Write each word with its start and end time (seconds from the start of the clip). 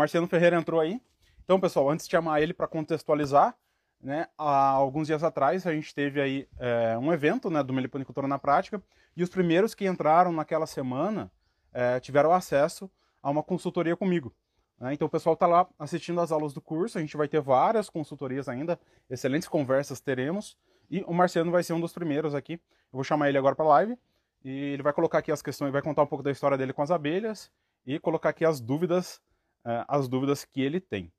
Marciano 0.00 0.26
Ferreira 0.26 0.56
entrou 0.56 0.80
aí. 0.80 0.98
Então, 1.44 1.60
pessoal, 1.60 1.90
antes 1.90 2.06
de 2.06 2.12
chamar 2.12 2.40
ele 2.40 2.54
para 2.54 2.66
contextualizar, 2.66 3.54
né, 4.00 4.28
há 4.38 4.70
alguns 4.70 5.06
dias 5.06 5.22
atrás 5.22 5.66
a 5.66 5.74
gente 5.74 5.94
teve 5.94 6.18
aí 6.18 6.48
é, 6.58 6.96
um 6.96 7.12
evento 7.12 7.50
né, 7.50 7.62
do 7.62 7.70
Meliponicultura 7.74 8.26
na 8.26 8.38
Prática 8.38 8.82
e 9.14 9.22
os 9.22 9.28
primeiros 9.28 9.74
que 9.74 9.86
entraram 9.86 10.32
naquela 10.32 10.66
semana 10.66 11.30
é, 11.70 12.00
tiveram 12.00 12.32
acesso 12.32 12.90
a 13.22 13.30
uma 13.30 13.42
consultoria 13.42 13.94
comigo. 13.94 14.34
Né? 14.78 14.94
Então 14.94 15.06
o 15.06 15.10
pessoal 15.10 15.34
está 15.34 15.46
lá 15.46 15.68
assistindo 15.78 16.18
as 16.22 16.32
aulas 16.32 16.54
do 16.54 16.62
curso, 16.62 16.96
a 16.96 17.00
gente 17.02 17.14
vai 17.14 17.28
ter 17.28 17.42
várias 17.42 17.90
consultorias 17.90 18.48
ainda, 18.48 18.80
excelentes 19.10 19.48
conversas 19.48 20.00
teremos, 20.00 20.56
e 20.90 21.04
o 21.06 21.12
Marciano 21.12 21.50
vai 21.50 21.62
ser 21.62 21.74
um 21.74 21.80
dos 21.80 21.92
primeiros 21.92 22.34
aqui. 22.34 22.54
Eu 22.54 22.94
vou 22.94 23.04
chamar 23.04 23.28
ele 23.28 23.36
agora 23.36 23.54
para 23.54 23.66
a 23.66 23.68
live 23.68 23.98
e 24.42 24.50
ele 24.50 24.82
vai 24.82 24.94
colocar 24.94 25.18
aqui 25.18 25.30
as 25.30 25.42
questões, 25.42 25.70
vai 25.70 25.82
contar 25.82 26.04
um 26.04 26.06
pouco 26.06 26.24
da 26.24 26.30
história 26.30 26.56
dele 26.56 26.72
com 26.72 26.80
as 26.80 26.90
abelhas 26.90 27.50
e 27.86 27.98
colocar 27.98 28.30
aqui 28.30 28.46
as 28.46 28.60
dúvidas, 28.62 29.20
é, 29.64 29.84
as 29.88 30.08
dúvidas 30.08 30.44
que 30.44 30.60
ele 30.60 30.80
tem. 30.80 31.12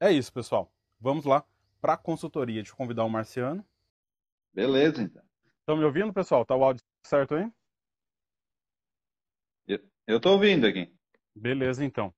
É 0.00 0.10
isso, 0.10 0.32
pessoal. 0.32 0.72
Vamos 1.00 1.24
lá 1.24 1.44
para 1.80 1.94
a 1.94 1.96
consultoria. 1.96 2.56
Deixa 2.56 2.72
eu 2.72 2.76
convidar 2.76 3.04
o 3.04 3.10
Marciano. 3.10 3.64
Beleza, 4.52 5.02
então. 5.02 5.22
Estão 5.60 5.76
me 5.76 5.84
ouvindo, 5.84 6.12
pessoal? 6.12 6.44
Tá 6.44 6.54
o 6.54 6.64
áudio 6.64 6.82
certo 7.02 7.34
aí? 7.34 7.50
Eu 10.06 10.16
estou 10.16 10.32
ouvindo 10.32 10.66
aqui. 10.66 10.92
Beleza, 11.34 11.84
então. 11.84 12.12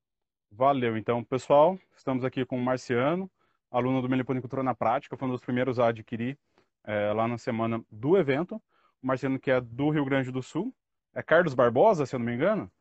Valeu. 0.50 0.96
Então, 0.96 1.22
pessoal, 1.22 1.78
estamos 1.96 2.24
aqui 2.24 2.44
com 2.44 2.56
o 2.56 2.62
Marciano, 2.62 3.30
aluno 3.70 4.00
do 4.00 4.08
Meliponicultura 4.08 4.62
na 4.62 4.74
Prática, 4.74 5.16
foi 5.16 5.28
um 5.28 5.32
dos 5.32 5.40
primeiros 5.40 5.78
a 5.78 5.88
adquirir 5.88 6.38
é, 6.84 7.12
lá 7.12 7.28
na 7.28 7.36
semana 7.36 7.84
do 7.90 8.16
evento. 8.16 8.56
O 9.02 9.06
Marciano, 9.06 9.38
que 9.38 9.50
é 9.50 9.60
do 9.60 9.90
Rio 9.90 10.04
Grande 10.04 10.30
do 10.30 10.42
Sul. 10.42 10.74
É 11.14 11.22
Carlos 11.22 11.54
Barbosa, 11.54 12.06
se 12.06 12.14
eu 12.14 12.18
não 12.18 12.26
me 12.26 12.34
engano? 12.34 12.72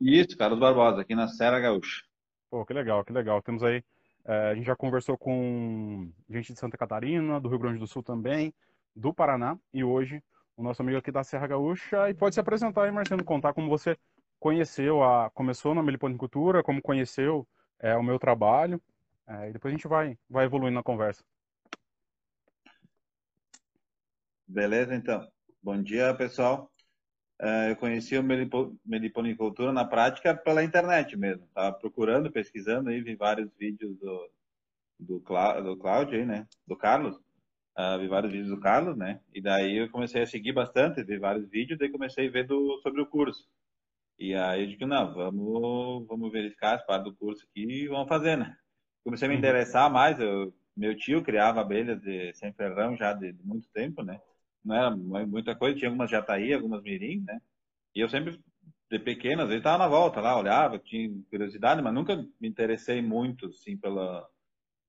Isso, 0.00 0.36
Carlos 0.36 0.58
Barbosa, 0.58 1.02
aqui 1.02 1.14
na 1.14 1.26
Serra 1.26 1.58
Gaúcha. 1.58 2.04
Pô, 2.50 2.66
que 2.66 2.74
legal, 2.74 3.04
que 3.04 3.12
legal. 3.12 3.40
Temos 3.40 3.62
aí 3.62 3.84
é, 4.24 4.50
a 4.50 4.54
gente 4.54 4.66
já 4.66 4.76
conversou 4.76 5.16
com 5.16 6.10
gente 6.28 6.52
de 6.52 6.58
Santa 6.58 6.76
Catarina, 6.76 7.40
do 7.40 7.48
Rio 7.48 7.58
Grande 7.58 7.78
do 7.78 7.86
Sul 7.86 8.02
também, 8.02 8.52
do 8.94 9.14
Paraná, 9.14 9.56
e 9.72 9.84
hoje 9.84 10.22
o 10.56 10.62
nosso 10.62 10.82
amigo 10.82 10.98
aqui 10.98 11.10
da 11.10 11.24
Serra 11.24 11.46
Gaúcha. 11.46 12.10
E 12.10 12.14
pode 12.14 12.34
se 12.34 12.40
apresentar 12.40 12.84
aí, 12.84 12.90
Marcelo, 12.90 13.24
contar 13.24 13.54
como 13.54 13.68
você 13.68 13.96
conheceu, 14.38 15.02
a, 15.02 15.30
começou 15.30 15.74
na 15.74 15.82
meliponicultura, 15.82 16.62
como 16.62 16.82
conheceu 16.82 17.46
é, 17.78 17.96
o 17.96 18.02
meu 18.02 18.18
trabalho, 18.18 18.80
é, 19.26 19.50
e 19.50 19.52
depois 19.52 19.72
a 19.72 19.76
gente 19.76 19.88
vai, 19.88 20.18
vai 20.28 20.44
evoluindo 20.44 20.74
na 20.74 20.82
conversa. 20.82 21.24
Beleza, 24.46 24.94
então. 24.94 25.26
Bom 25.62 25.80
dia, 25.80 26.12
pessoal. 26.14 26.69
É, 27.42 27.70
eu 27.70 27.76
conheci 27.76 28.18
o 28.18 28.22
meliponicultura 28.84 29.72
na 29.72 29.84
prática 29.84 30.34
pela 30.34 30.62
internet 30.62 31.16
mesmo. 31.16 31.44
Estava 31.46 31.74
procurando, 31.74 32.30
pesquisando 32.30 32.90
aí, 32.90 33.00
vi 33.00 33.14
vários 33.14 33.50
vídeos 33.56 33.96
do, 33.98 34.30
do, 34.98 35.20
Clá, 35.20 35.58
do 35.58 35.74
Cláudio 35.76 36.18
aí, 36.18 36.26
né? 36.26 36.46
Do 36.66 36.76
Carlos. 36.76 37.16
Uh, 37.78 37.98
vi 37.98 38.08
vários 38.08 38.30
vídeos 38.30 38.50
do 38.50 38.60
Carlos, 38.60 38.94
né? 38.94 39.20
E 39.32 39.40
daí 39.40 39.78
eu 39.78 39.90
comecei 39.90 40.20
a 40.20 40.26
seguir 40.26 40.52
bastante, 40.52 41.02
vi 41.02 41.18
vários 41.18 41.48
vídeos, 41.48 41.78
daí 41.78 41.88
comecei 41.88 42.28
a 42.28 42.30
ver 42.30 42.46
do, 42.46 42.78
sobre 42.82 43.00
o 43.00 43.06
curso. 43.06 43.48
E 44.18 44.34
aí 44.34 44.64
eu 44.64 44.68
digo, 44.68 44.86
não, 44.86 45.14
vamos, 45.14 46.06
vamos 46.06 46.30
verificar 46.30 46.76
as 46.76 46.84
partes 46.84 47.10
do 47.10 47.16
curso 47.16 47.46
aqui 47.46 47.62
e 47.62 47.88
vamos 47.88 48.06
fazer, 48.06 48.36
né? 48.36 48.54
Comecei 49.02 49.24
a 49.26 49.28
me 49.30 49.34
uhum. 49.34 49.38
interessar 49.38 49.90
mais, 49.90 50.20
eu, 50.20 50.52
meu 50.76 50.94
tio 50.94 51.22
criava 51.22 51.62
abelhas 51.62 51.98
de 52.02 52.34
sem 52.34 52.52
ferrão 52.52 52.94
já 52.98 53.14
de, 53.14 53.32
de 53.32 53.42
muito 53.42 53.66
tempo, 53.70 54.02
né? 54.02 54.20
Não 54.64 54.76
era 54.76 54.96
muita 55.26 55.54
coisa, 55.54 55.76
tinha 55.76 55.88
algumas 55.88 56.10
jataí, 56.10 56.52
algumas 56.52 56.82
mirim, 56.82 57.22
né? 57.26 57.40
E 57.94 58.00
eu 58.00 58.08
sempre, 58.08 58.38
de 58.90 58.98
pequeno, 58.98 59.42
às 59.42 59.48
vezes 59.48 59.60
estava 59.60 59.78
na 59.78 59.88
volta 59.88 60.20
lá, 60.20 60.38
olhava, 60.38 60.78
tinha 60.78 61.10
curiosidade, 61.30 61.82
mas 61.82 61.94
nunca 61.94 62.16
me 62.40 62.48
interessei 62.48 63.02
muito, 63.02 63.46
assim, 63.46 63.76
pela... 63.76 64.26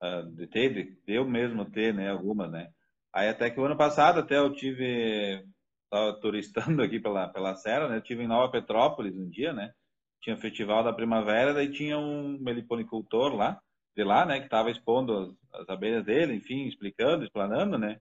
Uh, 0.04 0.32
de 0.32 0.48
ter, 0.48 0.74
de, 0.74 0.98
de 1.06 1.14
eu 1.14 1.26
mesmo 1.26 1.64
ter, 1.64 1.94
né, 1.94 2.09
algumas, 2.09 2.52
né? 2.52 2.72
Aí 3.14 3.30
até 3.30 3.50
que 3.52 3.59
o 3.59 3.66
ano 3.66 3.78
passado, 3.78 4.20
até 4.20 4.38
eu 4.38 4.52
tive... 4.54 5.46
Estava 5.86 6.20
turistando 6.22 6.82
aqui 6.82 7.00
pela, 7.00 7.28
pela 7.28 7.56
Serra, 7.56 7.90
né? 7.90 7.98
Eu 7.98 8.02
tive 8.02 8.24
em 8.24 8.28
Nova 8.28 8.50
Petrópolis 8.52 9.16
um 9.16 9.30
dia, 9.30 9.52
né? 9.52 9.72
Tinha 10.22 10.36
o 10.36 10.40
Festival 10.40 10.84
da 10.84 10.94
Primavera, 10.94 11.53
daí 11.53 11.70
tinha 11.70 11.98
um 11.98 12.38
meliponicultor 12.40 13.36
lá, 13.36 13.62
de 13.96 14.03
lá, 14.03 14.26
né? 14.26 14.40
Que 14.40 14.46
estava 14.46 14.72
expondo 14.72 15.36
as, 15.52 15.62
as 15.62 15.70
abelhas 15.70 16.06
dele, 16.06 16.36
enfim, 16.36 16.66
explicando, 16.66 17.26
explanando, 17.26 17.78
né? 17.78 18.00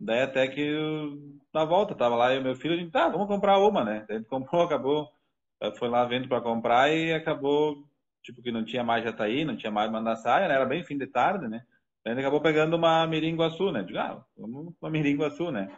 Daí 0.00 0.22
até 0.22 0.46
que 0.46 0.76
na 1.52 1.64
volta 1.64 1.94
tava 1.94 2.14
lá 2.14 2.32
e 2.32 2.38
o 2.38 2.42
meu 2.42 2.54
filho, 2.54 2.74
a 2.74 2.76
gente, 2.76 2.90
tá, 2.92 3.08
vamos 3.08 3.26
comprar 3.26 3.58
uma, 3.58 3.84
né? 3.84 4.04
Daí 4.06 4.16
a 4.16 4.20
gente 4.20 4.28
comprou, 4.30 4.62
acabou, 4.62 5.08
foi 5.76 5.88
lá 5.88 6.04
vendo 6.04 6.28
para 6.28 6.40
comprar 6.40 6.90
e 6.92 7.12
acabou, 7.12 7.84
tipo, 8.22 8.42
que 8.42 8.52
não 8.52 8.64
tinha 8.64 8.84
mais 8.84 9.04
Jataí, 9.04 9.44
não 9.44 9.56
tinha 9.56 9.72
mais 9.72 9.90
Mandaçaia, 9.90 10.48
né? 10.48 10.54
Era 10.54 10.66
bem 10.66 10.84
fim 10.84 10.96
de 10.96 11.06
tarde, 11.06 11.48
né? 11.48 11.64
Daí 12.04 12.18
acabou 12.18 12.40
pegando 12.40 12.76
uma 12.76 13.06
Miringuaçu, 13.06 13.72
né? 13.72 13.82
Digo, 13.82 13.98
ah, 13.98 14.24
vamos 14.36 14.72
uma 14.80 14.90
Miringuaçu, 14.90 15.50
né? 15.50 15.68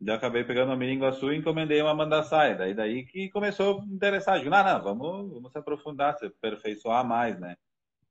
Daí 0.00 0.16
acabei 0.16 0.44
pegando 0.44 0.68
uma 0.68 0.76
Miringuaçu 0.76 1.32
e 1.32 1.36
encomendei 1.36 1.80
uma 1.80 1.94
Mandaçaia. 1.94 2.54
Daí 2.54 2.74
daí 2.74 3.06
que 3.06 3.30
começou 3.30 3.80
a 3.80 3.84
interessar. 3.84 4.38
Digo, 4.38 4.50
não, 4.50 4.62
não, 4.64 4.82
vamos, 4.82 5.32
vamos 5.32 5.52
se 5.52 5.58
aprofundar, 5.58 6.18
se 6.18 6.26
aperfeiçoar 6.26 7.06
mais, 7.06 7.38
né? 7.40 7.56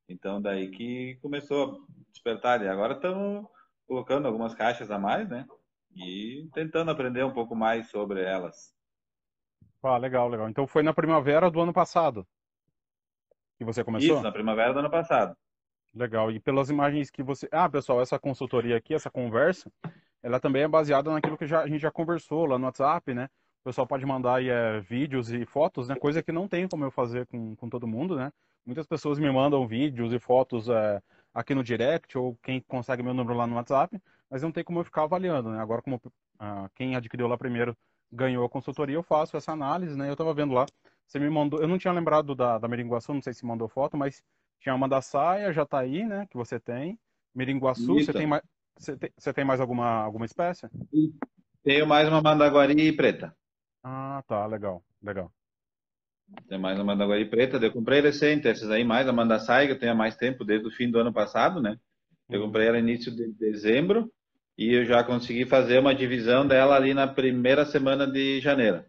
Então 0.10 0.42
daí 0.42 0.70
que 0.72 1.18
começou 1.22 1.76
a 1.76 2.12
despertar. 2.12 2.64
E 2.64 2.68
agora 2.68 2.94
estamos 2.94 3.46
colocando 3.92 4.26
algumas 4.26 4.56
caixas 4.56 4.90
a 4.90 4.98
mais, 4.98 5.28
né? 5.28 5.46
E 5.94 6.50
tentando 6.54 6.90
aprender 6.90 7.26
um 7.26 7.34
pouco 7.34 7.54
mais 7.54 7.90
sobre 7.90 8.24
elas. 8.24 8.74
Ah, 9.84 9.98
legal, 9.98 10.30
legal. 10.30 10.48
Então 10.48 10.66
foi 10.66 10.82
na 10.82 10.94
primavera 10.94 11.52
do 11.52 11.60
ano 11.60 11.74
passado 11.74 12.26
que 13.58 13.66
você 13.66 13.84
começou? 13.84 14.16
Isso, 14.16 14.24
na 14.24 14.32
primavera 14.32 14.72
do 14.72 14.80
ano 14.80 14.90
passado. 14.90 15.36
Legal. 15.94 16.32
E 16.32 16.40
pelas 16.40 16.70
imagens 16.70 17.12
que 17.12 17.22
você. 17.22 17.50
Ah, 17.52 17.68
pessoal, 17.68 18.00
essa 18.00 18.18
consultoria 18.18 18.78
aqui, 18.78 18.94
essa 18.94 19.12
conversa, 19.12 19.70
ela 20.24 20.40
também 20.40 20.64
é 20.64 20.70
baseada 20.70 21.12
naquilo 21.12 21.38
que 21.38 21.46
já, 21.46 21.62
a 21.62 21.68
gente 21.68 21.82
já 21.82 21.92
conversou 21.92 22.46
lá 22.46 22.58
no 22.58 22.68
WhatsApp, 22.68 23.14
né? 23.14 23.28
O 23.60 23.66
pessoal 23.66 23.86
pode 23.86 24.06
mandar 24.06 24.36
aí, 24.36 24.48
é, 24.48 24.80
vídeos 24.80 25.34
e 25.34 25.46
fotos, 25.46 25.90
né? 25.90 25.96
Coisa 25.96 26.24
que 26.24 26.32
não 26.32 26.48
tem 26.48 26.66
como 26.66 26.86
eu 26.86 26.92
fazer 26.92 27.28
com, 27.28 27.58
com 27.58 27.70
todo 27.70 27.86
mundo, 27.86 28.16
né? 28.16 28.32
Muitas 28.66 28.88
pessoas 28.88 29.20
me 29.20 29.30
mandam 29.30 29.68
vídeos 29.68 30.14
e 30.14 30.18
fotos 30.18 30.70
é, 30.70 31.02
aqui 31.34 31.56
no 31.56 31.64
direct 31.64 32.18
ou 32.18 32.38
quem 32.44 32.62
consegue 32.62 33.04
meu 33.04 33.14
número 33.14 33.38
lá 33.38 33.48
no 33.48 33.56
WhatsApp, 33.56 34.02
mas 34.30 34.42
não 34.42 34.52
tem 34.52 34.64
como 34.64 34.80
eu 34.80 34.84
ficar 34.84 35.04
avaliando, 35.04 35.50
né? 35.50 35.60
Agora, 35.60 35.82
como 35.82 36.02
ah, 36.40 36.70
quem 36.76 36.96
adquiriu 36.96 37.28
lá 37.28 37.38
primeiro 37.38 37.76
ganhou 38.12 38.46
a 38.46 38.50
consultoria, 38.50 38.96
eu 38.96 39.04
faço 39.04 39.38
essa 39.38 39.52
análise, 39.52 39.96
né? 39.98 40.10
Eu 40.10 40.14
estava 40.14 40.34
vendo 40.34 40.54
lá, 40.54 40.66
você 41.06 41.20
me 41.20 41.30
mandou, 41.30 41.62
eu 41.62 41.68
não 41.68 41.78
tinha 41.78 41.94
lembrado 41.94 42.36
da, 42.36 42.58
da 42.58 42.68
Meringuaçu, 42.68 43.14
não 43.14 43.22
sei 43.22 43.34
se 43.34 43.46
mandou 43.46 43.68
foto, 43.68 43.98
mas 43.98 44.24
tinha 44.60 44.76
uma 44.76 44.88
da 44.88 45.02
saia, 45.02 45.52
já 45.54 45.66
tá 45.66 45.80
aí, 45.80 46.06
né? 46.06 46.28
Que 46.30 46.38
você 46.38 46.60
tem. 46.60 47.00
Meringuaçu, 47.34 47.96
você 47.96 48.14
tem 48.14 48.28
mais, 48.28 48.44
você 48.78 48.98
tem, 48.98 49.12
você 49.18 49.34
tem 49.34 49.46
mais 49.46 49.60
alguma, 49.60 50.04
alguma 50.04 50.26
espécie? 50.26 50.68
Tenho 51.64 51.88
mais 51.88 52.08
uma 52.08 52.22
mandaguari 52.22 52.92
preta. 52.92 53.36
Ah, 53.84 54.24
tá, 54.28 54.46
legal, 54.46 54.84
legal. 55.02 55.32
Tem 56.48 56.58
mais 56.58 56.80
a 56.80 56.84
Mandaguari 56.84 57.26
preta. 57.26 57.58
Eu 57.58 57.72
comprei 57.72 58.02
recente 58.02 58.48
essas 58.48 58.70
aí, 58.70 58.84
mais 58.84 59.08
a 59.08 59.14
Mandaçai, 59.14 59.68
que 59.68 59.74
eu 59.74 59.80
tenho 59.80 59.92
há 59.92 59.96
mais 59.96 60.16
tempo, 60.16 60.46
desde 60.46 60.68
o 60.68 60.72
fim 60.72 60.90
do 60.90 61.00
ano 61.00 61.14
passado, 61.14 61.62
né? 61.62 61.78
Eu 62.30 62.40
uhum. 62.40 62.46
comprei 62.48 62.68
ela 62.68 62.80
início 62.80 63.12
de 63.14 63.32
dezembro 63.34 64.12
e 64.58 64.74
eu 64.74 64.86
já 64.86 65.04
consegui 65.04 65.46
fazer 65.46 65.80
uma 65.80 65.94
divisão 65.94 66.48
dela 66.48 66.76
ali 66.76 66.94
na 66.94 67.08
primeira 67.08 67.66
semana 67.66 68.06
de 68.06 68.40
janeiro. 68.40 68.84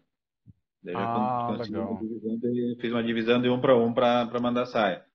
Eu 0.83 0.97
ah, 0.97 1.57
legal. 1.57 1.93
Uma 1.93 2.37
de, 2.37 2.77
fiz 2.79 2.91
uma 2.91 3.03
divisão 3.03 3.41
de 3.41 3.49
um 3.49 3.59
para 3.59 3.75
um 3.77 3.93
para 3.93 4.39
mandar 4.39 4.65
saia. 4.65 5.05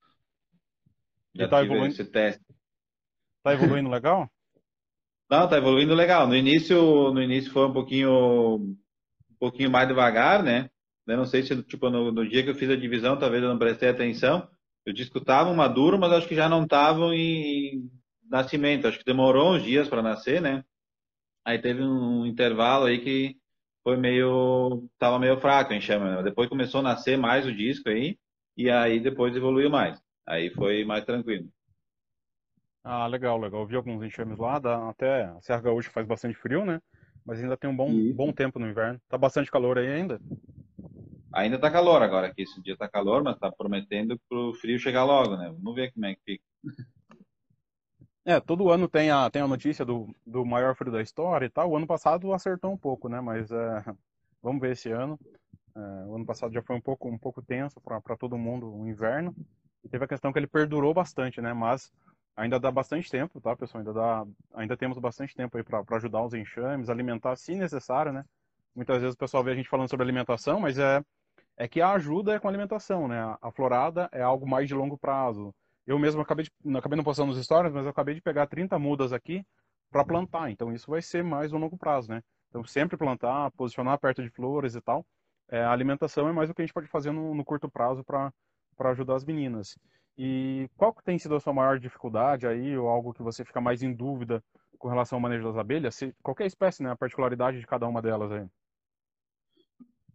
Já 1.34 1.44
e 1.44 1.48
tá 1.48 1.62
evoluindo... 1.62 1.88
esse 1.88 2.04
teste. 2.04 2.44
Tá 3.42 3.52
evoluindo 3.52 3.88
legal? 3.88 4.28
Não, 5.30 5.46
tá 5.46 5.58
evoluindo 5.58 5.94
legal. 5.94 6.26
No 6.26 6.34
início, 6.34 7.12
no 7.12 7.22
início 7.22 7.52
foi 7.52 7.66
um 7.66 7.72
pouquinho, 7.72 8.56
um 8.56 9.36
pouquinho 9.38 9.70
mais 9.70 9.86
devagar, 9.86 10.42
né? 10.42 10.70
Eu 11.08 11.16
não 11.16 11.26
sei 11.26 11.42
se 11.42 11.62
tipo 11.62 11.88
no, 11.88 12.12
no, 12.12 12.28
dia 12.28 12.42
que 12.42 12.50
eu 12.50 12.54
fiz 12.54 12.68
a 12.70 12.76
divisão, 12.76 13.18
talvez 13.18 13.42
eu 13.42 13.48
não 13.48 13.58
prestei 13.58 13.88
atenção. 13.88 14.48
Eu 14.84 14.92
discutava 14.92 15.52
maduro, 15.52 15.98
mas 15.98 16.12
acho 16.12 16.28
que 16.28 16.34
já 16.34 16.48
não 16.48 16.64
estavam 16.64 17.12
em 17.12 17.90
nascimento. 18.28 18.86
Acho 18.86 18.98
que 18.98 19.04
demorou 19.04 19.54
uns 19.54 19.62
dias 19.62 19.88
para 19.88 20.02
nascer, 20.02 20.40
né? 20.40 20.64
Aí 21.44 21.58
teve 21.58 21.82
um 21.82 22.26
intervalo 22.26 22.86
aí 22.86 22.98
que 22.98 23.36
foi 23.82 23.96
meio 23.96 24.86
tava 24.98 25.18
meio 25.18 25.38
fraco 25.40 25.72
em 25.72 25.80
chama. 25.80 26.16
Né? 26.16 26.22
Depois 26.22 26.48
começou 26.48 26.80
a 26.80 26.84
nascer 26.84 27.16
mais 27.16 27.46
o 27.46 27.54
disco 27.54 27.88
aí 27.88 28.18
e 28.56 28.70
aí 28.70 29.00
depois 29.00 29.34
evoluiu 29.34 29.70
mais. 29.70 29.98
Aí 30.26 30.50
foi 30.50 30.84
mais 30.84 31.04
tranquilo. 31.04 31.48
Ah, 32.84 33.06
legal, 33.06 33.38
legal. 33.38 33.62
Eu 33.62 33.66
vi 33.66 33.76
alguns 33.76 34.02
enxames 34.02 34.38
lá, 34.38 34.58
dá, 34.58 34.90
até 34.90 35.24
a 35.24 35.40
Serra 35.40 35.62
Gaúcha 35.62 35.90
faz 35.90 36.06
bastante 36.06 36.36
frio, 36.36 36.64
né? 36.64 36.80
Mas 37.24 37.40
ainda 37.42 37.56
tem 37.56 37.68
um 37.68 37.76
bom, 37.76 37.90
bom 38.12 38.32
tempo 38.32 38.58
no 38.58 38.68
inverno. 38.68 39.00
Tá 39.08 39.18
bastante 39.18 39.50
calor 39.50 39.78
aí 39.78 39.86
ainda? 39.86 40.20
Ainda 41.38 41.54
está 41.54 41.70
calor 41.70 42.02
agora 42.02 42.26
aqui. 42.26 42.42
Esse 42.42 42.60
dia 42.60 42.72
está 42.72 42.88
calor, 42.88 43.22
mas 43.22 43.34
está 43.34 43.50
prometendo 43.50 44.20
para 44.28 44.38
o 44.38 44.54
frio 44.54 44.76
chegar 44.78 45.04
logo, 45.04 45.36
né? 45.36 45.48
Vamos 45.56 45.74
ver 45.74 45.92
como 45.92 46.06
é 46.06 46.14
que 46.14 46.20
fica. 46.24 46.44
É, 48.24 48.40
todo 48.40 48.70
ano 48.70 48.88
tem 48.88 49.10
a, 49.10 49.30
tem 49.30 49.40
a 49.40 49.46
notícia 49.46 49.84
do, 49.84 50.12
do 50.26 50.44
maior 50.44 50.74
frio 50.74 50.90
da 50.90 51.00
história 51.00 51.46
e 51.46 51.48
tal. 51.48 51.70
O 51.70 51.76
ano 51.76 51.86
passado 51.86 52.32
acertou 52.32 52.72
um 52.72 52.76
pouco, 52.76 53.08
né? 53.08 53.20
Mas 53.20 53.52
é, 53.52 53.84
vamos 54.42 54.60
ver 54.60 54.72
esse 54.72 54.90
ano. 54.90 55.18
É, 55.76 55.80
o 56.06 56.16
ano 56.16 56.26
passado 56.26 56.52
já 56.52 56.60
foi 56.60 56.74
um 56.74 56.80
pouco, 56.80 57.08
um 57.08 57.16
pouco 57.16 57.40
tenso 57.40 57.80
para 57.80 58.16
todo 58.16 58.36
mundo 58.36 58.74
o 58.74 58.88
inverno. 58.88 59.32
teve 59.88 60.04
a 60.04 60.08
questão 60.08 60.32
que 60.32 60.40
ele 60.40 60.48
perdurou 60.48 60.92
bastante, 60.92 61.40
né? 61.40 61.52
Mas 61.52 61.92
ainda 62.36 62.58
dá 62.58 62.70
bastante 62.70 63.08
tempo, 63.08 63.40
tá, 63.40 63.54
pessoal? 63.54 63.80
Ainda, 63.80 63.92
dá, 63.92 64.26
ainda 64.54 64.76
temos 64.76 64.98
bastante 64.98 65.36
tempo 65.36 65.56
aí 65.56 65.62
para 65.62 65.84
ajudar 65.96 66.24
os 66.24 66.34
enxames, 66.34 66.90
alimentar 66.90 67.36
se 67.36 67.54
necessário, 67.54 68.12
né? 68.12 68.24
Muitas 68.74 69.00
vezes 69.00 69.14
o 69.14 69.18
pessoal 69.18 69.44
vê 69.44 69.52
a 69.52 69.54
gente 69.54 69.68
falando 69.68 69.88
sobre 69.88 70.04
alimentação, 70.04 70.60
mas 70.60 70.78
é, 70.78 71.02
é 71.58 71.66
que 71.66 71.80
a 71.80 71.90
ajuda 71.90 72.34
é 72.34 72.38
com 72.38 72.46
a 72.46 72.50
alimentação, 72.50 73.08
né? 73.08 73.36
A 73.42 73.50
florada 73.50 74.08
é 74.12 74.22
algo 74.22 74.48
mais 74.48 74.68
de 74.68 74.74
longo 74.74 74.96
prazo. 74.96 75.52
Eu 75.84 75.98
mesmo 75.98 76.22
acabei, 76.22 76.44
de, 76.44 76.76
acabei 76.76 76.96
não 76.96 77.02
postando 77.02 77.32
nos 77.32 77.44
stories, 77.44 77.72
mas 77.72 77.84
eu 77.84 77.90
acabei 77.90 78.14
de 78.14 78.22
pegar 78.22 78.46
30 78.46 78.78
mudas 78.78 79.12
aqui 79.12 79.44
para 79.90 80.04
plantar. 80.04 80.50
Então 80.50 80.72
isso 80.72 80.88
vai 80.88 81.02
ser 81.02 81.24
mais 81.24 81.50
no 81.50 81.58
longo 81.58 81.76
prazo, 81.76 82.10
né? 82.10 82.22
Então 82.48 82.64
sempre 82.64 82.96
plantar, 82.96 83.50
posicionar 83.52 83.98
perto 83.98 84.22
de 84.22 84.30
flores 84.30 84.76
e 84.76 84.80
tal. 84.80 85.04
É, 85.50 85.60
a 85.64 85.72
alimentação 85.72 86.28
é 86.28 86.32
mais 86.32 86.48
o 86.48 86.54
que 86.54 86.62
a 86.62 86.64
gente 86.64 86.74
pode 86.74 86.86
fazer 86.86 87.10
no, 87.10 87.34
no 87.34 87.44
curto 87.44 87.68
prazo 87.68 88.04
para 88.04 88.32
ajudar 88.90 89.16
as 89.16 89.24
meninas. 89.24 89.76
E 90.16 90.70
qual 90.76 90.94
que 90.94 91.02
tem 91.02 91.18
sido 91.18 91.34
a 91.34 91.40
sua 91.40 91.52
maior 91.52 91.78
dificuldade 91.78 92.46
aí, 92.46 92.76
ou 92.76 92.88
algo 92.88 93.12
que 93.12 93.22
você 93.22 93.44
fica 93.44 93.60
mais 93.60 93.82
em 93.82 93.92
dúvida 93.92 94.42
com 94.78 94.88
relação 94.88 95.16
ao 95.16 95.20
manejo 95.20 95.44
das 95.44 95.56
abelhas? 95.56 95.96
Se, 95.96 96.14
qualquer 96.22 96.46
espécie, 96.46 96.84
né? 96.84 96.92
A 96.92 96.96
particularidade 96.96 97.58
de 97.58 97.66
cada 97.66 97.88
uma 97.88 98.00
delas 98.00 98.30
aí. 98.30 98.46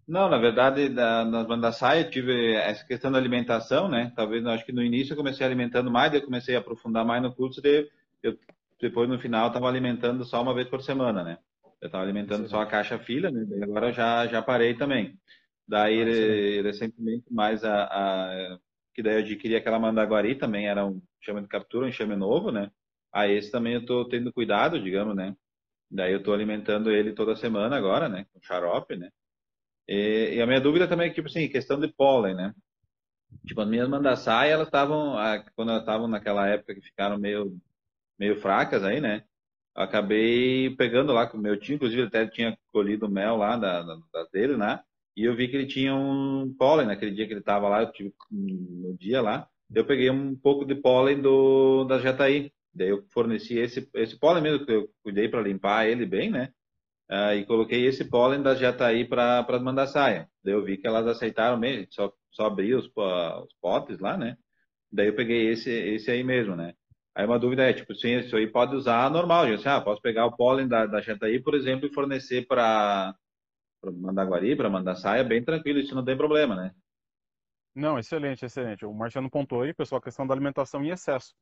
Não, 0.07 0.29
na 0.29 0.37
verdade, 0.37 0.89
da, 0.89 1.23
nas 1.23 1.47
bandas 1.47 1.77
saia 1.77 2.03
tive 2.03 2.53
essa 2.55 2.85
questão 2.85 3.11
da 3.11 3.17
alimentação, 3.17 3.87
né? 3.87 4.11
Talvez, 4.15 4.45
acho 4.45 4.65
que 4.65 4.73
no 4.73 4.83
início 4.83 5.13
eu 5.13 5.17
comecei 5.17 5.45
alimentando 5.45 5.89
mais, 5.89 6.11
daí 6.11 6.19
eu 6.19 6.25
comecei 6.25 6.55
a 6.55 6.59
aprofundar 6.59 7.05
mais 7.05 7.21
no 7.21 7.33
curso, 7.33 7.61
daí 7.61 7.89
eu, 8.21 8.37
depois 8.81 9.07
no 9.07 9.17
final 9.17 9.47
estava 9.47 9.67
alimentando 9.67 10.25
só 10.25 10.41
uma 10.41 10.53
vez 10.53 10.67
por 10.67 10.81
semana, 10.81 11.23
né? 11.23 11.37
Eu 11.81 11.87
estava 11.87 12.03
alimentando 12.03 12.43
Sim. 12.43 12.49
só 12.49 12.61
a 12.61 12.65
caixa 12.65 12.99
filha, 12.99 13.31
né? 13.31 13.45
Daí 13.47 13.63
agora 13.63 13.91
já 13.93 14.27
já 14.27 14.41
parei 14.41 14.73
também. 14.73 15.17
Daí 15.67 16.01
ah, 16.01 16.63
recentemente 16.63 17.25
mais 17.31 17.63
a, 17.63 17.83
a, 17.85 18.59
que 18.93 19.01
daí 19.01 19.15
eu 19.15 19.19
adquiri 19.19 19.55
aquela 19.55 19.79
mandaguari 19.79 20.35
também 20.35 20.67
era 20.67 20.85
um 20.85 21.01
chama 21.21 21.41
de 21.41 21.47
captura, 21.47 21.85
um 21.85 21.89
enxame 21.89 22.15
novo, 22.15 22.51
né? 22.51 22.69
Aí 23.11 23.37
esse 23.37 23.51
também 23.51 23.73
eu 23.73 23.81
estou 23.81 24.07
tendo 24.07 24.33
cuidado, 24.33 24.81
digamos, 24.81 25.15
né? 25.15 25.35
Daí 25.89 26.11
eu 26.11 26.19
estou 26.19 26.33
alimentando 26.33 26.91
ele 26.91 27.13
toda 27.13 27.35
semana 27.35 27.77
agora, 27.77 28.09
né? 28.09 28.25
Com 28.33 28.41
xarope, 28.41 28.95
né? 28.97 29.09
E, 29.87 30.35
e, 30.35 30.41
a 30.41 30.47
minha 30.47 30.61
dúvida 30.61 30.87
também 30.87 31.09
é, 31.09 31.13
tipo 31.13 31.27
assim, 31.27 31.47
questão 31.49 31.79
de 31.79 31.87
pólen, 31.87 32.35
né? 32.35 32.53
Tipo, 33.45 33.61
as 33.61 33.67
minhas 33.67 33.89
mandaçai, 33.89 34.51
elas 34.51 34.67
estavam, 34.67 35.15
quando 35.55 35.69
elas 35.69 35.81
estavam 35.81 36.07
naquela 36.07 36.47
época 36.47 36.75
que 36.75 36.81
ficaram 36.81 37.17
meio, 37.17 37.57
meio 38.17 38.39
fracas 38.39 38.83
aí, 38.83 39.01
né? 39.01 39.23
Acabei 39.75 40.75
pegando 40.75 41.11
lá 41.11 41.27
com 41.27 41.37
o 41.37 41.41
meu 41.41 41.59
tio, 41.59 41.75
inclusive 41.75 42.03
até 42.03 42.27
tinha 42.27 42.57
colhido 42.71 43.09
mel 43.09 43.35
lá 43.37 43.57
da, 43.57 43.81
da, 43.81 43.95
da, 44.13 44.23
dele, 44.31 44.55
né? 44.55 44.79
E 45.15 45.25
eu 45.25 45.35
vi 45.35 45.47
que 45.47 45.55
ele 45.55 45.67
tinha 45.67 45.95
um 45.95 46.53
pólen 46.57 46.87
naquele 46.87 47.11
dia 47.11 47.25
que 47.25 47.33
ele 47.33 47.39
estava 47.39 47.67
lá, 47.67 47.81
eu 47.81 47.91
tive 47.91 48.13
no 48.31 48.95
dia 48.97 49.21
lá. 49.21 49.47
Eu 49.73 49.85
peguei 49.85 50.09
um 50.09 50.35
pouco 50.35 50.65
de 50.65 50.75
pólen 50.75 51.21
do, 51.21 51.85
da 51.85 51.99
Jataí. 51.99 52.51
Daí 52.73 52.89
eu 52.89 53.03
forneci 53.11 53.57
esse, 53.57 53.87
esse 53.95 54.17
pólen 54.17 54.41
mesmo, 54.41 54.65
que 54.65 54.71
eu 54.71 54.89
cuidei 55.03 55.27
para 55.27 55.41
limpar 55.41 55.87
ele 55.87 56.05
bem, 56.05 56.31
né? 56.31 56.51
Uh, 57.13 57.35
e 57.35 57.45
coloquei 57.45 57.85
esse 57.85 58.09
pólen 58.09 58.41
da 58.41 58.55
Jataí 58.55 59.05
para 59.05 59.45
mandar 59.61 59.87
saia. 59.87 60.27
Daí 60.43 60.53
eu 60.53 60.63
vi 60.63 60.77
que 60.77 60.87
elas 60.87 61.05
aceitaram 61.05 61.57
mesmo, 61.57 61.85
só, 61.91 62.11
só 62.31 62.47
abri 62.47 62.73
os, 62.73 62.85
os 62.85 63.53
potes 63.61 63.99
lá, 63.99 64.17
né? 64.17 64.35
Daí 64.91 65.07
eu 65.07 65.15
peguei 65.15 65.49
esse, 65.49 65.71
esse 65.71 66.09
aí 66.09 66.23
mesmo, 66.23 66.55
né? 66.55 66.73
Aí 67.15 67.25
uma 67.25 67.37
dúvida 67.37 67.69
é, 67.69 67.73
tipo, 67.73 67.93
sim, 67.93 68.17
isso 68.17 68.35
aí 68.35 68.47
pode 68.47 68.75
usar 68.75 69.09
normal, 69.11 69.47
gente. 69.47 69.67
Ah, 69.67 69.79
posso 69.79 70.01
pegar 70.01 70.25
o 70.25 70.35
pólen 70.35 70.67
da, 70.67 70.87
da 70.87 70.99
Jataí, 70.99 71.39
por 71.41 71.53
exemplo, 71.53 71.87
e 71.87 71.93
fornecer 71.93 72.47
para 72.47 73.15
mandar 73.83 74.25
guari, 74.25 74.55
para 74.55 74.69
mandar 74.69 74.95
saia, 74.95 75.23
bem 75.23 75.43
tranquilo, 75.43 75.79
isso 75.79 75.93
não 75.93 76.03
tem 76.03 76.17
problema, 76.17 76.55
né? 76.55 76.71
Não, 77.75 77.97
excelente, 77.97 78.45
excelente. 78.45 78.85
O 78.85 78.93
Marciano 78.93 79.29
pontuou 79.29 79.63
aí, 79.63 79.73
pessoal, 79.73 79.99
a 79.99 80.03
questão 80.03 80.25
da 80.25 80.33
alimentação 80.33 80.83
em 80.83 80.89
excesso. 80.89 81.33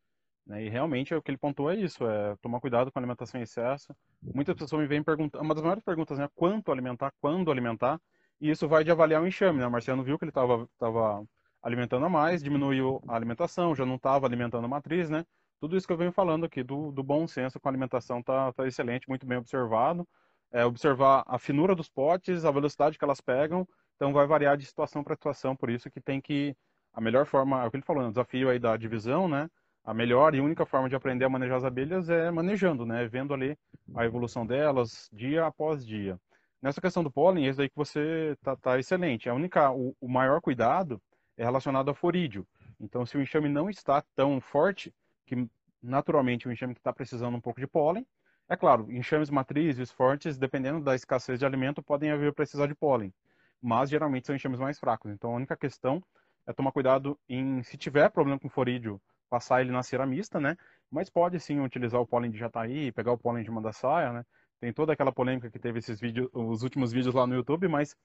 Né? 0.45 0.65
E 0.65 0.69
realmente 0.69 1.13
o 1.13 1.21
que 1.21 1.31
ele 1.31 1.37
pontuou 1.37 1.71
é 1.71 1.75
isso, 1.75 2.05
é 2.07 2.35
tomar 2.41 2.59
cuidado 2.59 2.91
com 2.91 2.99
a 2.99 3.01
alimentação 3.01 3.39
em 3.39 3.43
excesso. 3.43 3.95
Muitas 4.21 4.55
pessoas 4.55 4.81
me 4.81 4.87
vêm 4.87 5.03
perguntando, 5.03 5.43
uma 5.43 5.53
das 5.53 5.63
maiores 5.63 5.83
perguntas 5.83 6.19
é 6.19 6.23
né? 6.23 6.29
quanto 6.35 6.71
alimentar, 6.71 7.13
quando 7.19 7.51
alimentar, 7.51 7.99
e 8.39 8.49
isso 8.49 8.67
vai 8.67 8.83
de 8.83 8.91
avaliar 8.91 9.21
o 9.21 9.27
enxame, 9.27 9.59
né? 9.59 9.67
O 9.67 9.71
Marciano 9.71 10.03
viu 10.03 10.17
que 10.17 10.25
ele 10.25 10.31
estava 10.31 10.67
tava 10.79 11.23
alimentando 11.61 12.05
a 12.05 12.09
mais, 12.09 12.41
diminuiu 12.41 13.01
a 13.07 13.15
alimentação, 13.15 13.75
já 13.75 13.85
não 13.85 13.95
estava 13.95 14.25
alimentando 14.25 14.65
a 14.65 14.67
matriz, 14.67 15.09
né? 15.09 15.23
Tudo 15.59 15.77
isso 15.77 15.85
que 15.85 15.93
eu 15.93 15.97
venho 15.97 16.11
falando 16.11 16.43
aqui 16.45 16.63
do, 16.63 16.91
do 16.91 17.03
bom 17.03 17.27
senso 17.27 17.59
com 17.59 17.69
a 17.69 17.71
alimentação 17.71 18.23
tá, 18.23 18.51
tá 18.53 18.65
excelente, 18.65 19.07
muito 19.07 19.27
bem 19.27 19.37
observado. 19.37 20.07
É, 20.51 20.65
observar 20.65 21.23
a 21.27 21.37
finura 21.37 21.75
dos 21.75 21.87
potes, 21.87 22.43
a 22.43 22.51
velocidade 22.51 22.97
que 22.97 23.03
elas 23.05 23.21
pegam, 23.21 23.65
então 23.95 24.11
vai 24.11 24.25
variar 24.27 24.57
de 24.57 24.65
situação 24.65 25.03
para 25.03 25.15
situação, 25.15 25.55
por 25.55 25.69
isso 25.69 25.89
que 25.89 26.01
tem 26.01 26.19
que 26.19 26.55
a 26.93 26.99
melhor 26.99 27.25
forma, 27.25 27.63
é 27.63 27.67
o 27.67 27.71
que 27.71 27.77
ele 27.77 27.85
falou, 27.85 28.01
né? 28.03 28.09
o 28.09 28.11
desafio 28.11 28.49
aí 28.49 28.59
da 28.59 28.75
divisão, 28.75 29.27
né? 29.27 29.49
A 29.83 29.93
melhor 29.93 30.35
e 30.35 30.41
única 30.41 30.65
forma 30.65 30.87
de 30.87 30.95
aprender 30.95 31.25
a 31.25 31.29
manejar 31.29 31.57
as 31.57 31.63
abelhas 31.63 32.09
é 32.09 32.29
manejando, 32.29 32.85
né? 32.85 33.07
Vendo 33.07 33.33
ali 33.33 33.57
a 33.95 34.05
evolução 34.05 34.45
delas 34.45 35.09
dia 35.11 35.45
após 35.45 35.85
dia. 35.85 36.19
Nessa 36.61 36.79
questão 36.79 37.03
do 37.03 37.11
pólen, 37.11 37.47
esse 37.47 37.57
daí 37.57 37.69
que 37.69 37.75
você 37.75 38.37
tá, 38.43 38.55
tá 38.55 38.77
excelente. 38.77 39.27
A 39.27 39.33
única, 39.33 39.71
o, 39.71 39.95
o, 39.99 40.07
maior 40.07 40.39
cuidado 40.41 41.01
é 41.35 41.43
relacionado 41.43 41.89
ao 41.89 41.95
forídeo. 41.95 42.47
Então, 42.79 43.05
se 43.05 43.17
o 43.17 43.21
enxame 43.21 43.49
não 43.49 43.69
está 43.69 44.03
tão 44.15 44.39
forte, 44.39 44.93
que 45.25 45.47
naturalmente 45.81 46.47
o 46.47 46.51
enxame 46.51 46.75
que 46.75 46.79
está 46.79 46.93
precisando 46.93 47.35
um 47.35 47.41
pouco 47.41 47.59
de 47.59 47.65
pólen, 47.65 48.05
é 48.47 48.55
claro, 48.55 48.91
enxames 48.91 49.31
matrizes 49.31 49.91
fortes, 49.91 50.37
dependendo 50.37 50.81
da 50.81 50.93
escassez 50.93 51.39
de 51.39 51.45
alimento, 51.45 51.81
podem 51.81 52.11
haver 52.11 52.33
precisar 52.33 52.67
de 52.67 52.75
pólen. 52.75 53.11
Mas 53.59 53.89
geralmente 53.89 54.27
são 54.27 54.35
enxames 54.35 54.59
mais 54.59 54.79
fracos. 54.79 55.11
Então, 55.11 55.31
a 55.31 55.35
única 55.35 55.57
questão 55.57 56.03
é 56.45 56.53
tomar 56.53 56.71
cuidado 56.71 57.17
em, 57.27 57.63
se 57.63 57.77
tiver 57.77 58.09
problema 58.09 58.39
com 58.39 58.49
forídeo 58.49 59.01
passar 59.31 59.61
ele 59.61 59.71
na 59.71 59.81
ceramista, 59.81 60.41
né? 60.41 60.57
Mas 60.91 61.09
pode 61.09 61.39
sim 61.39 61.61
utilizar 61.61 62.01
o 62.01 62.05
pólen 62.05 62.29
de 62.29 62.37
jataí, 62.37 62.91
pegar 62.91 63.13
o 63.13 63.17
pólen 63.17 63.45
de 63.45 63.49
mandaçaia, 63.49 64.11
né? 64.11 64.25
Tem 64.59 64.73
toda 64.73 64.91
aquela 64.91 65.11
polêmica 65.11 65.49
que 65.49 65.57
teve 65.57 65.79
esses 65.79 66.01
vídeos, 66.01 66.29
os 66.33 66.63
últimos 66.63 66.91
vídeos 66.91 67.15
lá 67.15 67.25
no 67.25 67.33
YouTube, 67.33 67.69
mas 67.69 67.95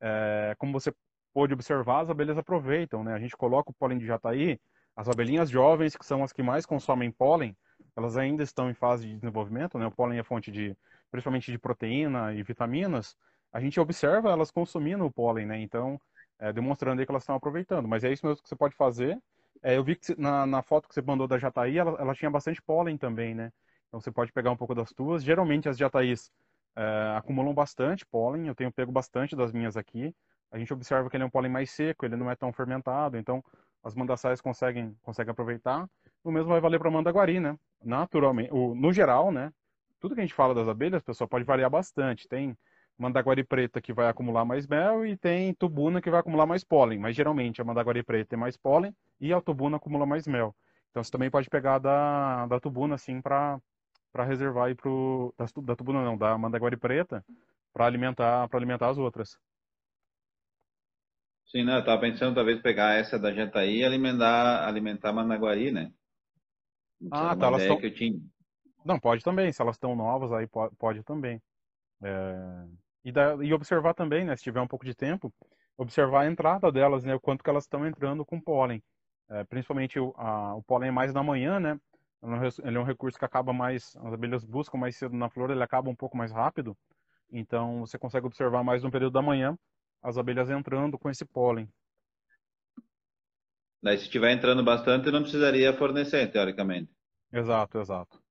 é, 0.00 0.54
como 0.58 0.72
você 0.72 0.94
pôde 1.34 1.52
observar, 1.52 2.02
as 2.02 2.08
abelhas 2.08 2.38
aproveitam, 2.38 3.02
né? 3.02 3.14
A 3.14 3.18
gente 3.18 3.36
coloca 3.36 3.70
o 3.70 3.74
pólen 3.74 3.98
de 3.98 4.06
jataí, 4.06 4.60
as 4.94 5.08
abelhinhas 5.08 5.50
jovens, 5.50 5.96
que 5.96 6.06
são 6.06 6.22
as 6.22 6.32
que 6.32 6.42
mais 6.42 6.64
consomem 6.64 7.10
pólen, 7.10 7.56
elas 7.96 8.16
ainda 8.16 8.44
estão 8.44 8.70
em 8.70 8.74
fase 8.74 9.08
de 9.08 9.14
desenvolvimento, 9.16 9.76
né? 9.78 9.86
O 9.86 9.90
pólen 9.90 10.20
é 10.20 10.22
fonte 10.22 10.52
de, 10.52 10.76
principalmente 11.10 11.50
de 11.50 11.58
proteína 11.58 12.32
e 12.32 12.44
vitaminas. 12.44 13.16
A 13.52 13.60
gente 13.60 13.80
observa 13.80 14.30
elas 14.30 14.52
consumindo 14.52 15.04
o 15.04 15.10
pólen, 15.10 15.46
né? 15.46 15.60
Então, 15.60 16.00
é, 16.38 16.52
demonstrando 16.52 17.04
que 17.04 17.10
elas 17.10 17.24
estão 17.24 17.34
aproveitando. 17.34 17.88
Mas 17.88 18.04
é 18.04 18.12
isso 18.12 18.24
mesmo 18.24 18.40
que 18.40 18.48
você 18.48 18.54
pode 18.56 18.76
fazer 18.76 19.20
é, 19.62 19.76
eu 19.76 19.84
vi 19.84 19.96
que 19.96 20.18
na, 20.20 20.46
na, 20.46 20.62
foto 20.62 20.88
que 20.88 20.94
você 20.94 21.02
mandou 21.02 21.26
da 21.26 21.38
Jataí, 21.38 21.78
ela, 21.78 21.96
ela, 22.00 22.14
tinha 22.14 22.30
bastante 22.30 22.62
pólen 22.62 22.96
também, 22.96 23.34
né? 23.34 23.52
Então 23.88 24.00
você 24.00 24.10
pode 24.10 24.32
pegar 24.32 24.50
um 24.50 24.56
pouco 24.56 24.74
das 24.74 24.90
tuas. 24.92 25.22
Geralmente 25.22 25.68
as 25.68 25.76
Jataís 25.76 26.30
é, 26.76 27.14
acumulam 27.16 27.54
bastante 27.54 28.04
pólen, 28.06 28.46
eu 28.46 28.54
tenho 28.54 28.72
pego 28.72 28.92
bastante 28.92 29.34
das 29.34 29.52
minhas 29.52 29.76
aqui. 29.76 30.14
A 30.50 30.58
gente 30.58 30.72
observa 30.72 31.10
que 31.10 31.16
ele 31.16 31.24
é 31.24 31.26
um 31.26 31.30
pólen 31.30 31.50
mais 31.50 31.70
seco, 31.70 32.04
ele 32.04 32.16
não 32.16 32.30
é 32.30 32.36
tão 32.36 32.52
fermentado, 32.52 33.16
então 33.16 33.42
as 33.82 33.94
mandaçais 33.94 34.40
conseguem, 34.40 34.96
conseguem 35.02 35.30
aproveitar. 35.32 35.88
O 36.22 36.30
mesmo 36.30 36.48
vai 36.48 36.60
valer 36.60 36.78
para 36.78 36.90
mandaguari, 36.90 37.40
né? 37.40 37.56
Naturalmente, 37.84 38.52
o, 38.52 38.74
no 38.74 38.92
geral, 38.92 39.30
né? 39.30 39.52
Tudo 40.00 40.14
que 40.14 40.20
a 40.20 40.24
gente 40.24 40.34
fala 40.34 40.54
das 40.54 40.68
abelhas, 40.68 41.02
pessoal, 41.02 41.28
pode 41.28 41.44
variar 41.44 41.70
bastante. 41.70 42.28
Tem 42.28 42.56
mandaguari 42.98 43.44
preta 43.44 43.80
que 43.80 43.92
vai 43.92 44.08
acumular 44.08 44.44
mais 44.44 44.66
mel 44.66 45.06
e 45.06 45.16
tem 45.16 45.52
tubuna 45.54 46.00
que 46.00 46.10
vai 46.10 46.20
acumular 46.20 46.46
mais 46.46 46.64
pólen, 46.64 46.98
mas 46.98 47.14
geralmente 47.14 47.60
a 47.60 47.64
mandaguari 47.64 48.02
preta 48.02 48.30
tem 48.30 48.38
mais 48.38 48.56
pólen 48.56 48.94
e 49.20 49.32
a 49.32 49.40
tubuna 49.40 49.76
acumula 49.76 50.06
mais 50.06 50.26
mel. 50.26 50.54
Então 50.90 51.04
você 51.04 51.10
também 51.10 51.30
pode 51.30 51.48
pegar 51.50 51.78
da, 51.78 52.46
da 52.46 52.58
tubuna 52.60 52.94
assim 52.94 53.20
para 53.20 53.60
para 54.12 54.24
reservar 54.24 54.68
aí 54.68 54.74
pro 54.74 55.34
da, 55.36 55.44
da 55.62 55.76
tubuna 55.76 56.02
não, 56.02 56.16
da 56.16 56.38
mandaguari 56.38 56.76
preta 56.76 57.24
para 57.72 57.84
alimentar 57.84 58.48
para 58.48 58.58
alimentar 58.58 58.88
as 58.88 58.96
outras. 58.96 59.38
Sim, 61.46 61.64
né? 61.64 61.78
Eu 61.78 61.84
tava 61.84 62.00
pensando 62.00 62.34
talvez 62.34 62.60
pegar 62.60 62.94
essa 62.94 63.18
da 63.18 63.32
Jataí 63.32 63.78
e 63.78 63.84
alimentar 63.84 64.66
alimentar 64.66 65.10
a 65.10 65.12
mandaguari, 65.12 65.70
né? 65.70 65.92
ah, 67.10 67.36
tá, 67.36 67.46
elas 67.46 67.62
estão 67.62 67.78
que 67.78 67.86
eu 67.86 67.94
tinha. 67.94 68.18
Não, 68.84 68.98
pode 68.98 69.22
também, 69.22 69.52
se 69.52 69.60
elas 69.60 69.76
estão 69.76 69.94
novas 69.94 70.32
aí 70.32 70.46
pode, 70.46 70.74
pode 70.76 71.02
também. 71.02 71.42
É... 72.02 72.66
E, 73.06 73.12
da, 73.12 73.36
e 73.36 73.54
observar 73.54 73.94
também, 73.94 74.24
né, 74.24 74.34
se 74.34 74.42
tiver 74.42 74.60
um 74.60 74.66
pouco 74.66 74.84
de 74.84 74.92
tempo, 74.92 75.32
observar 75.78 76.22
a 76.22 76.26
entrada 76.26 76.72
delas, 76.72 77.04
né, 77.04 77.14
o 77.14 77.20
quanto 77.20 77.44
que 77.44 77.48
elas 77.48 77.62
estão 77.62 77.86
entrando 77.86 78.24
com 78.24 78.40
pólen. 78.40 78.82
É, 79.30 79.44
principalmente 79.44 79.96
o, 80.00 80.12
a, 80.16 80.56
o 80.56 80.62
pólen 80.64 80.88
é 80.88 80.90
mais 80.90 81.14
na 81.14 81.22
manhã, 81.22 81.60
né, 81.60 81.78
ele 82.64 82.76
é 82.76 82.80
um 82.80 82.84
recurso 82.84 83.16
que 83.16 83.24
acaba 83.24 83.52
mais, 83.52 83.94
as 83.98 84.12
abelhas 84.12 84.44
buscam 84.44 84.76
mais 84.76 84.96
cedo 84.96 85.14
na 85.14 85.30
flor, 85.30 85.52
ele 85.52 85.62
acaba 85.62 85.88
um 85.88 85.94
pouco 85.94 86.16
mais 86.16 86.32
rápido, 86.32 86.76
então 87.30 87.86
você 87.86 87.96
consegue 87.96 88.26
observar 88.26 88.64
mais 88.64 88.82
no 88.82 88.90
período 88.90 89.12
da 89.12 89.22
manhã 89.22 89.56
as 90.02 90.18
abelhas 90.18 90.50
entrando 90.50 90.98
com 90.98 91.08
esse 91.08 91.24
pólen. 91.24 91.68
Daí 93.80 93.98
se 93.98 94.04
estiver 94.06 94.32
entrando 94.32 94.64
bastante, 94.64 95.12
não 95.12 95.22
precisaria 95.22 95.72
fornecer, 95.72 96.28
teoricamente. 96.32 96.90
Exato, 97.32 97.78
exato 97.78 98.25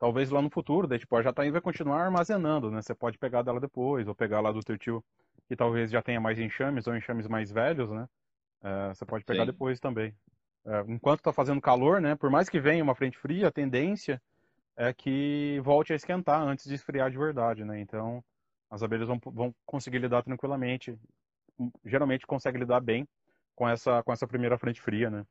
talvez 0.00 0.30
lá 0.30 0.40
no 0.40 0.50
futuro, 0.50 0.88
daí, 0.88 0.98
tipo, 0.98 1.14
a 1.14 1.22
Jataí 1.22 1.50
vai 1.50 1.60
continuar 1.60 2.02
armazenando, 2.02 2.70
né? 2.70 2.80
Você 2.80 2.94
pode 2.94 3.18
pegar 3.18 3.42
dela 3.42 3.60
depois, 3.60 4.08
ou 4.08 4.14
pegar 4.14 4.40
lá 4.40 4.50
do 4.50 4.60
teu 4.60 4.78
tio, 4.78 5.04
que 5.46 5.54
talvez 5.54 5.90
já 5.90 6.02
tenha 6.02 6.18
mais 6.20 6.38
enxames, 6.38 6.86
ou 6.86 6.96
enxames 6.96 7.28
mais 7.28 7.52
velhos, 7.52 7.90
né? 7.90 8.08
É, 8.62 8.88
você 8.88 9.04
pode 9.04 9.24
pegar 9.24 9.42
Sim. 9.44 9.52
depois 9.52 9.78
também. 9.78 10.14
é, 10.66 10.84
enquanto 10.88 11.20
está 11.20 11.32
fazendo 11.32 11.60
calor, 11.60 12.00
né? 12.00 12.16
Por 12.16 12.30
mais 12.30 12.48
que 12.48 12.58
venha 12.58 12.82
uma 12.82 12.94
frente 12.94 13.18
fria, 13.18 13.48
a 13.48 13.52
tendência 13.52 14.20
é 14.76 14.92
que 14.92 15.60
volte 15.62 15.92
a 15.92 15.96
esquentar 15.96 16.40
antes 16.42 16.66
de 16.66 16.74
esfriar 16.74 17.10
de 17.10 17.18
verdade, 17.18 17.64
né? 17.64 17.78
Então, 17.80 18.24
as 18.70 18.82
abelhas 18.82 19.08
vão, 19.08 19.20
vão 19.26 19.54
conseguir 19.66 19.98
lidar 19.98 20.22
tranquilamente, 20.22 20.98
geralmente 21.84 22.26
consegue 22.26 22.58
lidar 22.58 22.80
bem 22.80 23.06
com 23.54 23.68
essa 23.68 24.02
com 24.02 24.12
essa 24.12 24.26
primeira 24.26 24.56
frente 24.56 24.80
fria, 24.80 25.10
né? 25.10 25.26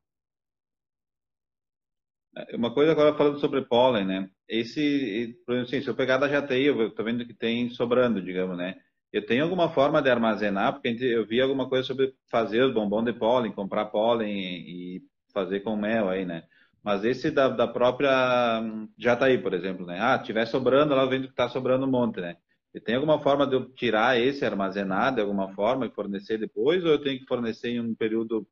É, 2.35 2.55
uma 2.55 2.73
coisa 2.73 2.91
agora 2.91 3.15
falando 3.15 3.39
sobre 3.39 3.61
pólen, 3.63 4.05
né? 4.05 4.29
Esse, 4.47 5.35
por 5.45 5.53
exemplo, 5.53 5.69
assim, 5.69 5.81
se 5.81 5.89
eu 5.89 5.95
pegar 5.95 6.17
da 6.17 6.27
Jataí, 6.27 6.65
eu 6.65 6.87
estou 6.87 7.05
vendo 7.05 7.25
que 7.25 7.33
tem 7.33 7.69
sobrando, 7.69 8.21
digamos, 8.21 8.57
né? 8.57 8.75
Eu 9.11 9.25
tenho 9.25 9.43
alguma 9.43 9.69
forma 9.69 10.01
de 10.01 10.09
armazenar, 10.09 10.73
porque 10.73 10.89
eu 11.01 11.25
vi 11.25 11.41
alguma 11.41 11.67
coisa 11.67 11.83
sobre 11.85 12.13
fazer 12.29 12.61
os 12.63 12.73
bombons 12.73 13.05
de 13.05 13.13
pólen, 13.13 13.51
comprar 13.51 13.85
pólen 13.87 14.29
e 14.37 15.01
fazer 15.33 15.61
com 15.61 15.75
mel 15.75 16.09
aí, 16.09 16.25
né? 16.25 16.43
Mas 16.83 17.03
esse 17.03 17.31
da, 17.31 17.49
da 17.49 17.67
própria 17.67 18.61
Jataí, 18.97 19.37
por 19.39 19.53
exemplo, 19.53 19.85
né? 19.85 19.99
Ah, 19.99 20.19
tiver 20.19 20.45
sobrando, 20.45 20.93
ela 20.93 21.07
vendo 21.07 21.23
que 21.25 21.31
está 21.31 21.49
sobrando 21.49 21.85
um 21.85 21.89
monte, 21.91 22.21
né? 22.21 22.37
E 22.73 22.79
tem 22.79 22.95
alguma 22.95 23.19
forma 23.19 23.47
de 23.47 23.55
eu 23.55 23.65
tirar 23.73 24.19
esse, 24.19 24.45
armazenar 24.45 25.13
de 25.15 25.21
alguma 25.21 25.53
forma 25.55 25.87
e 25.87 25.91
fornecer 25.91 26.37
depois, 26.37 26.85
ou 26.85 26.91
eu 26.91 27.01
tenho 27.01 27.19
que 27.19 27.25
fornecer 27.25 27.69
em 27.69 27.79
um 27.81 27.95
período 27.95 28.47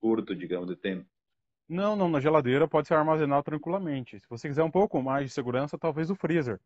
curto, 0.00 0.34
digamos, 0.36 0.68
de 0.68 0.76
tempo? 0.76 1.06
Não, 1.68 1.96
não, 1.96 2.08
na 2.08 2.20
geladeira 2.20 2.68
pode 2.68 2.88
ser 2.88 2.94
armazenado 2.94 3.42
tranquilamente. 3.42 4.20
Se 4.20 4.28
você 4.28 4.48
quiser 4.48 4.62
um 4.62 4.70
pouco 4.70 5.02
mais 5.02 5.26
de 5.26 5.32
segurança, 5.32 5.78
talvez 5.78 6.10
o 6.10 6.14
freezer. 6.14 6.60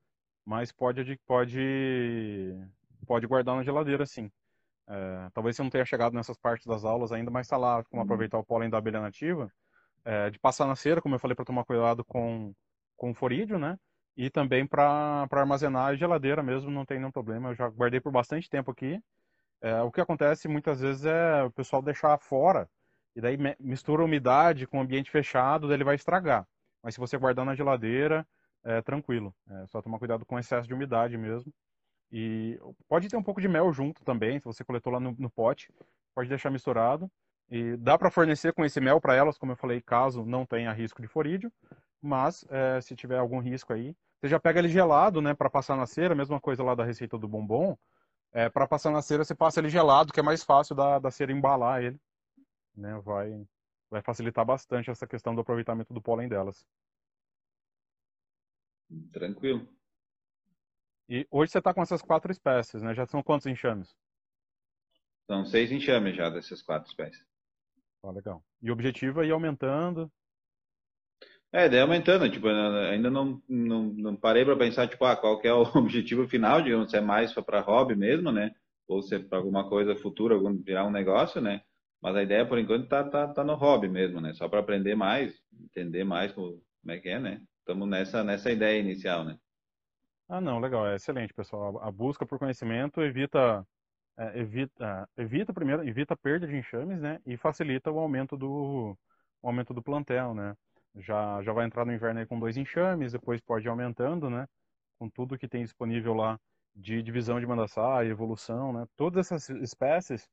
Mas 0.45 0.73
pode, 0.73 1.17
pode, 1.27 2.55
pode 3.07 3.27
guardar 3.27 3.55
na 3.55 3.63
geladeira, 3.63 4.05
sim. 4.07 4.31
É, 4.89 5.31
talvez 5.33 5.55
você 5.55 5.63
não 5.63 5.71
tenha 5.71 5.85
chegado 5.85 6.15
nessas 6.15 6.37
partes 6.37 6.67
das 6.67 6.85
aulas 6.85 7.13
ainda, 7.13 7.31
mas 7.31 7.47
está 7.47 7.57
lá 7.57 7.85
como 7.85 8.01
uhum. 8.01 8.05
aproveitar 8.07 8.39
o 8.39 8.45
pólen 8.45 8.71
da 8.71 8.79
abelha 8.79 9.01
nativa. 9.01 9.53
É, 10.05 10.31
de 10.31 10.39
passar 10.39 10.67
na 10.67 10.75
cera, 10.75 11.03
como 11.03 11.15
eu 11.15 11.19
falei, 11.19 11.35
para 11.35 11.45
tomar 11.45 11.65
cuidado 11.65 12.05
com, 12.05 12.55
com 12.97 13.11
o 13.11 13.15
forídeo, 13.15 13.59
né? 13.59 13.79
E 14.17 14.31
também 14.31 14.67
para 14.67 15.29
armazenar 15.31 15.89
a 15.89 15.95
geladeira 15.95 16.43
mesmo, 16.43 16.71
não 16.71 16.85
tem 16.85 16.99
nenhum 16.99 17.13
problema. 17.13 17.51
Eu 17.51 17.55
já 17.55 17.69
guardei 17.69 18.01
por 18.01 18.11
bastante 18.11 18.49
tempo 18.51 18.71
aqui. 18.71 19.01
É, 19.61 19.81
o 19.83 19.93
que 19.93 20.01
acontece 20.01 20.49
muitas 20.49 20.81
vezes 20.81 21.05
é 21.05 21.43
o 21.45 21.51
pessoal 21.51 21.83
deixar 21.83 22.19
fora 22.19 22.69
e 23.15 23.21
daí 23.21 23.37
mistura 23.59 24.05
umidade 24.05 24.67
com 24.67 24.81
ambiente 24.81 25.11
fechado, 25.11 25.67
daí 25.67 25.77
ele 25.77 25.85
vai 25.85 25.95
estragar. 25.95 26.47
Mas 26.83 26.95
se 26.95 27.01
você 27.01 27.19
guardar 27.19 27.45
na 27.45 27.55
geladeira, 27.55 28.27
é 28.65 28.81
tranquilo. 28.83 29.35
É 29.49 29.67
só 29.67 29.83
tomar 29.83 29.99
cuidado 29.99 30.25
com 30.25 30.39
excesso 30.39 30.69
de 30.69 30.75
umidade 30.75 31.17
mesmo. 31.17 31.53
E 32.11 32.59
pode 32.89 33.09
ter 33.09 33.17
um 33.17 33.23
pouco 33.23 33.41
de 33.41 33.49
mel 33.49 33.73
junto 33.73 34.05
também, 34.05 34.39
se 34.39 34.45
você 34.45 34.65
coletou 34.65 34.93
lá 34.93 35.01
no, 35.01 35.15
no 35.19 35.29
pote, 35.29 35.73
pode 36.15 36.29
deixar 36.29 36.51
misturado. 36.51 37.11
E 37.51 37.77
dá 37.77 37.99
para 37.99 38.11
fornecer 38.11 38.53
com 38.53 38.65
esse 38.65 38.81
mel 38.81 39.01
para 39.01 39.15
elas, 39.15 39.39
como 39.39 39.53
eu 39.53 39.57
falei, 39.57 39.81
caso 39.81 40.25
não 40.25 40.45
tenha 40.47 40.73
risco 40.73 41.03
de 41.03 41.09
forídeo. 41.09 41.53
Mas 42.01 42.45
é, 42.49 42.81
se 42.81 42.95
tiver 42.95 43.19
algum 43.19 43.41
risco 43.41 43.73
aí, 43.73 43.97
você 44.21 44.29
já 44.29 44.39
pega 44.39 44.59
ele 44.59 44.69
gelado, 44.69 45.21
né, 45.21 45.35
para 45.35 45.51
passar 45.51 45.77
na 45.77 45.87
cera, 45.87 46.15
mesma 46.15 46.41
coisa 46.41 46.63
lá 46.63 46.75
da 46.75 46.85
receita 46.85 47.19
do 47.19 47.29
bombom. 47.29 47.77
É, 48.33 48.49
para 48.49 48.67
passar 48.67 48.91
na 48.91 49.03
cera, 49.03 49.25
você 49.25 49.35
passa 49.35 49.61
ele 49.61 49.69
gelado, 49.69 50.13
que 50.13 50.21
é 50.21 50.23
mais 50.23 50.45
fácil 50.45 50.75
da, 50.75 50.99
da 50.99 51.11
cera 51.11 51.33
embalar 51.33 51.83
ele 51.83 51.99
né, 52.79 52.99
vai, 53.05 53.47
vai 53.91 54.03
facilitar 54.03 54.45
bastante 54.45 54.91
essa 54.91 55.07
questão 55.07 55.35
do 55.35 55.41
aproveitamento 55.41 55.93
do 55.93 56.01
pólen 56.01 56.29
delas. 56.29 56.67
Tranquilo. 59.13 59.69
E 61.09 61.27
hoje 61.31 61.53
você 61.53 61.59
está 61.59 61.73
com 61.73 61.83
essas 61.83 62.03
quatro 62.03 62.31
espécies, 62.31 62.83
né? 62.83 62.95
Já 62.95 63.07
são 63.07 63.23
quantos 63.23 63.47
enxames? 63.47 63.95
São 65.27 65.45
seis 65.45 65.71
enxames 65.71 66.17
já 66.17 66.31
dessas 66.31 66.63
quatro 66.63 66.89
espécies. 66.89 67.25
Ah, 68.03 68.11
legal. 68.11 68.43
E 68.63 68.71
o 68.71 68.73
objetivo 68.73 69.23
é 69.23 69.27
ir 69.27 69.33
aumentando? 69.33 70.11
É, 71.51 71.67
daí 71.69 71.81
aumentando, 71.81 72.31
tipo, 72.31 72.47
ainda 72.47 73.11
não, 73.11 73.43
não, 73.49 73.85
não 73.85 74.17
parei 74.17 74.45
para 74.45 74.57
pensar, 74.57 74.87
tipo, 74.87 75.05
ah, 75.07 75.17
qual 75.17 75.41
é 75.43 75.53
o 75.53 75.63
objetivo 75.79 76.29
final, 76.29 76.61
digamos, 76.61 76.91
se 76.91 76.97
é 76.97 77.01
mais 77.01 77.33
para 77.33 77.61
hobby 77.61 77.97
mesmo, 77.97 78.31
né? 78.31 78.55
Ou 78.87 79.03
se 79.03 79.15
é 79.15 79.19
para 79.19 79.39
alguma 79.39 79.69
coisa 79.69 79.97
futura, 79.97 80.35
algum, 80.35 80.55
virar 80.63 80.87
um 80.87 80.91
negócio, 80.91 81.41
né? 81.41 81.63
Mas 82.01 82.15
a 82.17 82.23
ideia, 82.23 82.47
por 82.47 82.59
enquanto, 82.59 82.89
tá, 82.89 83.05
tá, 83.09 83.29
tá 83.29 83.45
no 83.45 83.55
hobby 83.55 83.89
mesmo, 83.89 84.21
né? 84.21 84.33
Só 84.35 84.49
para 84.49 84.61
aprender 84.61 84.95
mais, 84.95 85.41
entender 85.61 86.05
mais 86.05 86.33
como, 86.33 86.63
como 86.81 86.93
é 86.93 86.99
que 86.99 87.09
é, 87.09 87.19
né? 87.19 87.43
Estamos 87.61 87.89
nessa, 87.89 88.23
nessa 88.23 88.51
ideia 88.51 88.81
inicial, 88.81 89.25
né? 89.25 89.39
Ah, 90.29 90.41
não, 90.41 90.61
legal, 90.61 90.87
é 90.87 90.95
excelente, 90.97 91.33
pessoal. 91.35 91.83
A 91.83 91.91
busca 91.91 92.27
por 92.27 92.39
conhecimento 92.39 93.01
evita, 93.03 93.67
é, 94.17 94.39
evita, 94.41 95.09
evita 95.17 95.53
primeiro, 95.53 95.87
evita 95.89 96.15
a 96.15 96.17
perda 96.17 96.47
de 96.47 96.57
enxames, 96.57 97.01
né? 97.01 97.21
E 97.27 97.37
facilita 97.37 97.91
o 97.91 97.99
aumento 97.99 98.37
do, 98.37 98.97
o 99.43 99.47
aumento 99.49 99.75
do 99.75 99.83
plantel, 99.83 100.35
né? 100.35 100.55
Já, 100.97 101.43
já 101.43 101.53
vai 101.53 101.67
entrar 101.67 101.85
no 101.85 101.93
inverno 101.93 102.21
aí 102.21 102.27
com 102.27 102.39
dois 102.39 102.57
enxames, 102.57 103.13
depois 103.13 103.41
pode 103.41 103.67
ir 103.67 103.71
aumentando, 103.71 104.31
né? 104.31 104.47
Com 104.99 105.09
tudo 105.09 105.39
que 105.39 105.49
tem 105.49 105.63
disponível 105.63 106.15
lá 106.15 106.39
de 106.75 107.03
divisão 107.03 107.41
de 107.41 107.47
mandaçá 107.47 108.05
evolução, 108.05 108.73
né? 108.73 108.87
Todas 108.97 109.33
essas 109.33 109.49
espécies 109.63 110.29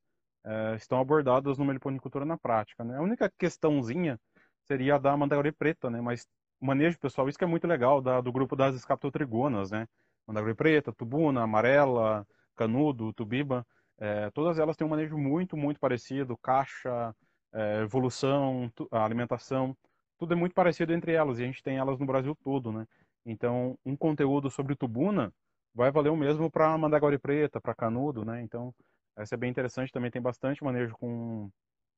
é, 0.45 0.75
estão 0.75 0.99
abordadas 0.99 1.57
no 1.57 1.65
meliponicultura 1.65 2.23
na 2.25 2.37
prática. 2.37 2.83
Né? 2.83 2.97
A 2.97 3.01
única 3.01 3.31
questãozinha 3.37 4.19
seria 4.63 4.95
a 4.95 4.97
da 4.97 5.17
mandaguari 5.17 5.51
preta, 5.51 5.89
né? 5.89 5.99
mas 5.99 6.27
manejo, 6.61 6.99
pessoal, 6.99 7.27
isso 7.27 7.37
que 7.37 7.43
é 7.43 7.47
muito 7.47 7.67
legal 7.67 8.01
da, 8.01 8.21
do 8.21 8.31
grupo 8.31 8.55
das 8.55 8.75
escaptotrigonas, 8.75 9.71
né? 9.71 9.87
Mandaguari 10.25 10.55
preta, 10.55 10.91
tubuna, 10.93 11.43
amarela, 11.43 12.25
canudo, 12.55 13.13
tubiba, 13.13 13.65
é, 13.97 14.29
todas 14.31 14.57
elas 14.57 14.75
têm 14.75 14.87
um 14.87 14.89
manejo 14.89 15.17
muito, 15.17 15.55
muito 15.55 15.79
parecido, 15.79 16.37
caixa, 16.37 17.15
é, 17.53 17.81
evolução, 17.81 18.71
alimentação, 18.91 19.75
tudo 20.17 20.33
é 20.33 20.35
muito 20.35 20.53
parecido 20.53 20.93
entre 20.93 21.13
elas, 21.13 21.39
e 21.39 21.43
a 21.43 21.45
gente 21.45 21.61
tem 21.61 21.77
elas 21.77 21.99
no 21.99 22.05
Brasil 22.05 22.35
todo, 22.43 22.71
né? 22.71 22.87
Então, 23.25 23.77
um 23.85 23.95
conteúdo 23.95 24.49
sobre 24.49 24.75
tubuna 24.75 25.33
vai 25.73 25.91
valer 25.91 26.09
o 26.09 26.17
mesmo 26.17 26.49
para 26.49 26.77
mandaguari 26.77 27.17
preta, 27.17 27.59
para 27.59 27.75
canudo, 27.75 28.23
né? 28.23 28.41
Então, 28.41 28.73
essa 29.17 29.35
é 29.35 29.37
bem 29.37 29.49
interessante, 29.49 29.91
também 29.91 30.11
tem 30.11 30.21
bastante 30.21 30.63
manejo 30.63 30.95
com, 30.97 31.49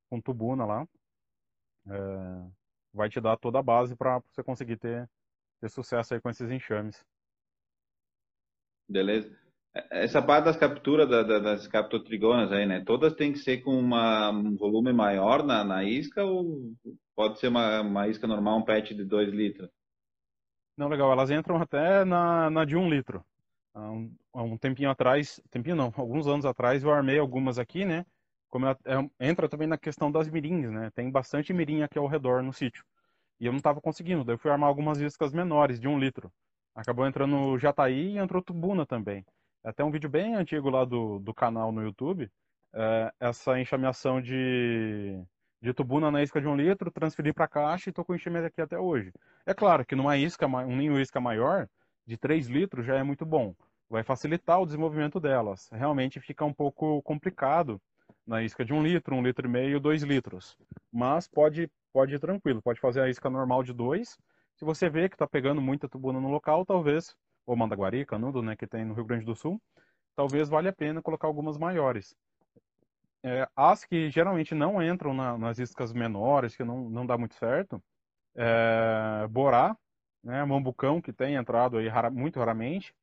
com 0.10 0.22
tubuna 0.22 0.66
lá. 0.66 0.88
É, 1.88 2.50
vai 2.94 3.10
te 3.10 3.20
dar 3.20 3.38
toda 3.38 3.60
a 3.60 3.64
base 3.64 3.96
para 3.96 4.20
você 4.20 4.44
conseguir 4.44 4.78
ter, 4.78 5.10
ter 5.60 5.70
sucesso 5.70 6.14
aí 6.14 6.22
com 6.22 6.30
esses 6.30 6.50
enxames. 6.50 7.04
Beleza. 8.90 9.36
Essa 9.92 10.22
parte 10.22 10.46
das 10.46 10.58
capturas 10.58 11.08
da, 11.08 11.22
da, 11.24 11.40
das 11.40 11.68
captotrigonas 11.68 12.52
aí, 12.52 12.66
né? 12.66 12.84
Todas 12.84 13.14
têm 13.14 13.32
que 13.32 13.40
ser 13.40 13.62
com 13.62 13.78
uma, 13.78 14.32
um 14.32 14.56
volume 14.56 14.92
maior 14.92 15.44
na, 15.44 15.64
na 15.64 15.84
isca 15.84 16.24
ou 16.24 16.74
pode 17.16 17.40
ser 17.40 17.50
uma, 17.50 17.82
uma 17.82 18.08
isca 18.08 18.26
normal, 18.26 18.60
um 18.60 18.66
pet 18.66 18.96
de 18.96 19.04
2 19.04 19.30
litros? 19.30 19.70
Não, 20.76 20.88
legal. 20.88 21.12
Elas 21.12 21.30
entram 21.30 21.58
até 21.62 22.04
na, 22.06 22.50
na 22.50 22.66
de 22.66 22.76
1 22.76 22.82
um 22.82 22.90
litro. 22.90 23.24
Há 23.78 23.92
um, 23.92 24.12
há 24.34 24.42
um 24.42 24.58
tempinho 24.58 24.90
atrás, 24.90 25.40
tempinho 25.52 25.76
não, 25.76 25.94
alguns 25.96 26.28
anos 26.28 26.46
atrás 26.46 26.84
eu 26.84 26.92
armei 26.92 27.20
algumas 27.20 27.60
aqui, 27.60 27.86
né? 27.86 28.06
Como 28.50 28.66
é, 28.66 28.76
entra 29.20 29.48
também 29.48 29.68
na 29.68 29.78
questão 29.78 30.12
das 30.12 30.28
mirins, 30.28 30.72
né? 30.72 30.90
Tem 30.96 31.12
bastante 31.12 31.54
mirim 31.54 31.84
aqui 31.84 32.00
ao 32.00 32.08
redor 32.08 32.42
no 32.42 32.52
sítio. 32.52 32.84
E 33.40 33.46
eu 33.46 33.52
não 33.52 33.58
estava 33.58 33.80
conseguindo, 33.80 34.24
daí 34.24 34.34
eu 34.34 34.40
fui 34.40 34.50
armar 34.50 34.68
algumas 34.68 35.00
iscas 35.00 35.32
menores, 35.32 35.80
de 35.80 35.88
um 35.88 36.00
litro. 36.00 36.32
Acabou 36.74 37.06
entrando 37.06 37.58
Jataí 37.60 38.14
e 38.14 38.18
entrou 38.18 38.42
Tubuna 38.42 38.86
também. 38.86 39.24
É 39.64 39.70
até 39.70 39.84
um 39.84 39.92
vídeo 39.92 40.10
bem 40.10 40.34
antigo 40.36 40.70
lá 40.72 40.84
do, 40.84 41.20
do 41.20 41.34
canal 41.34 41.72
no 41.72 41.84
YouTube, 41.84 42.32
é, 42.74 43.14
essa 43.20 43.60
enxameação 43.60 44.22
de, 44.22 45.22
de 45.62 45.74
tubuna 45.74 46.10
na 46.10 46.24
isca 46.24 46.42
de 46.42 46.48
um 46.48 46.56
litro, 46.56 46.92
transferi 46.92 47.32
para 47.34 47.48
caixa 47.48 47.90
e 47.90 47.92
estou 47.92 48.04
com 48.06 48.16
enxameamento 48.16 48.52
aqui 48.54 48.62
até 48.62 48.80
hoje. 48.80 49.12
É 49.46 49.54
claro 49.54 49.86
que 49.86 49.96
numa 49.96 50.18
isca, 50.18 50.48
um 50.48 50.76
ninho 50.76 51.00
isca 51.00 51.20
maior, 51.22 51.70
de 52.08 52.18
3 52.18 52.48
litros 52.48 52.86
já 52.86 52.96
é 52.96 53.04
muito 53.04 53.26
bom 53.26 53.54
vai 53.90 54.04
facilitar 54.04 54.62
o 54.62 54.66
desenvolvimento 54.66 55.20
delas. 55.20 55.70
Realmente 55.72 56.20
fica 56.20 56.44
um 56.46 56.54
pouco 56.54 57.02
complicado 57.02 57.82
na 58.26 58.44
isca 58.44 58.66
de 58.66 58.74
um 58.74 58.84
litro, 58.84 59.16
um 59.16 59.24
litro 59.24 59.48
e 59.48 59.50
meio, 59.50 59.80
dois 59.80 60.04
litros. 60.04 60.58
Mas 60.92 61.28
pode, 61.28 61.72
pode 61.94 62.16
ir 62.16 62.20
tranquilo, 62.20 62.62
pode 62.62 62.80
fazer 62.80 63.02
a 63.02 63.10
isca 63.10 63.30
normal 63.30 63.64
de 63.64 63.74
dois. 63.74 64.18
Se 64.56 64.66
você 64.66 64.90
vê 64.90 65.08
que 65.08 65.16
está 65.16 65.28
pegando 65.28 65.62
muita 65.62 65.88
tubuna 65.88 66.20
no 66.20 66.30
local, 66.30 66.66
talvez, 66.66 67.16
ou 67.46 67.56
Mandaguari, 67.56 68.06
Canudo, 68.06 68.42
né, 68.42 68.56
que 68.56 68.68
tem 68.68 68.84
no 68.84 68.94
Rio 68.94 69.06
Grande 69.06 69.26
do 69.26 69.36
Sul, 69.36 69.62
talvez 70.16 70.50
valha 70.50 70.72
a 70.72 70.74
pena 70.74 71.02
colocar 71.02 71.28
algumas 71.28 71.58
maiores. 71.58 72.16
É, 73.24 73.48
as 73.56 73.86
que 73.86 74.10
geralmente 74.10 74.54
não 74.54 74.82
entram 74.82 75.14
na, 75.14 75.38
nas 75.38 75.60
iscas 75.60 75.94
menores, 75.94 76.56
que 76.56 76.64
não, 76.64 76.90
não 76.90 77.06
dá 77.06 77.18
muito 77.18 77.36
certo, 77.36 77.82
é, 78.36 79.28
Borá, 79.30 79.76
né, 80.24 80.44
Mambucão, 80.44 81.02
que 81.02 81.14
tem 81.14 81.36
entrado 81.36 81.78
aí 81.78 81.88
rara, 81.88 82.10
muito 82.10 82.40
raramente, 82.40 82.94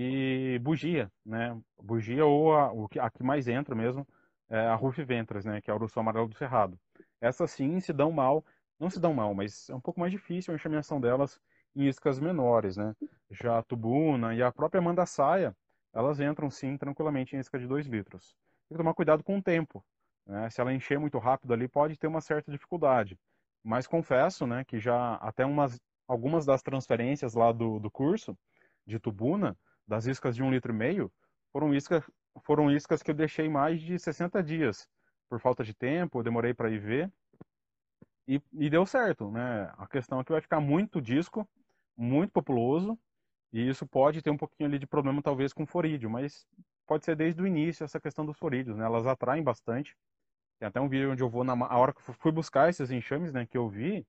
e 0.00 0.60
bugia, 0.60 1.10
né? 1.26 1.60
Bugia 1.82 2.24
ou 2.24 2.54
a, 2.54 2.70
o 2.70 2.88
que, 2.88 3.00
a 3.00 3.10
que 3.10 3.20
mais 3.20 3.48
entra 3.48 3.74
mesmo 3.74 4.06
é 4.48 4.60
a 4.60 4.76
Ruf 4.76 5.02
Ventras, 5.02 5.44
né? 5.44 5.60
Que 5.60 5.72
é 5.72 5.74
o 5.74 5.76
urso 5.76 5.98
amarelo 5.98 6.28
do 6.28 6.36
cerrado. 6.36 6.78
Essas 7.20 7.50
sim 7.50 7.80
se 7.80 7.92
dão 7.92 8.12
mal, 8.12 8.44
não 8.78 8.88
se 8.88 9.00
dão 9.00 9.12
mal, 9.12 9.34
mas 9.34 9.68
é 9.68 9.74
um 9.74 9.80
pouco 9.80 9.98
mais 9.98 10.12
difícil 10.12 10.52
a 10.52 10.54
enxameação 10.54 11.00
delas 11.00 11.40
em 11.74 11.88
iscas 11.88 12.20
menores, 12.20 12.76
né? 12.76 12.94
Já 13.28 13.58
a 13.58 13.62
tubuna 13.64 14.36
e 14.36 14.40
a 14.40 14.52
própria 14.52 14.80
mandaçaia, 14.80 15.52
elas 15.92 16.20
entram 16.20 16.48
sim 16.48 16.76
tranquilamente 16.76 17.34
em 17.34 17.40
isca 17.40 17.58
de 17.58 17.66
2 17.66 17.88
litros. 17.88 18.36
Tem 18.68 18.76
que 18.76 18.78
tomar 18.78 18.94
cuidado 18.94 19.24
com 19.24 19.38
o 19.38 19.42
tempo, 19.42 19.84
né? 20.24 20.48
Se 20.48 20.60
ela 20.60 20.72
encher 20.72 21.00
muito 21.00 21.18
rápido 21.18 21.52
ali, 21.52 21.66
pode 21.66 21.98
ter 21.98 22.06
uma 22.06 22.20
certa 22.20 22.52
dificuldade. 22.52 23.18
Mas 23.64 23.88
confesso, 23.88 24.46
né, 24.46 24.62
que 24.64 24.78
já 24.78 25.16
até 25.16 25.44
umas, 25.44 25.80
algumas 26.06 26.46
das 26.46 26.62
transferências 26.62 27.34
lá 27.34 27.50
do, 27.50 27.80
do 27.80 27.90
curso 27.90 28.38
de 28.86 29.00
tubuna, 29.00 29.56
das 29.88 30.06
iscas 30.06 30.36
de 30.36 30.42
um 30.42 30.50
litro 30.50 30.72
e 30.72 30.76
meio, 30.76 31.10
foram 31.50 31.74
iscas, 31.74 32.04
foram 32.44 32.70
iscas 32.70 33.02
que 33.02 33.10
eu 33.10 33.14
deixei 33.14 33.48
mais 33.48 33.80
de 33.80 33.98
60 33.98 34.42
dias. 34.42 34.86
Por 35.28 35.40
falta 35.40 35.64
de 35.64 35.74
tempo, 35.74 36.18
eu 36.18 36.22
demorei 36.22 36.52
para 36.52 36.70
ir 36.70 36.78
ver. 36.78 37.12
E, 38.26 38.40
e, 38.52 38.68
deu 38.68 38.84
certo, 38.84 39.30
né? 39.30 39.72
A 39.78 39.86
questão 39.86 40.20
é 40.20 40.24
que 40.24 40.32
vai 40.32 40.40
ficar 40.42 40.60
muito 40.60 41.00
disco, 41.00 41.48
muito 41.96 42.30
populoso, 42.30 42.98
e 43.50 43.66
isso 43.66 43.86
pode 43.86 44.20
ter 44.20 44.30
um 44.30 44.36
pouquinho 44.36 44.68
ali 44.68 44.78
de 44.78 44.86
problema 44.86 45.22
talvez 45.22 45.54
com 45.54 45.66
forídeo, 45.66 46.10
mas 46.10 46.46
pode 46.86 47.06
ser 47.06 47.16
desde 47.16 47.40
o 47.40 47.46
início 47.46 47.84
essa 47.84 47.98
questão 47.98 48.26
dos 48.26 48.38
forídeos, 48.38 48.76
né? 48.76 48.84
Elas 48.84 49.06
atraem 49.06 49.42
bastante. 49.42 49.96
Tem 50.58 50.68
até 50.68 50.80
um 50.80 50.88
vídeo 50.88 51.12
onde 51.12 51.22
eu 51.22 51.30
vou, 51.30 51.44
na 51.44 51.54
a 51.54 51.78
hora 51.78 51.94
que 51.94 52.02
fui 52.02 52.32
buscar 52.32 52.68
esses 52.68 52.90
enxames, 52.90 53.32
né, 53.32 53.46
que 53.46 53.56
eu 53.56 53.68
vi, 53.68 54.06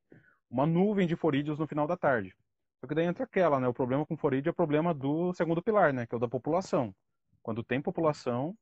uma 0.49 0.65
nuvem 0.65 1.07
de 1.07 1.15
forídeos 1.15 1.59
no 1.59 1.67
final 1.67 1.87
da 1.87 1.95
tarde. 1.95 2.35
Só 2.81 2.87
que 2.87 2.95
daí 2.95 3.05
entra 3.05 3.25
aquela, 3.25 3.59
né? 3.59 3.67
O 3.67 3.73
problema 3.73 4.05
com 4.05 4.15
forídeo 4.15 4.49
é 4.49 4.51
o 4.51 4.55
problema 4.55 4.93
do 4.93 5.33
segundo 5.33 5.61
pilar, 5.61 5.93
né? 5.93 6.05
Que 6.05 6.15
é 6.15 6.17
o 6.17 6.19
da 6.19 6.27
população. 6.27 6.95
Quando 7.43 7.63
tem 7.63 7.81
população, 7.81 8.55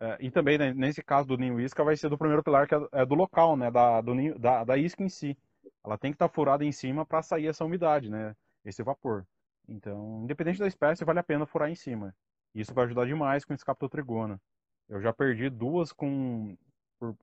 é, 0.00 0.18
e 0.20 0.30
também 0.30 0.58
né, 0.58 0.74
nesse 0.74 1.02
caso 1.02 1.28
do 1.28 1.36
ninho 1.38 1.60
isca 1.60 1.84
vai 1.84 1.96
ser 1.96 2.08
do 2.08 2.18
primeiro 2.18 2.42
pilar 2.42 2.66
que 2.66 2.74
é, 2.74 2.78
é 2.92 3.06
do 3.06 3.14
local, 3.14 3.56
né? 3.56 3.70
Da, 3.70 4.00
do 4.00 4.14
ninho, 4.14 4.38
da, 4.38 4.64
da 4.64 4.76
isca 4.76 5.02
em 5.02 5.08
si. 5.08 5.36
Ela 5.84 5.96
tem 5.98 6.10
que 6.10 6.16
estar 6.16 6.28
tá 6.28 6.34
furada 6.34 6.64
em 6.64 6.72
cima 6.72 7.06
para 7.06 7.22
sair 7.22 7.46
essa 7.46 7.64
umidade, 7.64 8.10
né? 8.10 8.36
Esse 8.64 8.82
vapor. 8.82 9.26
Então, 9.68 10.22
independente 10.24 10.58
da 10.58 10.66
espécie, 10.66 11.04
vale 11.04 11.20
a 11.20 11.24
pena 11.24 11.46
furar 11.46 11.70
em 11.70 11.74
cima. 11.74 12.14
Isso 12.54 12.74
vai 12.74 12.84
ajudar 12.84 13.06
demais 13.06 13.44
com 13.44 13.54
escaptotrigona. 13.54 14.40
Eu 14.88 15.00
já 15.00 15.12
perdi 15.12 15.48
duas 15.48 15.92
com, 15.92 16.56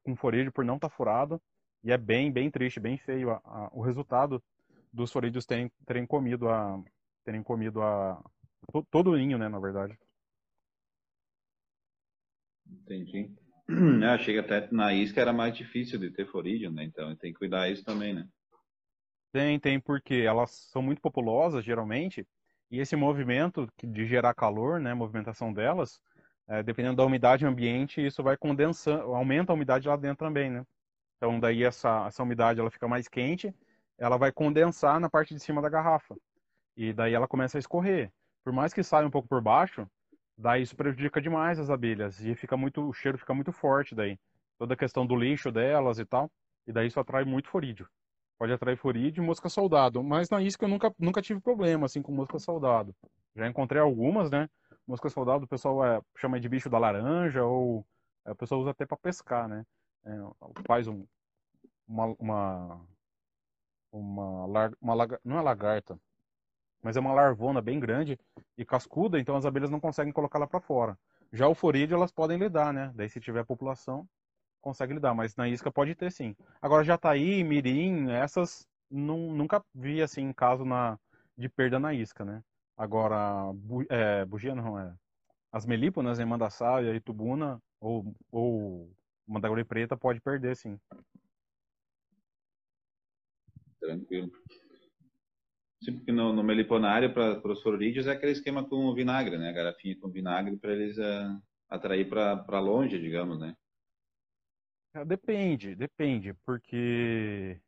com 0.03 0.15
forídeo 0.15 0.51
por 0.51 0.65
não 0.65 0.75
estar 0.75 0.89
tá 0.89 0.95
furado. 0.95 1.41
E 1.83 1.91
é 1.91 1.97
bem, 1.97 2.31
bem 2.31 2.49
triste, 2.49 2.79
bem 2.79 2.97
feio 2.97 3.31
a, 3.31 3.41
a, 3.43 3.69
o 3.71 3.81
resultado 3.81 4.41
dos 4.91 5.11
forídeos 5.11 5.45
terem, 5.45 5.71
terem 5.85 6.05
comido 6.05 6.49
a 6.49 6.81
terem 7.23 7.43
comido 7.43 7.81
a 7.81 8.21
todo 8.89 9.11
o 9.11 9.17
ninho, 9.17 9.37
né, 9.37 9.47
na 9.47 9.59
verdade. 9.59 9.97
Entendi. 12.67 13.31
Eu 13.67 14.09
achei 14.09 14.33
que 14.33 14.39
até 14.39 14.67
na 14.71 14.93
isca 14.93 15.21
era 15.21 15.31
mais 15.31 15.55
difícil 15.55 15.99
de 15.99 16.11
ter 16.11 16.25
forídeo, 16.27 16.71
né? 16.71 16.83
Então 16.83 17.15
tem 17.15 17.31
que 17.31 17.39
cuidar 17.39 17.69
isso 17.69 17.83
também, 17.83 18.13
né? 18.13 18.27
Tem, 19.31 19.59
tem, 19.59 19.79
porque 19.79 20.15
elas 20.15 20.51
são 20.51 20.81
muito 20.81 21.01
populosas, 21.01 21.63
geralmente, 21.63 22.27
e 22.69 22.79
esse 22.79 22.97
movimento 22.97 23.67
de 23.81 24.05
gerar 24.05 24.33
calor, 24.33 24.79
né, 24.79 24.93
movimentação 24.93 25.53
delas, 25.53 26.01
é, 26.49 26.61
dependendo 26.61 26.97
da 26.97 27.05
umidade 27.05 27.45
ambiente, 27.45 28.05
isso 28.05 28.21
vai 28.21 28.35
condensando, 28.35 29.13
aumenta 29.13 29.53
a 29.53 29.55
umidade 29.55 29.87
lá 29.87 29.95
dentro 29.95 30.25
também, 30.25 30.49
né? 30.49 30.65
Então 31.15 31.39
daí 31.39 31.63
essa, 31.63 32.07
essa 32.07 32.23
umidade 32.23 32.59
ela 32.59 32.71
fica 32.71 32.87
mais 32.87 33.07
quente 33.07 33.53
ela 34.01 34.17
vai 34.17 34.31
condensar 34.31 34.99
na 34.99 35.07
parte 35.07 35.31
de 35.35 35.39
cima 35.39 35.61
da 35.61 35.69
garrafa. 35.69 36.15
E 36.75 36.91
daí 36.91 37.13
ela 37.13 37.27
começa 37.27 37.57
a 37.57 37.59
escorrer. 37.59 38.11
Por 38.43 38.51
mais 38.51 38.73
que 38.73 38.81
saia 38.81 39.05
um 39.05 39.11
pouco 39.11 39.27
por 39.27 39.39
baixo, 39.39 39.87
daí 40.35 40.63
isso 40.63 40.75
prejudica 40.75 41.21
demais 41.21 41.59
as 41.59 41.69
abelhas 41.69 42.19
e 42.19 42.33
fica 42.33 42.57
muito 42.57 42.81
o 42.81 42.93
cheiro 42.93 43.19
fica 43.19 43.31
muito 43.31 43.51
forte 43.51 43.93
daí. 43.93 44.17
Toda 44.57 44.73
a 44.73 44.77
questão 44.77 45.05
do 45.05 45.15
lixo 45.15 45.51
delas 45.51 45.99
e 45.99 46.05
tal, 46.05 46.31
e 46.65 46.73
daí 46.73 46.87
isso 46.87 46.99
atrai 46.99 47.23
muito 47.23 47.47
forídeo. 47.47 47.87
Pode 48.39 48.51
atrair 48.51 48.75
forídeo 48.75 49.23
e 49.23 49.25
mosca 49.25 49.47
soldado, 49.49 50.01
mas 50.03 50.31
na 50.31 50.41
isca 50.41 50.65
eu 50.65 50.69
nunca 50.69 50.91
nunca 50.97 51.21
tive 51.21 51.39
problema 51.39 51.85
assim 51.85 52.01
com 52.01 52.11
mosca 52.11 52.39
soldado. 52.39 52.95
Já 53.35 53.47
encontrei 53.47 53.79
algumas, 53.79 54.31
né? 54.31 54.49
Mosca 54.87 55.09
soldado 55.09 55.45
o 55.45 55.47
pessoal 55.47 55.85
é, 55.85 56.01
chama 56.17 56.39
de 56.39 56.49
bicho 56.49 56.71
da 56.71 56.79
laranja 56.79 57.43
ou 57.43 57.85
é, 58.25 58.31
o 58.31 58.35
pessoal 58.35 58.61
usa 58.61 58.71
até 58.71 58.83
para 58.83 58.97
pescar, 58.97 59.47
né? 59.47 59.63
É, 60.03 60.11
faz 60.65 60.87
um, 60.87 61.05
uma, 61.87 62.15
uma 62.17 62.81
uma, 63.91 64.45
lar... 64.45 64.71
uma 64.81 64.93
lag... 64.93 65.17
não 65.23 65.37
é 65.37 65.41
lagarta, 65.41 65.99
mas 66.81 66.97
é 66.97 66.99
uma 66.99 67.13
larvona 67.13 67.61
bem 67.61 67.79
grande 67.79 68.17
e 68.57 68.65
cascuda, 68.65 69.19
então 69.19 69.35
as 69.35 69.45
abelhas 69.45 69.69
não 69.69 69.79
conseguem 69.79 70.13
colocá-la 70.13 70.47
para 70.47 70.59
fora. 70.59 70.97
Já 71.31 71.47
o 71.47 71.55
forídeo 71.55 71.95
elas 71.95 72.11
podem 72.11 72.37
lidar, 72.37 72.73
né? 72.73 72.91
Daí 72.95 73.09
se 73.09 73.19
tiver 73.19 73.45
população, 73.45 74.07
consegue 74.59 74.93
lidar, 74.93 75.13
mas 75.13 75.35
na 75.35 75.47
isca 75.47 75.71
pode 75.71 75.95
ter 75.95 76.11
sim. 76.11 76.35
Agora 76.61 76.83
jataí, 76.83 77.43
mirim, 77.43 78.09
essas 78.11 78.67
não, 78.89 79.17
nunca 79.31 79.63
vi 79.73 80.01
assim 80.01 80.33
caso 80.33 80.65
na 80.65 80.99
de 81.37 81.47
perda 81.47 81.79
na 81.79 81.93
isca, 81.93 82.25
né? 82.25 82.43
Agora 82.77 83.51
bu, 83.53 83.85
é, 83.89 84.25
bugia 84.25 84.53
não 84.53 84.77
é. 84.77 84.93
As 85.51 85.65
melíponas 85.65 86.19
em 86.19 86.25
mandaçaia 86.25 86.93
e 86.93 86.99
tubuna 86.99 87.61
ou 87.79 88.13
ou 88.31 88.91
mandaguri 89.27 89.63
preta 89.63 89.95
pode 89.97 90.19
perder 90.19 90.55
sim. 90.55 90.79
Tranquilo. 93.81 94.31
Sim, 95.83 95.97
porque 95.97 96.11
no, 96.11 96.31
no 96.31 96.43
meliponário, 96.43 97.11
para 97.11 97.51
os 97.51 97.61
florídeos, 97.63 98.05
é 98.05 98.11
aquele 98.11 98.31
esquema 98.31 98.63
com 98.63 98.93
vinagre, 98.93 99.37
né? 99.37 99.51
Garrafinha 99.51 99.99
com 99.99 100.09
vinagre 100.09 100.55
para 100.57 100.73
eles 100.73 100.95
uh, 100.99 101.41
atrair 101.67 102.07
para 102.07 102.59
longe, 102.59 102.99
digamos, 102.99 103.39
né? 103.39 103.55
É, 104.93 105.03
depende, 105.03 105.73
depende, 105.73 106.33
porque 106.45 107.59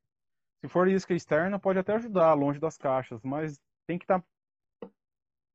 se 0.62 0.68
for 0.68 0.88
isca 0.90 1.14
externa 1.14 1.58
pode 1.58 1.80
até 1.80 1.94
ajudar 1.94 2.34
longe 2.34 2.60
das 2.60 2.78
caixas, 2.78 3.24
mas 3.24 3.60
tem 3.88 3.98
que 3.98 4.04
estar 4.04 4.22
tá... 4.22 4.90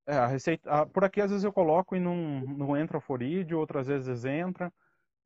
é, 0.06 0.16
a 0.16 0.26
receita, 0.26 0.86
por 0.86 1.04
aqui 1.04 1.20
às 1.20 1.30
vezes 1.30 1.44
eu 1.44 1.52
coloco 1.52 1.94
e 1.94 2.00
não, 2.00 2.40
não 2.40 2.76
entra 2.76 3.00
forídeo, 3.00 3.58
outras 3.58 3.86
vezes 3.86 4.24
entra, 4.24 4.72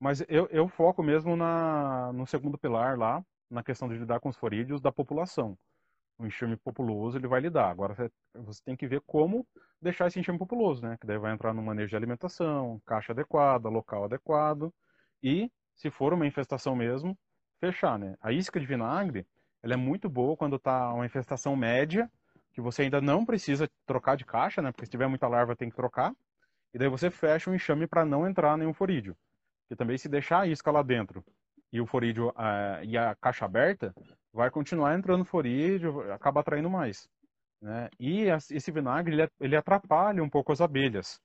mas 0.01 0.21
eu, 0.29 0.49
eu 0.51 0.68
foco 0.68 1.01
mesmo 1.01 1.37
na, 1.37 2.12
no 2.12 2.27
segundo 2.27 2.59
pilar 2.59 2.99
lá, 2.99 3.25
na 3.53 3.62
questão 3.62 3.88
de 3.88 3.97
lidar 3.97 4.19
com 4.19 4.29
os 4.29 4.37
forídeos 4.37 4.81
da 4.81 4.91
população. 4.91 5.57
O 6.19 6.27
enxame 6.27 6.57
populoso 6.57 7.19
ele 7.19 7.27
vai 7.27 7.41
lidar. 7.41 7.71
Agora 7.71 7.95
você 8.35 8.62
tem 8.65 8.77
que 8.77 8.87
ver 8.87 9.03
como 9.07 9.47
deixar 9.81 10.07
esse 10.07 10.19
enxame 10.19 10.38
populoso, 10.38 10.83
né? 10.83 10.97
Que 11.01 11.07
daí 11.07 11.19
vai 11.19 11.33
entrar 11.33 11.53
no 11.53 11.62
manejo 11.62 11.91
de 11.91 11.97
alimentação, 11.97 12.81
caixa 12.87 13.12
adequada, 13.12 13.69
local 13.69 14.05
adequado 14.05 14.73
e, 15.23 15.51
se 15.75 15.91
for 15.91 16.12
uma 16.12 16.27
infestação 16.27 16.75
mesmo, 16.75 17.17
fechar, 17.61 17.99
né? 17.99 18.17
A 18.21 18.33
isca 18.33 18.59
de 18.59 18.67
vinagre, 18.67 19.27
ela 19.62 19.75
é 19.75 19.77
muito 19.77 20.09
boa 20.09 20.37
quando 20.37 20.57
está 20.57 20.93
uma 20.93 21.07
infestação 21.07 21.55
média, 21.55 22.11
que 22.53 22.61
você 22.61 22.83
ainda 22.83 23.01
não 23.01 23.25
precisa 23.25 23.71
trocar 23.87 24.17
de 24.17 24.25
caixa, 24.25 24.62
né? 24.62 24.73
Porque 24.73 24.87
se 24.87 24.91
tiver 24.91 25.09
muita 25.09 25.29
larva 25.29 25.57
tem 25.57 25.71
que 25.71 25.77
trocar. 25.77 26.15
E 26.73 26.79
daí 26.79 26.88
você 26.88 27.11
fecha 27.11 27.51
o 27.51 27.55
enxame 27.55 27.87
para 27.87 28.05
não 28.05 28.27
entrar 28.27 28.57
nenhum 28.57 28.73
forídeo. 28.73 29.17
E 29.71 29.77
também 29.77 29.99
se 29.99 30.09
deixar 30.09 30.41
a 30.41 30.47
isca 30.47 30.71
lá 30.71 30.83
dentro 30.83 31.25
e 31.72 31.80
o 31.80 31.87
forídeo 31.87 32.28
uh, 32.30 32.85
e 32.85 32.96
a 32.98 33.14
caixa 33.14 33.44
aberta, 33.44 33.94
vai 34.32 34.50
continuar 34.50 34.96
entrando 34.96 35.24
forídeo, 35.24 36.12
acaba 36.12 36.40
atraindo 36.40 36.68
mais. 36.68 37.08
Né? 37.61 37.88
E 37.98 38.24
esse 38.50 38.70
vinagre 38.70 39.14
ele, 39.14 39.28
ele 39.40 39.56
atrapalha 39.56 40.22
um 40.22 40.28
pouco 40.28 40.52
as 40.52 40.61
abelhas. 40.61 41.20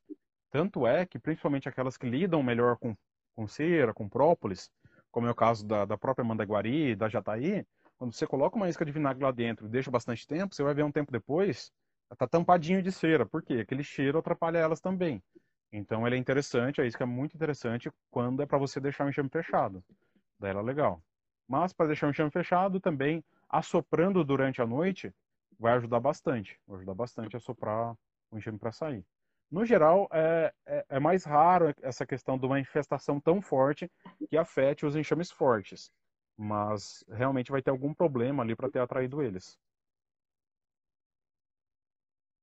Tanto 0.52 0.88
é 0.88 1.06
que, 1.06 1.20
principalmente 1.20 1.68
aquelas 1.68 1.98
que 1.98 2.10
lidam 2.10 2.42
melhor 2.42 2.78
com, 2.78 2.96
com 3.36 3.48
cera, 3.48 3.94
com 3.94 4.08
própolis, 4.08 4.70
como 5.12 5.28
é 5.28 5.32
o 5.32 5.36
caso 5.36 5.66
da, 5.66 5.84
da 5.84 5.98
própria 5.98 6.24
mandaguari, 6.24 6.96
da 6.96 7.10
jataí, 7.10 7.66
quando 7.98 8.14
você 8.14 8.28
coloca 8.28 8.56
uma 8.56 8.70
isca 8.70 8.86
de 8.86 8.92
vinagre 8.92 9.24
lá 9.24 9.32
dentro 9.32 9.66
e 9.66 9.70
deixa 9.70 9.90
bastante 9.90 10.26
tempo, 10.28 10.54
você 10.54 10.64
vai 10.64 10.74
ver 10.74 10.84
um 10.84 10.92
tempo 10.92 11.12
depois, 11.12 11.72
está 12.12 12.28
tampadinho 12.28 12.82
de 12.82 12.92
cera. 12.92 13.26
Por 13.26 13.44
quê? 13.44 13.56
Aquele 13.56 13.84
cheiro 13.84 14.20
atrapalha 14.20 14.60
elas 14.60 14.80
também. 14.80 15.22
Então 15.72 16.06
ele 16.06 16.16
é 16.16 16.20
interessante, 16.20 16.80
a 16.80 16.86
isca 16.86 17.04
é 17.04 17.08
muito 17.08 17.36
interessante 17.36 17.90
quando 18.10 18.42
é 18.42 18.46
para 18.46 18.58
você 18.58 18.80
deixar 18.80 19.06
o 19.06 19.10
enxame 19.10 19.30
fechado. 19.30 19.84
Daí 20.40 20.52
era 20.52 20.62
legal. 20.62 21.02
Mas 21.48 21.74
para 21.74 21.88
deixar 21.88 22.08
o 22.08 22.10
enxame 22.10 22.32
fechado 22.32 22.80
também, 22.80 23.24
assoprando 23.50 24.24
durante 24.24 24.62
a 24.62 24.68
noite, 24.68 25.14
vai 25.60 25.74
ajudar 25.74 26.00
bastante. 26.00 26.60
Vai 26.68 26.78
ajudar 26.78 26.94
bastante 26.94 27.36
a 27.36 27.40
soprar 27.40 27.96
o 28.32 28.38
enxame 28.38 28.60
para 28.60 28.72
sair. 28.72 29.06
No 29.50 29.66
geral, 29.66 30.10
é, 30.12 30.54
é, 30.66 30.86
é, 30.90 31.00
mais 31.00 31.24
raro 31.24 31.74
essa 31.82 32.06
questão 32.06 32.38
de 32.38 32.46
uma 32.46 32.60
infestação 32.60 33.20
tão 33.20 33.42
forte 33.42 33.90
que 34.30 34.38
afete 34.38 34.86
os 34.86 34.96
enxames 34.96 35.32
fortes. 35.32 35.90
Mas 36.36 37.04
realmente 37.10 37.52
vai 37.52 37.62
ter 37.62 37.72
algum 37.72 37.94
problema 37.94 38.44
ali 38.44 38.56
para 38.56 38.70
ter 38.70 38.80
atraído 38.80 39.22
eles. 39.22 39.58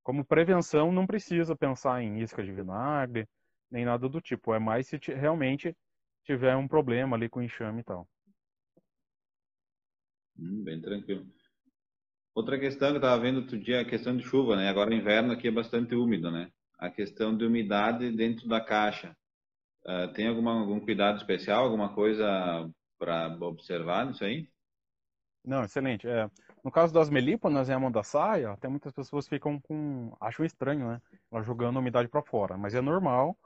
Como 0.02 0.24
prevenção, 0.24 0.90
não 0.90 1.06
precisa 1.06 1.54
pensar 1.54 2.02
em 2.02 2.20
isca 2.20 2.42
de 2.42 2.52
vinagre, 2.52 3.28
nem 3.70 3.84
nada 3.84 4.08
do 4.08 4.20
tipo. 4.20 4.54
É 4.54 4.58
mais 4.58 4.86
se 4.86 4.96
realmente 5.08 5.76
tiver 6.24 6.56
um 6.56 6.66
problema 6.66 7.16
ali 7.16 7.28
com 7.28 7.42
enxame 7.42 7.80
e 7.80 7.84
tal. 7.84 8.08
Hum, 10.38 10.64
bem 10.64 10.80
tranquilo. 10.80 11.26
Outra 12.34 12.58
questão 12.58 12.88
que 12.88 12.94
eu 12.94 13.00
estava 13.00 13.22
vendo 13.22 13.40
outro 13.40 13.58
dia 13.58 13.76
é 13.76 13.80
a 13.80 13.88
questão 13.88 14.16
de 14.16 14.24
chuva, 14.24 14.56
né? 14.56 14.68
Agora 14.68 14.94
inverno 14.94 15.32
aqui 15.32 15.46
é 15.46 15.52
bastante 15.52 15.94
úmido, 15.94 16.30
né? 16.30 16.50
A 16.78 16.90
questão 16.90 17.36
de 17.36 17.44
umidade 17.44 18.10
dentro 18.10 18.48
da 18.48 18.60
caixa. 18.60 19.16
Uh, 19.86 20.12
tem 20.14 20.26
alguma, 20.26 20.58
algum 20.58 20.80
cuidado 20.80 21.18
especial, 21.18 21.64
alguma 21.64 21.94
coisa 21.94 22.68
para 22.98 23.36
observar 23.40 24.06
nisso 24.06 24.24
aí? 24.24 24.48
Não, 25.44 25.62
excelente. 25.62 26.08
É, 26.08 26.28
no 26.64 26.70
caso 26.70 26.92
das 26.92 27.10
melíponas 27.10 27.68
em 27.68 27.74
a 27.74 28.02
saia, 28.02 28.52
até 28.52 28.66
muitas 28.66 28.92
pessoas 28.92 29.28
ficam 29.28 29.60
com. 29.60 30.16
acham 30.18 30.44
estranho, 30.44 30.88
né? 30.88 31.02
Ela 31.30 31.42
jogando 31.42 31.78
umidade 31.78 32.08
para 32.08 32.22
fora. 32.22 32.56
Mas 32.56 32.74
é 32.74 32.80
normal 32.80 33.36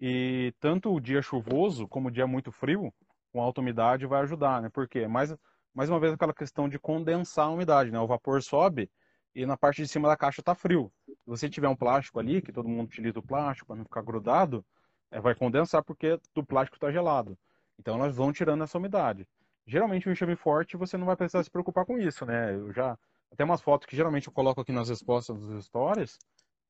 e 0.00 0.54
tanto 0.60 0.92
o 0.92 1.00
dia 1.00 1.20
chuvoso 1.20 1.88
como 1.88 2.08
o 2.08 2.10
dia 2.10 2.26
muito 2.26 2.52
frio, 2.52 2.92
com 3.32 3.40
alta 3.40 3.60
umidade, 3.60 4.06
vai 4.06 4.22
ajudar, 4.22 4.62
né? 4.62 4.70
Porque 4.72 5.00
é 5.00 5.08
mais, 5.08 5.34
mais 5.74 5.90
uma 5.90 6.00
vez 6.00 6.12
aquela 6.12 6.34
questão 6.34 6.68
de 6.68 6.78
condensar 6.78 7.46
a 7.46 7.50
umidade, 7.50 7.90
né? 7.90 7.98
O 7.98 8.06
vapor 8.06 8.42
sobe 8.42 8.90
e 9.34 9.44
na 9.46 9.56
parte 9.56 9.82
de 9.82 9.88
cima 9.88 10.08
da 10.08 10.16
caixa 10.16 10.40
está 10.40 10.54
frio. 10.54 10.90
Se 11.06 11.16
você 11.26 11.48
tiver 11.48 11.68
um 11.68 11.76
plástico 11.76 12.18
ali, 12.18 12.40
que 12.40 12.52
todo 12.52 12.68
mundo 12.68 12.86
utiliza 12.86 13.18
o 13.18 13.22
plástico 13.22 13.68
para 13.68 13.76
não 13.76 13.84
ficar 13.84 14.02
grudado, 14.02 14.64
é, 15.10 15.20
vai 15.20 15.34
condensar 15.34 15.82
porque 15.82 16.18
o 16.34 16.44
plástico 16.44 16.76
está 16.76 16.90
gelado. 16.90 17.36
Então 17.78 17.96
elas 17.96 18.16
vão 18.16 18.32
tirando 18.32 18.64
essa 18.64 18.78
umidade. 18.78 19.26
Geralmente 19.66 20.08
o 20.08 20.12
enxame 20.12 20.36
forte 20.36 20.76
você 20.76 20.96
não 20.96 21.06
vai 21.06 21.16
precisar 21.16 21.42
se 21.42 21.50
preocupar 21.50 21.84
com 21.84 21.98
isso, 21.98 22.24
né? 22.24 22.54
Eu 22.54 22.72
já 22.72 22.98
até 23.30 23.44
umas 23.44 23.60
fotos 23.60 23.86
que 23.86 23.94
geralmente 23.94 24.26
eu 24.26 24.32
coloco 24.32 24.60
aqui 24.60 24.72
nas 24.72 24.88
respostas 24.88 25.38
dos 25.38 25.64
stories 25.66 26.18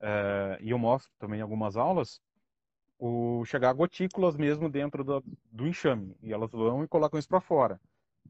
é, 0.01 0.59
e 0.61 0.71
eu 0.71 0.79
mostro 0.79 1.11
também 1.19 1.39
em 1.39 1.43
algumas 1.43 1.77
aulas 1.77 2.21
o 2.99 3.45
chegar 3.45 3.73
gotículas 3.73 4.37
mesmo 4.37 4.69
dentro 4.69 5.05
do, 5.05 5.23
do 5.53 5.67
enxame 5.67 6.17
e 6.23 6.33
elas 6.33 6.51
vão 6.51 6.83
e 6.83 6.89
colocam 6.89 7.19
isso 7.19 7.29
para 7.29 7.41
fora. 7.41 7.81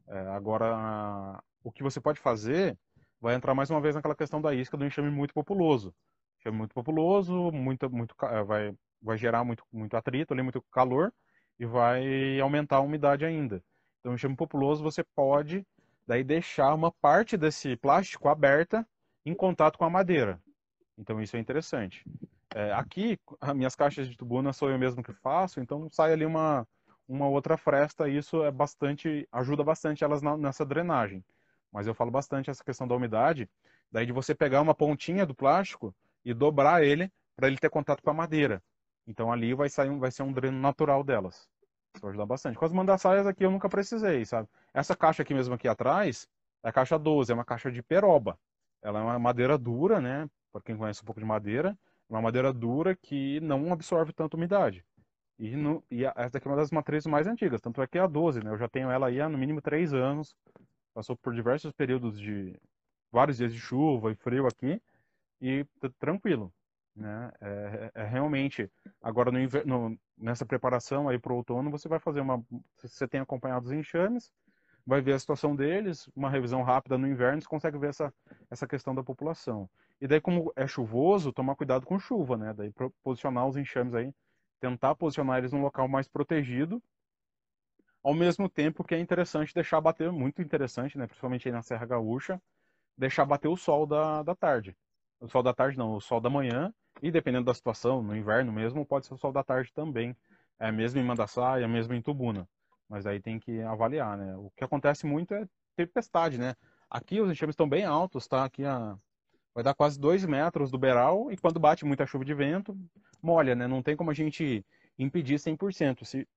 É, 0.07 0.19
agora 0.29 1.41
o 1.63 1.71
que 1.71 1.83
você 1.83 1.99
pode 1.99 2.19
fazer 2.19 2.77
vai 3.19 3.35
entrar 3.35 3.53
mais 3.53 3.69
uma 3.69 3.81
vez 3.81 3.95
naquela 3.95 4.15
questão 4.15 4.41
da 4.41 4.53
isca 4.53 4.77
do 4.77 4.85
enxame 4.85 5.09
muito 5.09 5.33
populoso. 5.33 5.93
Enxame 6.39 6.57
muito 6.57 6.73
populoso, 6.73 7.51
muito, 7.51 7.89
muito, 7.89 8.15
é, 8.23 8.43
vai, 8.43 8.73
vai 9.01 9.17
gerar 9.17 9.43
muito, 9.43 9.63
muito 9.71 9.97
atrito, 9.97 10.33
ali, 10.33 10.41
muito 10.41 10.61
calor, 10.71 11.13
e 11.59 11.65
vai 11.65 12.39
aumentar 12.39 12.77
a 12.77 12.81
umidade 12.81 13.25
ainda. 13.25 13.61
Então, 13.99 14.13
enxame 14.13 14.35
populoso 14.35 14.83
você 14.83 15.03
pode 15.15 15.65
daí 16.07 16.23
deixar 16.23 16.73
uma 16.73 16.91
parte 16.91 17.35
desse 17.35 17.75
plástico 17.75 18.29
aberta 18.29 18.87
em 19.25 19.35
contato 19.35 19.77
com 19.77 19.85
a 19.85 19.89
madeira. 19.89 20.41
Então, 20.97 21.21
isso 21.21 21.35
é 21.35 21.39
interessante. 21.39 22.03
É, 22.55 22.73
aqui, 22.73 23.17
as 23.39 23.55
minhas 23.55 23.75
caixas 23.75 24.07
de 24.09 24.17
tubuna 24.17 24.53
sou 24.53 24.69
eu 24.69 24.79
mesmo 24.79 25.03
que 25.03 25.13
faço, 25.13 25.59
então 25.59 25.87
sai 25.91 26.13
ali 26.13 26.25
uma, 26.25 26.67
uma 27.07 27.27
outra 27.27 27.57
fresta, 27.57 28.09
e 28.09 28.17
isso 28.17 28.43
é 28.43 28.51
bastante, 28.51 29.27
ajuda 29.31 29.63
bastante 29.63 30.03
elas 30.03 30.21
na, 30.21 30.35
nessa 30.37 30.65
drenagem 30.65 31.23
mas 31.71 31.87
eu 31.87 31.93
falo 31.93 32.11
bastante 32.11 32.49
essa 32.49 32.63
questão 32.63 32.87
da 32.87 32.95
umidade, 32.95 33.49
daí 33.91 34.05
de 34.05 34.11
você 34.11 34.33
pegar 34.33 34.61
uma 34.61 34.73
pontinha 34.73 35.25
do 35.25 35.35
plástico 35.35 35.95
e 36.25 36.33
dobrar 36.33 36.83
ele 36.83 37.11
para 37.35 37.47
ele 37.47 37.57
ter 37.57 37.69
contato 37.69 38.01
com 38.01 38.09
a 38.09 38.13
madeira. 38.13 38.61
Então 39.07 39.31
ali 39.31 39.53
vai 39.53 39.69
sair 39.69 39.95
vai 39.97 40.11
ser 40.11 40.23
um 40.23 40.33
dreno 40.33 40.59
natural 40.59 41.03
delas. 41.03 41.47
Isso 41.95 42.01
vai 42.01 42.09
ajudar 42.09 42.25
bastante. 42.25 42.57
Com 42.57 42.65
as 42.65 42.71
mandaçaias 42.71 43.25
aqui 43.25 43.45
eu 43.45 43.51
nunca 43.51 43.69
precisei, 43.69 44.25
sabe? 44.25 44.47
Essa 44.73 44.95
caixa 44.95 45.23
aqui 45.23 45.33
mesmo 45.33 45.55
aqui 45.55 45.67
atrás 45.67 46.27
é 46.63 46.69
a 46.69 46.71
caixa 46.71 46.99
12, 46.99 47.31
é 47.31 47.35
uma 47.35 47.45
caixa 47.45 47.71
de 47.71 47.81
peroba. 47.81 48.37
Ela 48.81 48.99
é 48.99 49.03
uma 49.03 49.19
madeira 49.19 49.57
dura, 49.57 49.99
né? 49.99 50.29
Para 50.51 50.61
quem 50.61 50.77
conhece 50.77 51.01
um 51.01 51.05
pouco 51.05 51.19
de 51.19 51.25
madeira, 51.25 51.77
uma 52.09 52.21
madeira 52.21 52.51
dura 52.51 52.95
que 52.95 53.39
não 53.41 53.71
absorve 53.71 54.11
tanta 54.11 54.35
umidade. 54.35 54.83
E, 55.37 55.55
no, 55.55 55.83
e 55.89 56.03
essa 56.03 56.31
daqui 56.31 56.47
é 56.47 56.51
uma 56.51 56.57
das 56.57 56.71
matrizes 56.71 57.07
mais 57.07 57.27
antigas, 57.27 57.61
tanto 57.61 57.81
é 57.81 57.87
que 57.87 57.97
é 57.97 58.01
a 58.01 58.07
12, 58.07 58.43
né? 58.43 58.51
Eu 58.51 58.57
já 58.57 58.67
tenho 58.67 58.89
ela 58.89 59.07
aí 59.07 59.21
há 59.21 59.29
no 59.29 59.37
mínimo 59.37 59.61
3 59.61 59.93
anos 59.93 60.35
passou 60.93 61.15
por 61.15 61.33
diversos 61.33 61.71
períodos 61.71 62.19
de 62.19 62.59
vários 63.09 63.37
dias 63.37 63.53
de 63.53 63.59
chuva 63.59 64.11
e 64.11 64.15
frio 64.15 64.45
aqui 64.47 64.81
e 65.41 65.65
tranquilo, 65.97 66.53
né? 66.93 67.31
É, 67.39 67.91
é, 67.95 68.03
realmente 68.03 68.69
agora 69.01 69.31
no, 69.31 69.97
nessa 70.17 70.45
preparação 70.45 71.07
aí 71.07 71.17
para 71.17 71.31
o 71.31 71.37
outono 71.37 71.71
você 71.71 71.87
vai 71.87 71.99
fazer 71.99 72.19
uma, 72.19 72.43
você 72.77 73.07
tem 73.07 73.21
acompanhado 73.21 73.65
os 73.65 73.71
enxames, 73.71 74.29
vai 74.89 75.01
ver 75.01 75.13
a 75.13 75.19
situação 75.19 75.55
deles, 75.55 76.09
uma 76.15 76.29
revisão 76.29 76.63
rápida 76.63 76.97
no 76.97 77.07
inverno, 77.07 77.41
você 77.41 77.47
consegue 77.47 77.77
ver 77.77 77.89
essa 77.89 78.13
essa 78.49 78.67
questão 78.67 78.95
da 78.95 79.03
população. 79.03 79.69
E 80.01 80.07
daí 80.07 80.19
como 80.19 80.51
é 80.55 80.67
chuvoso, 80.67 81.31
tomar 81.31 81.55
cuidado 81.55 81.85
com 81.85 81.99
chuva, 81.99 82.37
né? 82.37 82.53
Daí 82.53 82.73
posicionar 83.03 83.47
os 83.47 83.55
enxames 83.55 83.93
aí, 83.93 84.13
tentar 84.59 84.95
posicionar 84.95 85.37
eles 85.37 85.51
num 85.53 85.61
local 85.61 85.87
mais 85.87 86.07
protegido 86.07 86.81
ao 88.03 88.13
mesmo 88.13 88.49
tempo 88.49 88.83
que 88.83 88.95
é 88.95 88.99
interessante 88.99 89.53
deixar 89.53 89.81
bater, 89.81 90.11
muito 90.11 90.41
interessante, 90.41 90.97
né, 90.97 91.05
principalmente 91.05 91.47
aí 91.47 91.51
na 91.51 91.61
Serra 91.61 91.85
Gaúcha, 91.85 92.41
deixar 92.97 93.25
bater 93.25 93.47
o 93.47 93.57
sol 93.57 93.85
da, 93.85 94.23
da 94.23 94.35
tarde. 94.35 94.75
O 95.19 95.27
sol 95.27 95.43
da 95.43 95.53
tarde 95.53 95.77
não, 95.77 95.93
o 95.95 96.01
sol 96.01 96.21
da 96.21 96.29
manhã, 96.29 96.73
e 97.01 97.11
dependendo 97.11 97.45
da 97.45 97.53
situação, 97.53 98.01
no 98.01 98.15
inverno 98.15 98.51
mesmo, 98.51 98.85
pode 98.85 99.05
ser 99.05 99.13
o 99.13 99.17
sol 99.17 99.31
da 99.31 99.43
tarde 99.43 99.71
também. 99.73 100.15
É 100.57 100.71
mesmo 100.71 100.99
em 100.99 101.03
Mandaçaia, 101.03 101.67
mesmo 101.67 101.93
em 101.93 102.01
Tubuna. 102.01 102.47
Mas 102.89 103.05
aí 103.05 103.21
tem 103.21 103.39
que 103.39 103.61
avaliar, 103.61 104.17
né? 104.17 104.35
O 104.35 104.51
que 104.57 104.63
acontece 104.63 105.05
muito 105.05 105.33
é 105.33 105.47
tempestade, 105.75 106.37
né? 106.37 106.55
Aqui 106.89 107.21
os 107.21 107.29
enxames 107.31 107.53
estão 107.53 107.69
bem 107.69 107.85
altos, 107.85 108.27
tá? 108.27 108.43
Aqui 108.43 108.65
a... 108.65 108.97
vai 109.53 109.63
dar 109.63 109.75
quase 109.75 109.99
2 109.99 110.25
metros 110.25 110.71
do 110.71 110.77
beiral, 110.77 111.31
e 111.31 111.37
quando 111.37 111.59
bate 111.59 111.85
muita 111.85 112.05
chuva 112.05 112.25
de 112.25 112.33
vento, 112.33 112.75
molha, 113.21 113.55
né? 113.55 113.67
Não 113.67 113.83
tem 113.83 113.95
como 113.95 114.09
a 114.09 114.13
gente 114.13 114.65
impedir 114.97 115.35
100%. 115.35 116.03
Se 116.03 116.27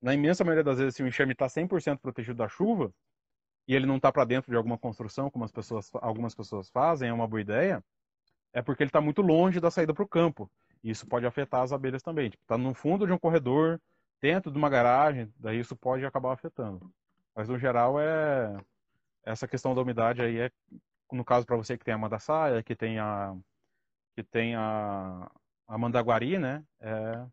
na 0.00 0.14
imensa 0.14 0.44
maioria 0.44 0.62
das 0.62 0.78
vezes, 0.78 0.94
se 0.94 1.02
o 1.02 1.08
enxame 1.08 1.32
está 1.32 1.46
100% 1.46 1.98
protegido 1.98 2.38
da 2.38 2.48
chuva, 2.48 2.94
e 3.66 3.74
ele 3.74 3.86
não 3.86 3.96
está 3.96 4.12
para 4.12 4.24
dentro 4.24 4.50
de 4.50 4.56
alguma 4.56 4.78
construção, 4.78 5.28
como 5.28 5.44
as 5.44 5.50
pessoas, 5.50 5.90
algumas 5.94 6.34
pessoas 6.34 6.70
fazem, 6.70 7.08
é 7.08 7.12
uma 7.12 7.26
boa 7.26 7.40
ideia, 7.40 7.84
é 8.52 8.62
porque 8.62 8.82
ele 8.82 8.88
está 8.90 9.00
muito 9.00 9.22
longe 9.22 9.58
da 9.58 9.70
saída 9.70 9.92
para 9.92 10.04
o 10.04 10.08
campo. 10.08 10.48
E 10.84 10.90
isso 10.90 11.06
pode 11.06 11.26
afetar 11.26 11.62
as 11.62 11.72
abelhas 11.72 12.02
também. 12.02 12.28
Está 12.28 12.54
tipo, 12.54 12.58
no 12.58 12.74
fundo 12.74 13.06
de 13.06 13.12
um 13.12 13.18
corredor, 13.18 13.80
dentro 14.20 14.50
de 14.50 14.58
uma 14.58 14.68
garagem, 14.68 15.32
daí 15.38 15.58
isso 15.58 15.76
pode 15.76 16.04
acabar 16.04 16.32
afetando. 16.32 16.90
Mas 17.34 17.48
no 17.48 17.58
geral 17.58 18.00
é 18.00 18.56
essa 19.24 19.46
questão 19.48 19.74
da 19.74 19.82
umidade 19.82 20.22
aí 20.22 20.38
é 20.38 20.50
no 21.12 21.24
caso 21.24 21.46
para 21.46 21.56
você 21.56 21.76
que 21.76 21.84
tem 21.84 21.94
a 21.94 21.98
mandaçaia, 21.98 22.62
que 22.62 22.74
tem 22.74 22.98
a 22.98 23.36
que 24.14 24.22
tem 24.22 24.54
a, 24.54 25.30
a 25.68 25.78
mandaguari, 25.78 26.38
né? 26.38 26.64
É, 26.80 27.26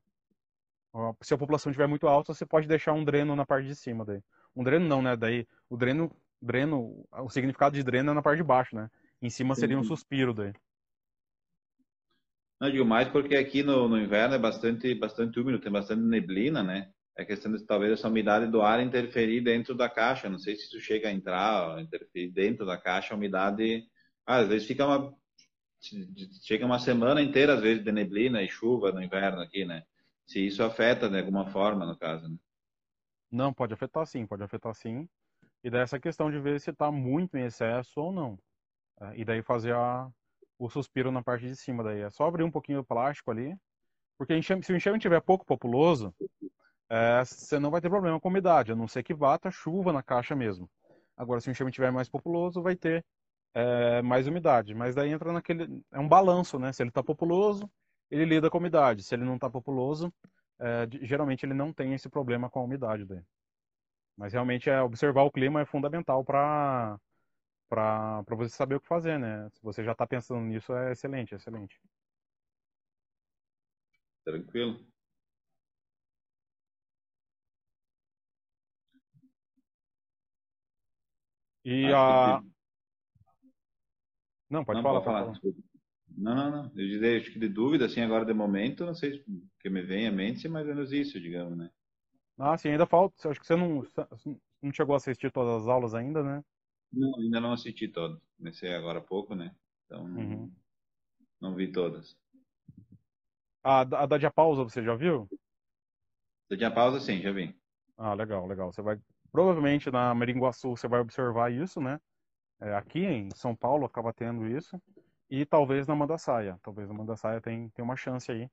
se 1.21 1.33
a 1.33 1.37
população 1.37 1.71
estiver 1.71 1.87
muito 1.87 2.07
alta, 2.07 2.33
você 2.33 2.45
pode 2.45 2.67
deixar 2.67 2.93
um 2.93 3.03
dreno 3.03 3.35
na 3.35 3.45
parte 3.45 3.67
de 3.67 3.75
cima 3.75 4.03
daí. 4.03 4.21
Um 4.55 4.63
dreno 4.63 4.87
não, 4.87 5.01
né? 5.01 5.15
Daí 5.15 5.47
o 5.69 5.77
dreno, 5.77 6.11
dreno, 6.41 7.05
o 7.11 7.29
significado 7.29 7.75
de 7.75 7.83
dreno 7.83 8.11
é 8.11 8.13
na 8.13 8.21
parte 8.21 8.37
de 8.37 8.43
baixo, 8.43 8.75
né? 8.75 8.89
Em 9.21 9.29
cima 9.29 9.55
seria 9.55 9.79
um 9.79 9.83
suspiro 9.83 10.33
daí. 10.33 10.53
Não 12.63 12.71
digo 12.71 12.85
mais 12.85 13.09
porque 13.09 13.35
aqui 13.35 13.61
no, 13.61 13.89
no 13.89 13.99
inverno 13.99 14.35
é 14.35 14.39
bastante, 14.39 14.95
bastante 14.95 15.37
úmido, 15.37 15.59
tem 15.59 15.69
bastante 15.69 16.01
neblina, 16.01 16.63
né? 16.63 16.89
É 17.13 17.25
questão 17.25 17.51
de 17.51 17.61
talvez 17.65 17.91
essa 17.91 18.07
umidade 18.07 18.49
do 18.49 18.61
ar 18.61 18.81
interferir 18.81 19.41
dentro 19.41 19.75
da 19.75 19.89
caixa. 19.89 20.29
Não 20.29 20.39
sei 20.39 20.55
se 20.55 20.67
isso 20.67 20.79
chega 20.79 21.09
a 21.09 21.11
entrar, 21.11 21.81
interferir 21.81 22.31
dentro 22.31 22.65
da 22.65 22.77
caixa, 22.77 23.13
a 23.13 23.17
umidade. 23.17 23.83
Ah, 24.25 24.37
às 24.37 24.47
vezes 24.47 24.65
fica 24.65 24.87
uma. 24.87 25.13
Chega 26.41 26.65
uma 26.65 26.79
semana 26.79 27.21
inteira, 27.21 27.55
às 27.55 27.59
vezes, 27.59 27.83
de 27.83 27.91
neblina 27.91 28.41
e 28.41 28.47
chuva 28.47 28.93
no 28.93 29.03
inverno 29.03 29.41
aqui, 29.41 29.65
né? 29.65 29.83
se 30.25 30.39
isso 30.47 30.63
afeta 30.63 31.09
de 31.09 31.19
alguma 31.19 31.51
forma, 31.51 31.85
no 31.85 31.97
caso. 31.97 32.29
Né? 32.29 32.37
Não, 33.29 33.53
pode 33.53 33.73
afetar 33.73 34.05
sim, 34.07 34.25
pode 34.25 34.41
afetar 34.41 34.73
sim. 34.73 35.05
E 35.61 35.69
daí 35.69 35.81
essa 35.81 35.99
questão 35.99 36.31
de 36.31 36.39
ver 36.39 36.61
se 36.61 36.69
está 36.69 36.89
muito 36.89 37.35
em 37.35 37.43
excesso 37.43 37.99
ou 37.99 38.13
não. 38.13 38.39
É, 39.01 39.19
e 39.19 39.25
daí 39.25 39.43
fazer 39.43 39.75
a, 39.75 40.09
o 40.65 40.69
suspiro 40.69 41.11
na 41.11 41.21
parte 41.21 41.47
de 41.47 41.55
cima. 41.55 41.83
Daí 41.83 42.01
é 42.01 42.09
só 42.09 42.25
abrir 42.25 42.43
um 42.43 42.51
pouquinho 42.51 42.79
o 42.79 42.85
plástico 42.85 43.31
ali. 43.31 43.55
Porque 44.17 44.35
enxame, 44.35 44.63
se 44.63 44.71
o 44.71 44.75
enxame 44.75 44.97
estiver 44.97 45.19
pouco 45.21 45.45
populoso, 45.45 46.13
é, 46.89 47.23
você 47.25 47.59
não 47.59 47.71
vai 47.71 47.81
ter 47.81 47.89
problema 47.89 48.19
com 48.19 48.29
umidade, 48.29 48.71
a 48.71 48.75
não 48.75 48.87
ser 48.87 49.03
que 49.03 49.13
bata 49.13 49.49
chuva 49.51 49.91
na 49.91 50.03
caixa 50.03 50.35
mesmo. 50.35 50.69
Agora, 51.17 51.41
se 51.41 51.49
o 51.49 51.51
enxame 51.51 51.71
estiver 51.71 51.91
mais 51.91 52.09
populoso, 52.09 52.61
vai 52.61 52.75
ter 52.75 53.03
é, 53.53 54.01
mais 54.01 54.27
umidade. 54.27 54.73
Mas 54.73 54.95
daí 54.95 55.11
entra 55.11 55.31
naquele. 55.33 55.83
É 55.91 55.99
um 55.99 56.07
balanço, 56.07 56.57
né? 56.59 56.71
Se 56.71 56.83
ele 56.83 56.89
está 56.89 57.03
populoso, 57.03 57.69
ele 58.09 58.25
lida 58.25 58.49
com 58.49 58.57
a 58.57 58.59
umidade. 58.59 59.03
Se 59.03 59.15
ele 59.15 59.25
não 59.25 59.35
está 59.35 59.49
populoso, 59.49 60.13
é, 60.59 60.87
geralmente 61.01 61.45
ele 61.45 61.53
não 61.53 61.73
tem 61.73 61.93
esse 61.93 62.09
problema 62.09 62.49
com 62.49 62.59
a 62.59 62.63
umidade 62.63 63.05
dele. 63.05 63.25
Mas 64.15 64.33
realmente 64.33 64.69
é 64.69 64.81
observar 64.81 65.23
o 65.23 65.31
clima 65.31 65.61
é 65.61 65.65
fundamental 65.65 66.23
para 66.23 66.97
para 67.73 68.35
você 68.35 68.55
saber 68.55 68.75
o 68.75 68.79
que 68.79 68.87
fazer, 68.87 69.17
né? 69.17 69.49
Se 69.49 69.63
você 69.63 69.83
já 69.83 69.93
está 69.93 70.05
pensando 70.05 70.41
nisso, 70.41 70.71
é 70.73 70.91
excelente, 70.91 71.33
excelente. 71.33 71.81
Tranquilo. 74.23 74.79
E 81.65 81.85
Acho 81.85 81.95
a. 81.95 82.41
Que... 82.41 82.49
Não, 84.51 84.63
pode 84.63 84.77
não, 84.77 84.83
falar. 84.83 85.01
Pode 85.01 85.05
falar. 85.05 85.35
falar. 85.35 85.55
Não, 86.15 86.35
não, 86.35 86.51
não. 86.51 86.65
Eu 86.65 86.87
dizer, 86.87 87.21
acho 87.21 87.31
que 87.31 87.39
de 87.39 87.49
dúvida, 87.49 87.87
assim, 87.87 88.01
agora 88.01 88.23
de 88.23 88.33
momento, 88.35 88.85
não 88.85 88.93
sei 88.93 89.23
que 89.59 89.69
me 89.69 89.81
vem 89.81 90.07
à 90.07 90.11
mente, 90.11 90.47
mais 90.47 90.67
ou 90.67 90.75
menos 90.75 90.91
isso, 90.91 91.19
digamos, 91.19 91.57
né? 91.57 91.71
Ah, 92.37 92.55
sim, 92.55 92.69
ainda 92.69 92.85
falta. 92.85 93.29
Acho 93.29 93.39
que 93.39 93.47
você 93.47 93.55
não, 93.55 93.83
não 94.61 94.71
chegou 94.71 94.93
a 94.93 94.97
assistir 94.97 95.31
todas 95.31 95.63
as 95.63 95.67
aulas 95.67 95.95
ainda, 95.95 96.21
né? 96.21 96.43
Não, 96.93 97.19
ainda 97.19 97.41
não 97.41 97.53
assisti 97.53 97.87
todas. 97.87 98.21
Comecei 98.37 98.73
agora 98.73 98.99
há 98.99 99.01
pouco, 99.01 99.33
né? 99.33 99.53
Então, 99.85 100.05
uhum. 100.05 100.51
não 101.41 101.55
vi 101.55 101.71
todas. 101.71 102.15
A, 103.63 103.81
a 103.81 104.05
da 104.05 104.17
Diapausa, 104.17 104.63
você 104.63 104.83
já 104.83 104.95
viu? 104.95 105.27
Da 106.49 106.55
Diapausa, 106.55 106.99
sim, 106.99 107.21
já 107.21 107.31
vi. 107.31 107.55
Ah, 107.97 108.13
legal, 108.13 108.45
legal. 108.45 108.71
Você 108.71 108.81
vai, 108.81 108.99
provavelmente 109.31 109.89
na 109.89 110.13
Meringuaçu 110.13 110.69
você 110.69 110.87
vai 110.87 110.99
observar 110.99 111.51
isso, 111.51 111.81
né? 111.81 111.99
É, 112.61 112.75
aqui 112.75 112.99
em 112.99 113.29
São 113.31 113.55
Paulo 113.55 113.85
acaba 113.85 114.13
tendo 114.13 114.45
isso. 114.47 114.79
E 115.29 115.45
talvez 115.45 115.87
na 115.87 115.95
Mandaçaia. 115.95 116.59
Talvez 116.61 116.87
na 116.87 116.93
Mandaçaia 116.93 117.41
tem, 117.41 117.69
tem 117.69 117.83
uma 117.83 117.95
chance 117.95 118.31
aí 118.31 118.47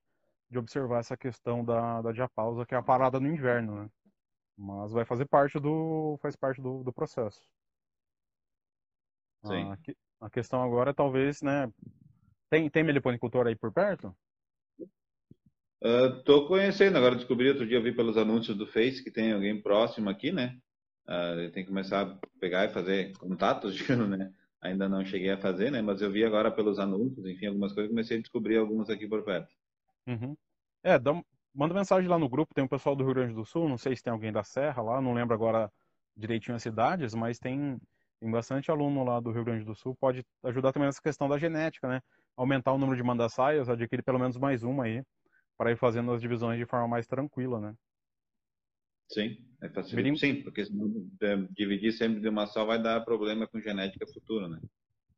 de 0.49 0.59
observar 0.59 1.01
essa 1.01 1.17
questão 1.17 1.65
da, 1.65 2.01
da 2.01 2.13
diapausa, 2.13 2.65
que 2.65 2.75
é 2.75 2.79
a 2.79 2.83
parada 2.83 3.21
no 3.21 3.29
inverno, 3.29 3.83
né? 3.83 3.91
Mas 4.57 4.93
vai 4.93 5.05
fazer 5.05 5.27
parte 5.27 5.59
do, 5.59 6.19
faz 6.21 6.37
parte 6.37 6.61
do, 6.61 6.83
do 6.83 6.93
processo. 6.93 7.41
Sim. 9.45 9.95
A, 10.21 10.27
a 10.27 10.31
questão 10.31 10.63
agora 10.63 10.91
é 10.91 10.95
talvez, 10.95 11.43
né? 11.43 11.71
Tem, 12.49 12.69
tem 12.69 12.83
meliponicultor 12.83 13.47
aí 13.47 13.57
por 13.57 13.73
perto? 13.73 14.15
Uh, 15.83 16.23
tô 16.25 16.47
conhecendo, 16.47 16.99
agora 16.99 17.17
descobri 17.17 17.49
outro 17.49 17.67
dia, 17.67 17.79
eu 17.79 17.83
vi 17.83 17.93
pelos 17.93 18.19
anúncios 18.19 18.57
do 18.57 18.67
Face 18.67 19.03
que 19.03 19.11
tem 19.11 19.33
alguém 19.33 19.63
próximo 19.63 20.11
aqui, 20.11 20.31
né? 20.31 20.59
Uh, 21.07 21.51
tem 21.53 21.65
que 21.65 21.71
começar 21.71 22.03
a 22.03 22.19
pegar 22.39 22.67
e 22.67 22.73
fazer 22.73 23.17
contatos, 23.17 23.77
né? 23.89 24.31
Ainda 24.61 24.89
não 24.89 25.05
cheguei 25.05 25.31
a 25.31 25.41
fazer, 25.41 25.71
né? 25.71 25.81
Mas 25.81 26.03
eu 26.03 26.11
vi 26.13 26.23
agora 26.23 26.51
pelos 26.51 26.79
anúncios, 26.79 27.25
enfim, 27.25 27.47
algumas 27.47 27.73
coisas, 27.73 27.89
comecei 27.89 28.19
a 28.19 28.21
descobrir 28.21 28.59
algumas 28.59 28.91
aqui 28.91 29.09
por 29.09 29.25
perto. 29.25 29.55
Uhum. 30.07 30.37
É, 30.83 30.99
dá, 30.99 31.13
manda 31.55 31.73
mensagem 31.73 32.09
lá 32.09 32.19
no 32.19 32.29
grupo, 32.29 32.55
tem 32.55 32.63
um 32.63 32.69
pessoal 32.69 32.95
do 32.95 33.05
Rio 33.05 33.15
Grande 33.15 33.35
do 33.35 33.45
Sul, 33.47 33.69
não 33.69 33.79
sei 33.79 33.97
se 33.97 34.03
tem 34.03 34.13
alguém 34.13 34.33
da 34.33 34.45
Serra 34.45 34.83
lá, 34.83 35.01
não 35.01 35.15
lembro 35.15 35.35
agora 35.35 35.73
direitinho 36.15 36.57
as 36.57 36.63
cidades, 36.63 37.15
mas 37.15 37.39
tem, 37.39 37.81
tem 38.21 38.31
bastante 38.31 38.71
aluno 38.71 39.03
lá 39.03 39.19
do 39.19 39.33
Rio 39.33 39.45
Grande 39.45 39.65
do 39.65 39.75
Sul, 39.75 39.97
pode 39.99 40.25
ajudar 40.45 40.73
também 40.73 40.87
nessa 40.87 41.01
questão 41.01 41.29
da 41.29 41.39
genética, 41.39 41.89
né? 41.89 42.03
Aumentar 42.37 42.73
o 42.73 42.79
número 42.79 42.97
de 42.97 43.03
mandassaias, 43.03 43.69
adquirir 43.69 44.03
pelo 44.03 44.19
menos 44.19 44.37
mais 44.37 44.63
uma 44.63 44.85
aí, 44.85 45.03
para 45.57 45.73
ir 45.73 45.77
fazendo 45.77 46.13
as 46.13 46.21
divisões 46.21 46.59
de 46.59 46.67
forma 46.67 46.87
mais 46.87 47.07
tranquila, 47.07 47.59
né? 47.59 47.75
Sim, 49.09 49.37
é 49.63 49.69
fácil. 49.71 50.17
Sim, 50.17 50.43
porque 50.43 50.65
se 50.65 50.73
é, 51.23 51.37
dividir 51.51 51.93
sempre 51.93 52.21
de 52.21 52.29
uma 52.29 52.47
só 52.47 52.65
vai 52.65 52.81
dar 52.81 53.05
problema 53.05 53.49
com 53.49 53.61
genética 53.61 54.07
futura, 54.07 54.49
né? 54.49 54.61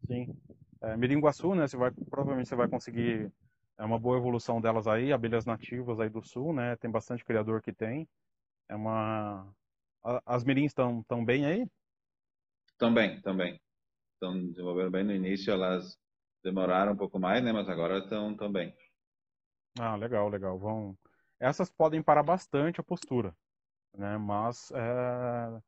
Sim. 0.06 0.34
É, 0.80 0.96
Miringuaçu, 0.96 1.54
né? 1.54 1.66
Você 1.66 1.76
vai, 1.76 1.90
provavelmente 1.90 2.48
você 2.48 2.56
vai 2.56 2.68
conseguir 2.68 3.30
é 3.78 3.84
uma 3.84 3.98
boa 3.98 4.16
evolução 4.16 4.60
delas 4.60 4.86
aí, 4.86 5.12
abelhas 5.12 5.44
nativas 5.44 5.98
aí 5.98 6.08
do 6.08 6.22
sul, 6.22 6.52
né? 6.52 6.76
Tem 6.76 6.90
bastante 6.90 7.24
criador 7.24 7.60
que 7.60 7.72
tem. 7.72 8.08
É 8.68 8.76
uma 8.76 9.46
as 10.26 10.44
mirins 10.44 10.70
estão 10.70 11.02
tão 11.04 11.24
bem 11.24 11.46
aí? 11.46 11.66
Também, 12.82 13.20
também. 13.20 13.60
Estão 14.14 14.36
desenvolvendo 14.48 14.90
bem 14.90 15.04
no 15.04 15.12
início, 15.12 15.52
elas 15.52 15.96
demoraram 16.42 16.94
um 16.94 16.96
pouco 16.96 17.16
mais, 17.16 17.40
né? 17.40 17.52
Mas 17.52 17.68
agora 17.68 17.98
estão 17.98 18.34
tão 18.34 18.50
bem. 18.50 18.74
Ah, 19.78 19.94
legal, 19.94 20.28
legal. 20.28 20.58
Vão. 20.58 20.98
Essas 21.38 21.70
podem 21.70 22.02
parar 22.02 22.24
bastante 22.24 22.80
a 22.80 22.82
postura, 22.82 23.32
né? 23.96 24.18
Mas 24.18 24.72
é... 24.74 25.60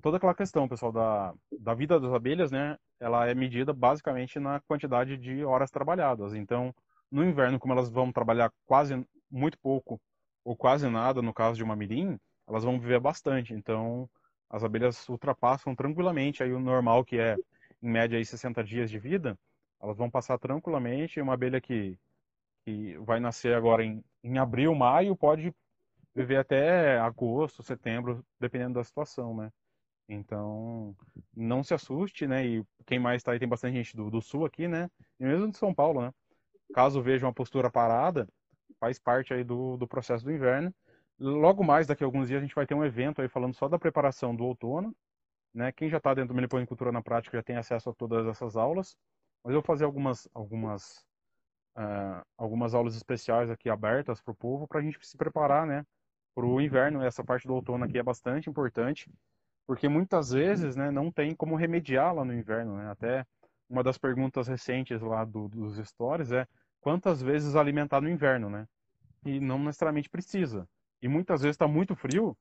toda 0.00 0.18
aquela 0.18 0.32
questão, 0.32 0.68
pessoal, 0.68 0.92
da, 0.92 1.34
da 1.58 1.74
vida 1.74 1.98
das 1.98 2.12
abelhas, 2.12 2.52
né? 2.52 2.78
Ela 3.00 3.26
é 3.26 3.34
medida 3.34 3.72
basicamente 3.72 4.38
na 4.38 4.60
quantidade 4.60 5.16
de 5.16 5.44
horas 5.44 5.72
trabalhadas. 5.72 6.34
Então, 6.34 6.72
no 7.10 7.24
inverno, 7.24 7.58
como 7.58 7.72
elas 7.72 7.90
vão 7.90 8.12
trabalhar 8.12 8.52
quase 8.64 9.04
muito 9.28 9.58
pouco 9.58 10.00
ou 10.44 10.56
quase 10.56 10.88
nada, 10.88 11.20
no 11.20 11.34
caso 11.34 11.56
de 11.56 11.64
uma 11.64 11.74
mirim, 11.74 12.16
elas 12.46 12.62
vão 12.62 12.78
viver 12.78 13.00
bastante. 13.00 13.52
Então, 13.52 14.08
as 14.50 14.64
abelhas 14.64 15.08
ultrapassam 15.08 15.74
tranquilamente 15.74 16.42
aí 16.42 16.52
o 16.52 16.60
normal, 16.60 17.04
que 17.04 17.18
é 17.18 17.36
em 17.82 17.88
média 17.88 18.18
aí 18.18 18.24
60 18.24 18.62
dias 18.64 18.90
de 18.90 18.98
vida, 18.98 19.38
elas 19.80 19.96
vão 19.96 20.10
passar 20.10 20.38
tranquilamente. 20.38 21.20
Uma 21.20 21.34
abelha 21.34 21.60
que, 21.60 21.98
que 22.64 22.98
vai 22.98 23.20
nascer 23.20 23.54
agora 23.54 23.84
em, 23.84 24.04
em 24.22 24.38
abril, 24.38 24.74
maio, 24.74 25.16
pode 25.16 25.54
viver 26.14 26.36
até 26.36 26.98
agosto, 26.98 27.62
setembro, 27.62 28.24
dependendo 28.38 28.74
da 28.74 28.84
situação, 28.84 29.34
né? 29.34 29.50
Então, 30.08 30.94
não 31.34 31.62
se 31.62 31.72
assuste, 31.72 32.26
né? 32.26 32.44
E 32.44 32.64
quem 32.84 32.98
mais 32.98 33.20
está 33.20 33.32
aí, 33.32 33.38
tem 33.38 33.48
bastante 33.48 33.76
gente 33.76 33.96
do, 33.96 34.10
do 34.10 34.20
sul 34.20 34.44
aqui, 34.44 34.66
né? 34.66 34.90
E 35.20 35.24
mesmo 35.24 35.48
de 35.48 35.56
São 35.56 35.72
Paulo, 35.72 36.02
né? 36.02 36.12
caso 36.72 37.02
veja 37.02 37.26
uma 37.26 37.32
postura 37.32 37.70
parada, 37.70 38.28
faz 38.78 38.98
parte 38.98 39.34
aí 39.34 39.44
do, 39.44 39.76
do 39.76 39.86
processo 39.86 40.24
do 40.24 40.32
inverno. 40.32 40.72
Logo 41.20 41.62
mais, 41.62 41.86
daqui 41.86 42.02
a 42.02 42.06
alguns 42.06 42.28
dias, 42.28 42.38
a 42.38 42.42
gente 42.42 42.54
vai 42.54 42.66
ter 42.66 42.74
um 42.74 42.84
evento 42.84 43.20
aí 43.20 43.28
falando 43.28 43.54
só 43.54 43.68
da 43.68 43.78
preparação 43.78 44.34
do 44.34 44.42
outono. 44.42 44.96
Né? 45.52 45.70
Quem 45.70 45.90
já 45.90 45.98
está 45.98 46.14
dentro 46.14 46.28
do 46.28 46.34
Meliponicultura 46.34 46.90
na 46.90 47.02
prática 47.02 47.36
já 47.36 47.42
tem 47.42 47.56
acesso 47.56 47.90
a 47.90 47.94
todas 47.94 48.26
essas 48.26 48.56
aulas. 48.56 48.96
Mas 49.44 49.52
eu 49.52 49.60
vou 49.60 49.66
fazer 49.66 49.84
algumas, 49.84 50.26
algumas, 50.32 51.04
uh, 51.76 52.24
algumas 52.38 52.74
aulas 52.74 52.96
especiais 52.96 53.50
aqui 53.50 53.68
abertas 53.68 54.18
para 54.22 54.32
o 54.32 54.34
povo 54.34 54.66
para 54.66 54.80
a 54.80 54.82
gente 54.82 54.98
se 55.06 55.16
preparar 55.16 55.66
né, 55.66 55.84
para 56.34 56.46
o 56.46 56.58
inverno. 56.58 57.02
Essa 57.02 57.22
parte 57.22 57.46
do 57.46 57.54
outono 57.54 57.84
aqui 57.84 57.98
é 57.98 58.02
bastante 58.02 58.48
importante, 58.48 59.10
porque 59.66 59.88
muitas 59.88 60.30
vezes 60.30 60.74
né, 60.74 60.90
não 60.90 61.12
tem 61.12 61.34
como 61.34 61.54
remediar 61.54 62.14
lá 62.14 62.24
no 62.24 62.32
inverno. 62.32 62.76
Né? 62.78 62.90
Até 62.90 63.26
uma 63.68 63.82
das 63.82 63.98
perguntas 63.98 64.48
recentes 64.48 65.02
lá 65.02 65.24
do, 65.24 65.48
dos 65.48 65.76
stories 65.86 66.32
é 66.32 66.46
quantas 66.80 67.20
vezes 67.20 67.56
alimentar 67.56 68.00
no 68.00 68.08
inverno, 68.08 68.48
né? 68.48 68.66
E 69.24 69.38
não 69.38 69.58
necessariamente 69.58 70.08
precisa. 70.08 70.66
E 71.02 71.08
muitas 71.08 71.42
vezes 71.42 71.54
está 71.54 71.66
muito 71.66 71.94
frio. 71.96 72.36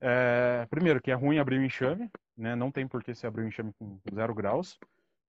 É, 0.00 0.66
primeiro, 0.70 1.00
que 1.00 1.10
é 1.10 1.14
ruim 1.14 1.38
abrir 1.38 1.58
o 1.58 1.64
enxame, 1.64 2.10
né? 2.36 2.56
Não 2.56 2.70
tem 2.70 2.88
por 2.88 3.02
que 3.02 3.14
se 3.14 3.26
abrir 3.26 3.42
o 3.44 3.48
enxame 3.48 3.72
com 3.74 3.98
zero 4.14 4.34
graus. 4.34 4.78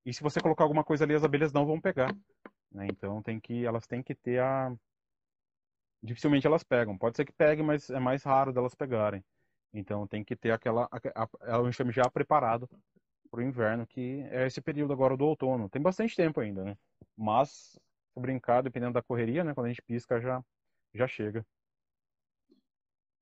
E 0.06 0.14
se 0.14 0.24
você 0.24 0.40
colocar 0.40 0.64
alguma 0.64 0.84
coisa 0.84 1.04
ali, 1.04 1.14
as 1.14 1.24
abelhas 1.24 1.52
não 1.52 1.66
vão 1.66 1.80
pegar. 1.80 2.16
Né? 2.72 2.88
Então 2.90 3.22
tem 3.22 3.40
que, 3.40 3.66
elas 3.66 3.86
têm 3.86 4.02
que 4.02 4.16
ter 4.16 4.40
a. 4.42 4.74
Dificilmente 6.02 6.48
elas 6.48 6.64
pegam. 6.64 6.98
Pode 6.98 7.18
ser 7.18 7.26
que 7.26 7.34
peguem, 7.34 7.64
mas 7.64 7.90
é 7.90 8.00
mais 8.00 8.24
raro 8.24 8.52
delas 8.54 8.74
pegarem. 8.74 9.24
Então 9.74 10.08
tem 10.08 10.24
que 10.24 10.36
ter 10.36 10.52
aquela 10.52 10.90
a, 10.92 11.28
a, 11.54 11.60
o 11.62 11.68
enxame 11.68 11.92
já 11.92 12.10
preparado 12.10 12.68
para 13.30 13.40
o 13.40 13.44
inverno, 13.44 13.86
que 13.88 14.22
é 14.32 14.46
esse 14.48 14.62
período 14.62 14.94
agora 14.94 15.16
do 15.16 15.26
outono. 15.26 15.70
Tem 15.70 15.82
bastante 15.82 16.16
tempo 16.16 16.40
ainda, 16.40 16.64
né? 16.64 16.78
Mas 17.16 17.80
se 18.14 18.20
brincar, 18.20 18.62
dependendo 18.62 18.94
da 18.94 19.02
correria, 19.02 19.44
né? 19.44 19.54
Quando 19.54 19.68
a 19.68 19.70
gente 19.70 19.82
pisca, 19.82 20.20
já, 20.20 20.44
já 20.94 21.08
chega. 21.08 21.46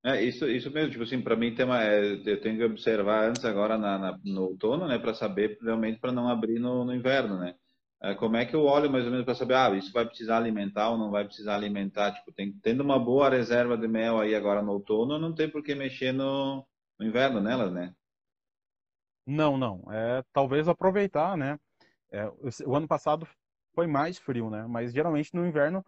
É, 0.04 0.24
isso, 0.24 0.48
isso 0.48 0.72
mesmo, 0.72 0.92
tipo 0.92 1.04
assim, 1.04 1.22
para 1.22 1.36
mim 1.36 1.54
tem 1.54 1.66
uma, 1.66 1.84
é, 1.84 2.14
eu 2.26 2.40
tenho 2.42 2.58
que 2.58 2.64
observar 2.64 3.30
antes 3.30 3.44
agora 3.44 3.78
na, 3.78 3.98
na 4.00 4.20
no 4.24 4.44
outono, 4.44 4.88
né, 4.88 4.98
para 4.98 5.14
saber 5.14 5.58
realmente 5.62 6.00
para 6.00 6.12
não 6.12 6.30
abrir 6.30 6.58
no, 6.58 6.86
no 6.86 6.96
inverno, 6.96 7.38
né? 7.38 7.56
É, 8.02 8.16
como 8.16 8.38
é 8.38 8.46
que 8.46 8.56
eu 8.56 8.64
olho 8.64 8.90
mais 8.90 9.04
ou 9.04 9.12
menos 9.12 9.26
para 9.26 9.36
saber, 9.36 9.56
ah, 9.56 9.70
isso 9.76 9.92
vai 9.92 10.06
precisar 10.06 10.38
alimentar 10.38 10.90
ou 10.90 10.98
não 10.98 11.12
vai 11.12 11.26
precisar 11.26 11.56
alimentar? 11.56 12.14
Tipo, 12.14 12.32
tem, 12.32 12.54
tendo 12.62 12.82
uma 12.82 12.98
boa 12.98 13.30
reserva 13.30 13.78
de 13.78 13.90
mel 13.90 14.20
aí 14.20 14.34
agora 14.36 14.62
no 14.62 14.72
outono, 14.72 15.20
não 15.20 15.36
tem 15.36 15.50
por 15.50 15.62
que 15.62 15.76
mexer 15.76 16.14
no, 16.14 16.66
no 16.98 17.06
inverno 17.06 17.42
nelas, 17.42 17.74
né? 17.74 17.94
Não, 19.26 19.58
não. 19.58 19.84
É 19.92 20.24
talvez 20.34 20.68
aproveitar, 20.70 21.38
né? 21.38 21.60
É, 22.12 22.26
o 22.66 22.76
ano 22.76 22.88
passado 22.88 23.28
foi 23.76 23.86
mais 23.86 24.18
frio, 24.18 24.50
né? 24.50 24.66
Mas 24.68 24.94
geralmente 24.94 25.36
no 25.36 25.46
inverno 25.46 25.86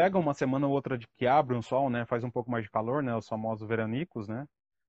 pega 0.00 0.18
uma 0.18 0.32
semana 0.32 0.66
ou 0.66 0.72
outra 0.72 0.96
de 0.96 1.06
que 1.08 1.26
abre 1.26 1.54
um 1.54 1.60
sol, 1.60 1.90
né? 1.90 2.06
Faz 2.06 2.24
um 2.24 2.30
pouco 2.30 2.50
mais 2.50 2.64
de 2.64 2.70
calor, 2.70 3.02
né? 3.02 3.14
Os 3.14 3.28
famosos 3.28 3.68
veranicos, 3.68 4.26
né? 4.28 4.46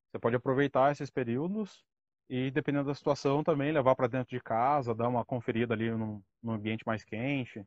Você 0.09 0.17
pode 0.17 0.37
aproveitar 0.37 0.89
esses 0.89 1.09
períodos 1.09 1.83
e 2.29 2.49
dependendo 2.49 2.85
da 2.85 2.95
situação 2.95 3.43
também 3.43 3.73
levar 3.73 3.93
para 3.93 4.07
dentro 4.07 4.29
de 4.29 4.41
casa, 4.41 4.95
dar 4.95 5.09
uma 5.09 5.25
conferida 5.25 5.73
ali 5.73 5.91
num, 5.91 6.23
ambiente 6.47 6.85
mais 6.87 7.03
quente, 7.03 7.61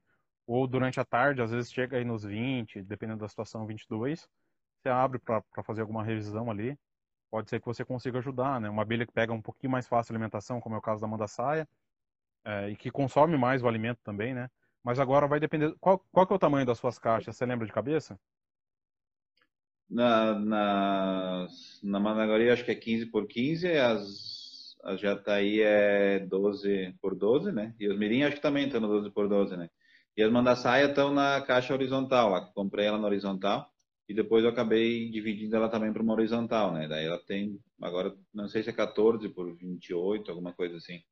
ou 0.47 0.67
durante 0.67 0.99
a 0.99 1.05
tarde, 1.05 1.43
às 1.43 1.51
vezes 1.51 1.71
chega 1.71 1.99
aí 1.99 2.05
nos 2.05 2.25
20, 2.25 2.83
dependendo 2.83 3.21
da 3.21 3.29
situação 3.29 3.67
22, 3.67 4.27
você 4.81 4.89
abre 4.89 5.19
para 5.19 5.43
fazer 5.65 5.83
alguma 5.83 6.03
revisão 6.03 6.51
ali. 6.51 6.79
Pode 7.31 7.51
ser 7.51 7.61
que 7.61 7.67
você 7.67 7.85
consiga 7.85 8.21
ajudar, 8.21 8.59
né? 8.59 8.71
Uma 8.71 8.83
abelha 8.83 9.05
que 9.05 9.13
pega 9.13 9.35
um 9.35 9.43
pouquinho 9.43 9.71
mais 9.73 9.87
fácil 9.87 10.13
a 10.13 10.17
alimentação, 10.17 10.63
como 10.63 10.77
é 10.77 10.79
o 10.79 10.83
caso 10.83 10.99
da 10.99 11.07
manda 11.07 11.29
saia, 11.29 11.69
é, 12.43 12.71
e 12.71 12.77
que 12.77 12.91
consome 12.91 13.37
mais 13.37 13.63
o 13.63 13.69
alimento 13.69 14.01
também, 14.03 14.33
né? 14.33 14.49
Mas 14.85 15.01
agora 15.01 15.27
vai 15.27 15.41
depender. 15.41 15.75
Qual, 15.81 15.99
qual 16.13 16.27
que 16.27 16.33
é 16.35 16.37
o 16.37 16.39
tamanho 16.39 16.67
das 16.67 16.79
suas 16.79 16.99
caixas? 16.99 17.35
Você 17.35 17.47
lembra 17.47 17.67
de 17.67 17.73
cabeça? 17.73 18.21
Na, 19.89 20.39
na, 20.39 21.47
na 21.83 22.01
Managaria 22.01 22.53
acho 22.53 22.65
que 22.65 22.71
é 22.71 22.75
15 22.75 23.07
por 23.07 23.27
15, 23.27 23.69
as, 23.79 24.77
as 24.85 25.01
Jataí 25.01 25.61
é 25.61 26.19
12 26.21 26.95
por 27.01 27.15
12, 27.15 27.51
né? 27.51 27.75
E 27.81 27.89
os 27.89 27.99
Mirim 27.99 28.25
acho 28.25 28.37
que 28.37 28.43
também 28.43 28.67
estão 28.67 28.81
no 28.81 28.89
12 28.89 29.11
por 29.11 29.27
12, 29.27 29.57
né? 29.57 29.71
E 30.17 30.23
as 30.23 30.31
Mandaçaia 30.31 30.87
estão 30.87 31.13
na 31.13 31.41
caixa 31.41 31.73
horizontal, 31.73 32.31
lá, 32.31 32.43
comprei 32.53 32.87
ela 32.87 32.99
na 32.99 33.07
horizontal 33.07 33.71
e 34.09 34.15
depois 34.15 34.45
eu 34.45 34.51
acabei 34.51 35.11
dividindo 35.11 35.57
ela 35.57 35.69
também 35.69 35.93
para 35.93 36.03
uma 36.03 36.13
horizontal, 36.13 36.73
né? 36.73 36.87
Daí 36.87 37.07
ela 37.07 37.19
tem, 37.19 37.59
agora, 37.81 38.15
não 38.33 38.49
sei 38.49 38.63
se 38.63 38.71
é 38.71 38.73
14 38.73 39.29
por 39.31 39.55
28, 39.57 40.31
alguma 40.31 40.53
coisa 40.53 40.77
assim. 40.77 41.03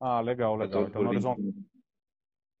Ah, 0.00 0.20
legal, 0.20 0.56
legal. 0.56 0.86
Então, 0.86 1.02
horizontal... 1.02 1.36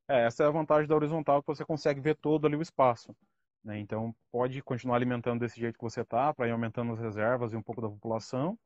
É, 0.08 0.26
essa 0.26 0.44
é 0.44 0.46
a 0.46 0.50
vantagem 0.50 0.88
da 0.88 0.94
horizontal, 0.94 1.42
que 1.42 1.46
você 1.46 1.64
consegue 1.64 2.00
ver 2.00 2.16
todo 2.16 2.46
ali 2.46 2.56
o 2.56 2.62
espaço. 2.62 3.14
Né? 3.64 3.78
Então, 3.78 4.14
pode 4.30 4.60
continuar 4.62 4.96
alimentando 4.96 5.40
desse 5.40 5.60
jeito 5.60 5.78
que 5.78 5.84
você 5.84 6.00
está, 6.02 6.34
para 6.34 6.48
ir 6.48 6.50
aumentando 6.50 6.92
as 6.92 6.98
reservas 6.98 7.52
e 7.52 7.56
um 7.56 7.62
pouco 7.62 7.80
da 7.80 7.88
população. 7.88 8.58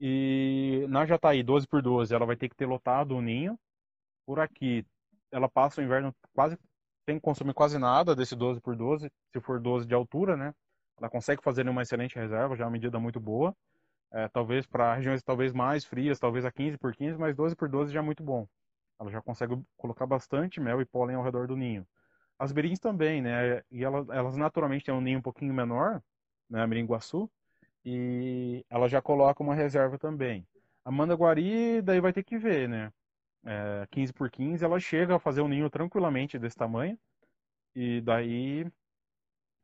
E 0.00 0.84
na 0.88 1.06
Jataí, 1.06 1.42
12 1.42 1.66
por 1.68 1.80
12, 1.80 2.14
ela 2.14 2.26
vai 2.26 2.36
ter 2.36 2.48
que 2.48 2.56
ter 2.56 2.66
lotado 2.66 3.16
o 3.16 3.22
ninho. 3.22 3.58
Por 4.26 4.40
aqui, 4.40 4.84
ela 5.30 5.48
passa 5.48 5.80
o 5.80 5.84
inverno 5.84 6.14
quase, 6.34 6.58
tem 7.06 7.16
que 7.16 7.22
consumir 7.22 7.54
quase 7.54 7.78
nada 7.78 8.14
desse 8.14 8.34
12 8.34 8.60
por 8.60 8.76
12, 8.76 9.10
se 9.32 9.40
for 9.40 9.60
12 9.60 9.86
de 9.86 9.94
altura, 9.94 10.36
né? 10.36 10.52
Ela 10.98 11.08
consegue 11.08 11.42
fazer 11.42 11.68
uma 11.68 11.82
excelente 11.82 12.16
reserva, 12.16 12.56
já 12.56 12.64
é 12.64 12.66
uma 12.66 12.72
medida 12.72 12.98
muito 12.98 13.20
boa. 13.20 13.54
É, 14.12 14.28
talvez 14.28 14.66
para 14.66 14.94
regiões 14.94 15.22
talvez 15.22 15.52
mais 15.52 15.84
frias, 15.84 16.18
talvez 16.18 16.44
a 16.44 16.52
15 16.52 16.76
por 16.78 16.94
15, 16.94 17.18
mas 17.18 17.34
12 17.34 17.56
por 17.56 17.68
12 17.68 17.92
já 17.92 18.00
é 18.00 18.02
muito 18.02 18.22
bom. 18.22 18.46
Ela 19.02 19.10
já 19.10 19.20
consegue 19.22 19.60
colocar 19.76 20.06
bastante 20.06 20.60
mel 20.60 20.80
e 20.80 20.86
pólen 20.86 21.16
ao 21.16 21.22
redor 21.22 21.46
do 21.46 21.56
ninho. 21.56 21.86
As 22.38 22.52
berins 22.52 22.78
também, 22.78 23.20
né? 23.20 23.62
E 23.70 23.84
elas, 23.84 24.08
elas 24.08 24.36
naturalmente 24.36 24.84
têm 24.84 24.94
um 24.94 25.00
ninho 25.00 25.18
um 25.18 25.22
pouquinho 25.22 25.52
menor, 25.52 26.02
né? 26.48 26.62
A 26.62 26.66
meringuaçu, 26.66 27.30
e 27.84 28.64
ela 28.70 28.88
já 28.88 29.02
coloca 29.02 29.42
uma 29.42 29.54
reserva 29.54 29.98
também. 29.98 30.46
A 30.84 30.90
mandaguari, 30.90 31.82
daí 31.82 32.00
vai 32.00 32.12
ter 32.12 32.22
que 32.22 32.38
ver, 32.38 32.68
né? 32.68 32.92
é, 33.44 33.86
15 33.90 34.12
por 34.12 34.30
15, 34.30 34.64
ela 34.64 34.78
chega 34.78 35.16
a 35.16 35.20
fazer 35.20 35.40
um 35.40 35.48
ninho 35.48 35.68
tranquilamente 35.68 36.38
desse 36.38 36.56
tamanho 36.56 36.98
e 37.74 38.00
daí 38.00 38.66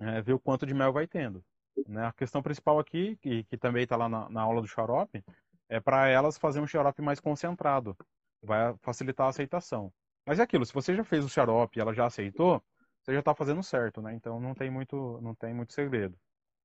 é, 0.00 0.20
ver 0.22 0.32
o 0.32 0.40
quanto 0.40 0.66
de 0.66 0.74
mel 0.74 0.92
vai 0.92 1.06
tendo. 1.06 1.44
Né? 1.86 2.06
A 2.06 2.12
questão 2.12 2.42
principal 2.42 2.78
aqui, 2.78 3.16
que, 3.16 3.44
que 3.44 3.56
também 3.56 3.84
está 3.84 3.96
lá 3.96 4.08
na, 4.08 4.28
na, 4.28 4.42
aula 4.42 4.60
do 4.60 4.66
xarope, 4.66 5.24
é 5.68 5.78
para 5.80 6.08
elas 6.08 6.38
fazer 6.38 6.60
um 6.60 6.66
xarope 6.66 7.02
mais 7.02 7.20
concentrado. 7.20 7.96
Vai 8.42 8.74
facilitar 8.82 9.26
a 9.26 9.30
aceitação. 9.30 9.92
Mas 10.26 10.38
é 10.38 10.42
aquilo, 10.42 10.64
se 10.66 10.72
você 10.74 10.94
já 10.94 11.04
fez 11.04 11.24
o 11.24 11.28
xarope 11.28 11.78
e 11.78 11.80
ela 11.80 11.94
já 11.94 12.06
aceitou, 12.06 12.62
você 13.02 13.12
já 13.14 13.20
está 13.20 13.34
fazendo 13.34 13.62
certo, 13.62 14.02
né? 14.02 14.14
Então 14.14 14.38
não 14.40 14.54
tem 14.54 14.70
muito, 14.70 15.18
não 15.22 15.34
tem 15.34 15.54
muito 15.54 15.72
segredo. 15.72 16.18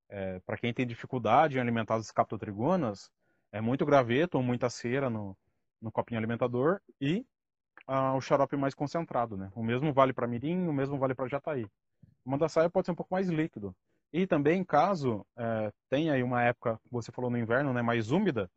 É, 0.09 0.39
para 0.41 0.57
quem 0.57 0.73
tem 0.73 0.85
dificuldade 0.85 1.57
em 1.57 1.61
alimentar 1.61 1.95
as 1.95 2.11
captotrigonas, 2.11 3.09
é 3.51 3.61
muito 3.61 3.85
graveto 3.85 4.37
ou 4.37 4.43
muita 4.43 4.69
cera 4.69 5.09
no, 5.09 5.37
no 5.81 5.91
copinho 5.91 6.19
alimentador 6.19 6.81
e 6.99 7.25
ah, 7.87 8.13
o 8.15 8.21
xarope 8.21 8.55
mais 8.55 8.73
concentrado, 8.73 9.37
né? 9.37 9.51
O 9.55 9.63
mesmo 9.63 9.93
vale 9.93 10.13
para 10.13 10.27
mirim, 10.27 10.67
o 10.67 10.73
mesmo 10.73 10.97
vale 10.97 11.15
para 11.15 11.27
jataí. 11.27 11.65
O 12.25 12.29
mandaçaia 12.31 12.69
pode 12.69 12.85
ser 12.85 12.91
um 12.91 12.95
pouco 12.95 13.13
mais 13.13 13.27
líquido. 13.29 13.75
E 14.11 14.27
também, 14.27 14.63
caso 14.63 15.25
é, 15.37 15.71
tenha 15.89 16.13
aí 16.13 16.23
uma 16.23 16.43
época, 16.43 16.79
você 16.91 17.11
falou 17.11 17.31
no 17.31 17.37
inverno, 17.37 17.73
né, 17.73 17.81
mais 17.81 18.11
úmida, 18.11 18.49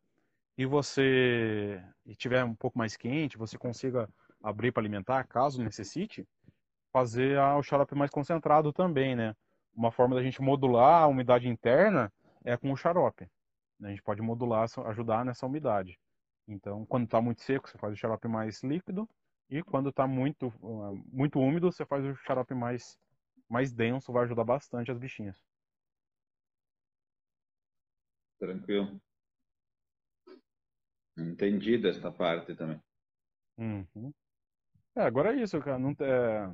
e 0.57 0.65
você 0.65 1.83
e 2.05 2.15
tiver 2.15 2.43
um 2.43 2.55
pouco 2.55 2.77
mais 2.77 2.97
quente, 2.97 3.37
você 3.37 3.57
consiga 3.57 4.09
abrir 4.41 4.71
para 4.71 4.81
alimentar, 4.81 5.23
caso 5.27 5.61
necessite, 5.61 6.27
fazer 6.91 7.37
o 7.39 7.61
xarope 7.61 7.93
mais 7.93 8.09
concentrado 8.09 8.73
também, 8.73 9.15
né? 9.15 9.35
Uma 9.75 9.91
forma 9.91 10.15
da 10.15 10.23
gente 10.23 10.41
modular 10.41 11.03
a 11.03 11.07
umidade 11.07 11.47
interna 11.47 12.11
é 12.43 12.57
com 12.57 12.71
o 12.71 12.77
xarope. 12.77 13.29
A 13.83 13.89
gente 13.89 14.01
pode 14.01 14.21
modular, 14.21 14.67
ajudar 14.87 15.23
nessa 15.23 15.45
umidade. 15.45 15.99
Então, 16.47 16.85
quando 16.87 17.03
está 17.03 17.21
muito 17.21 17.41
seco, 17.41 17.69
você 17.69 17.77
faz 17.77 17.93
o 17.93 17.97
xarope 17.97 18.27
mais 18.27 18.63
líquido. 18.63 19.07
E 19.49 19.61
quando 19.61 19.89
está 19.89 20.07
muito, 20.07 20.51
muito 21.11 21.39
úmido, 21.39 21.71
você 21.71 21.85
faz 21.85 22.03
o 22.03 22.15
xarope 22.15 22.55
mais, 22.55 22.97
mais 23.47 23.71
denso, 23.71 24.11
vai 24.11 24.23
ajudar 24.23 24.43
bastante 24.43 24.89
as 24.89 24.97
bichinhas. 24.97 25.39
Tranquilo. 28.39 28.99
Entendido 31.17 31.87
essa 31.87 32.11
parte 32.11 32.53
também. 32.55 32.79
Uhum. 33.57 34.13
É, 34.95 35.01
agora 35.01 35.33
é 35.33 35.41
isso, 35.41 35.59
cara. 35.59 35.79
Não, 35.79 35.95
é, 35.99 36.49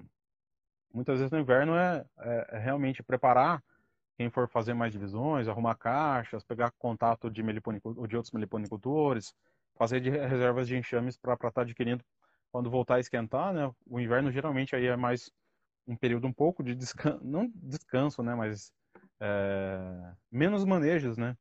muitas 0.94 1.20
vezes 1.20 1.32
no 1.32 1.40
inverno 1.40 1.76
é, 1.76 2.06
é, 2.20 2.48
é, 2.52 2.60
realmente 2.60 3.04
preparar 3.04 3.64
quem 4.18 4.30
for 4.30 4.48
fazer 4.48 4.74
mais 4.74 4.92
divisões, 4.92 5.48
arrumar 5.48 5.76
caixas, 5.76 6.44
pegar 6.44 6.72
contato 6.78 7.30
de, 7.30 7.42
de 7.42 8.16
outros 8.16 8.32
meliponicultores, 8.32 9.34
fazer 9.76 10.00
de 10.00 10.10
reservas 10.10 10.68
de 10.68 10.78
enxames 10.78 11.18
para 11.18 11.34
estar 11.34 11.52
tá 11.52 11.62
adquirindo 11.62 12.04
quando 12.52 12.70
voltar 12.70 12.96
a 12.96 13.00
esquentar, 13.00 13.52
né? 13.52 13.74
O 13.88 14.00
inverno 14.00 14.32
geralmente 14.32 14.76
aí 14.76 14.86
é 14.86 14.96
mais 14.96 15.32
um 15.88 15.96
período 15.96 16.28
um 16.28 16.34
pouco 16.34 16.64
de 16.64 16.76
descanso, 16.76 17.20
não 17.24 17.52
descanso, 17.56 18.22
né? 18.22 18.36
Mas 18.36 18.72
é, 19.20 20.14
menos 20.32 20.64
manejos, 20.64 21.18
né? 21.18 21.36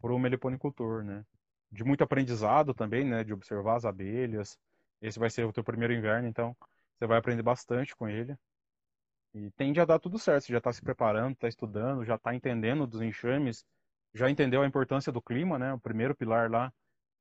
Para 0.00 0.12
o 0.12 0.18
meliponicultor, 0.18 1.02
né? 1.02 1.24
De 1.70 1.84
muito 1.84 2.02
aprendizado 2.02 2.74
também, 2.74 3.04
né? 3.04 3.24
De 3.24 3.32
observar 3.32 3.76
as 3.76 3.84
abelhas, 3.84 4.58
esse 5.00 5.18
vai 5.18 5.30
ser 5.30 5.44
o 5.44 5.52
teu 5.52 5.62
primeiro 5.62 5.92
inverno, 5.94 6.28
então 6.28 6.56
você 6.98 7.06
vai 7.06 7.18
aprender 7.18 7.42
bastante 7.42 7.94
com 7.94 8.08
ele. 8.08 8.36
E 9.34 9.50
tende 9.52 9.80
a 9.80 9.84
dar 9.84 9.98
tudo 9.98 10.18
certo. 10.18 10.44
Você 10.44 10.52
já 10.52 10.58
está 10.58 10.72
se 10.72 10.82
preparando, 10.82 11.34
está 11.34 11.48
estudando, 11.48 12.04
já 12.04 12.16
está 12.16 12.34
entendendo 12.34 12.86
dos 12.86 13.00
enxames, 13.02 13.64
já 14.14 14.30
entendeu 14.30 14.62
a 14.62 14.66
importância 14.66 15.12
do 15.12 15.22
clima, 15.22 15.58
né? 15.58 15.72
O 15.72 15.78
primeiro 15.78 16.14
pilar 16.16 16.50
lá, 16.50 16.72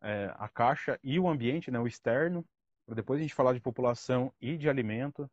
é, 0.02 0.34
a 0.38 0.48
caixa 0.48 1.00
e 1.04 1.20
o 1.20 1.28
ambiente, 1.28 1.70
né? 1.70 1.80
O 1.80 1.88
externo. 1.88 2.46
Para 2.86 2.96
depois 2.96 3.20
a 3.20 3.22
gente 3.22 3.36
falar 3.36 3.54
de 3.54 3.60
população 3.60 4.34
e 4.42 4.58
de 4.58 4.70
alimento. 4.70 5.30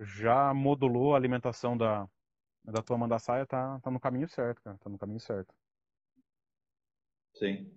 Já 0.00 0.52
modulou 0.54 1.14
a 1.14 1.16
alimentação 1.18 1.76
da, 1.76 2.08
da 2.64 2.82
tua 2.82 2.98
mandaçaia, 2.98 3.46
tá, 3.46 3.78
tá 3.80 3.90
no 3.90 4.00
caminho 4.00 4.28
certo, 4.28 4.62
cara. 4.62 4.78
Tá 4.78 4.90
no 4.90 4.98
caminho 4.98 5.20
certo. 5.20 5.54
Sim. 7.34 7.75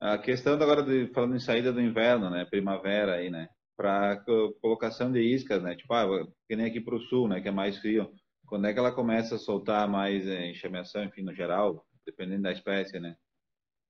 A 0.00 0.16
questão 0.16 0.54
agora 0.54 0.82
de 0.82 1.12
falando 1.12 1.34
em 1.34 1.40
saída 1.40 1.72
do 1.72 1.80
inverno, 1.80 2.30
né, 2.30 2.44
primavera 2.44 3.16
aí, 3.16 3.30
né, 3.30 3.48
para 3.76 4.22
colocação 4.60 5.10
de 5.10 5.20
iscas, 5.20 5.60
né, 5.62 5.74
tipo, 5.74 5.92
ah, 5.92 6.06
que 6.46 6.54
nem 6.54 6.66
aqui 6.66 6.80
para 6.80 6.94
o 6.94 7.00
sul, 7.00 7.28
né, 7.28 7.40
que 7.40 7.48
é 7.48 7.52
mais 7.52 7.78
frio. 7.78 8.12
Quando 8.46 8.66
é 8.66 8.72
que 8.72 8.78
ela 8.78 8.92
começa 8.92 9.34
a 9.34 9.38
soltar 9.38 9.88
mais 9.88 10.26
é, 10.26 10.50
enxameação, 10.50 11.04
enfim, 11.04 11.22
no 11.22 11.34
geral, 11.34 11.84
dependendo 12.06 12.42
da 12.42 12.52
espécie, 12.52 12.98
né? 12.98 13.16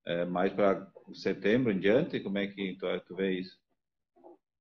É, 0.06 0.24
mais 0.24 0.52
para 0.52 0.90
setembro 1.12 1.70
em 1.70 1.78
diante, 1.78 2.20
como 2.20 2.38
é 2.38 2.46
que 2.46 2.76
tu, 2.76 2.86
tu 3.06 3.14
vê 3.14 3.38
isso? 3.38 3.56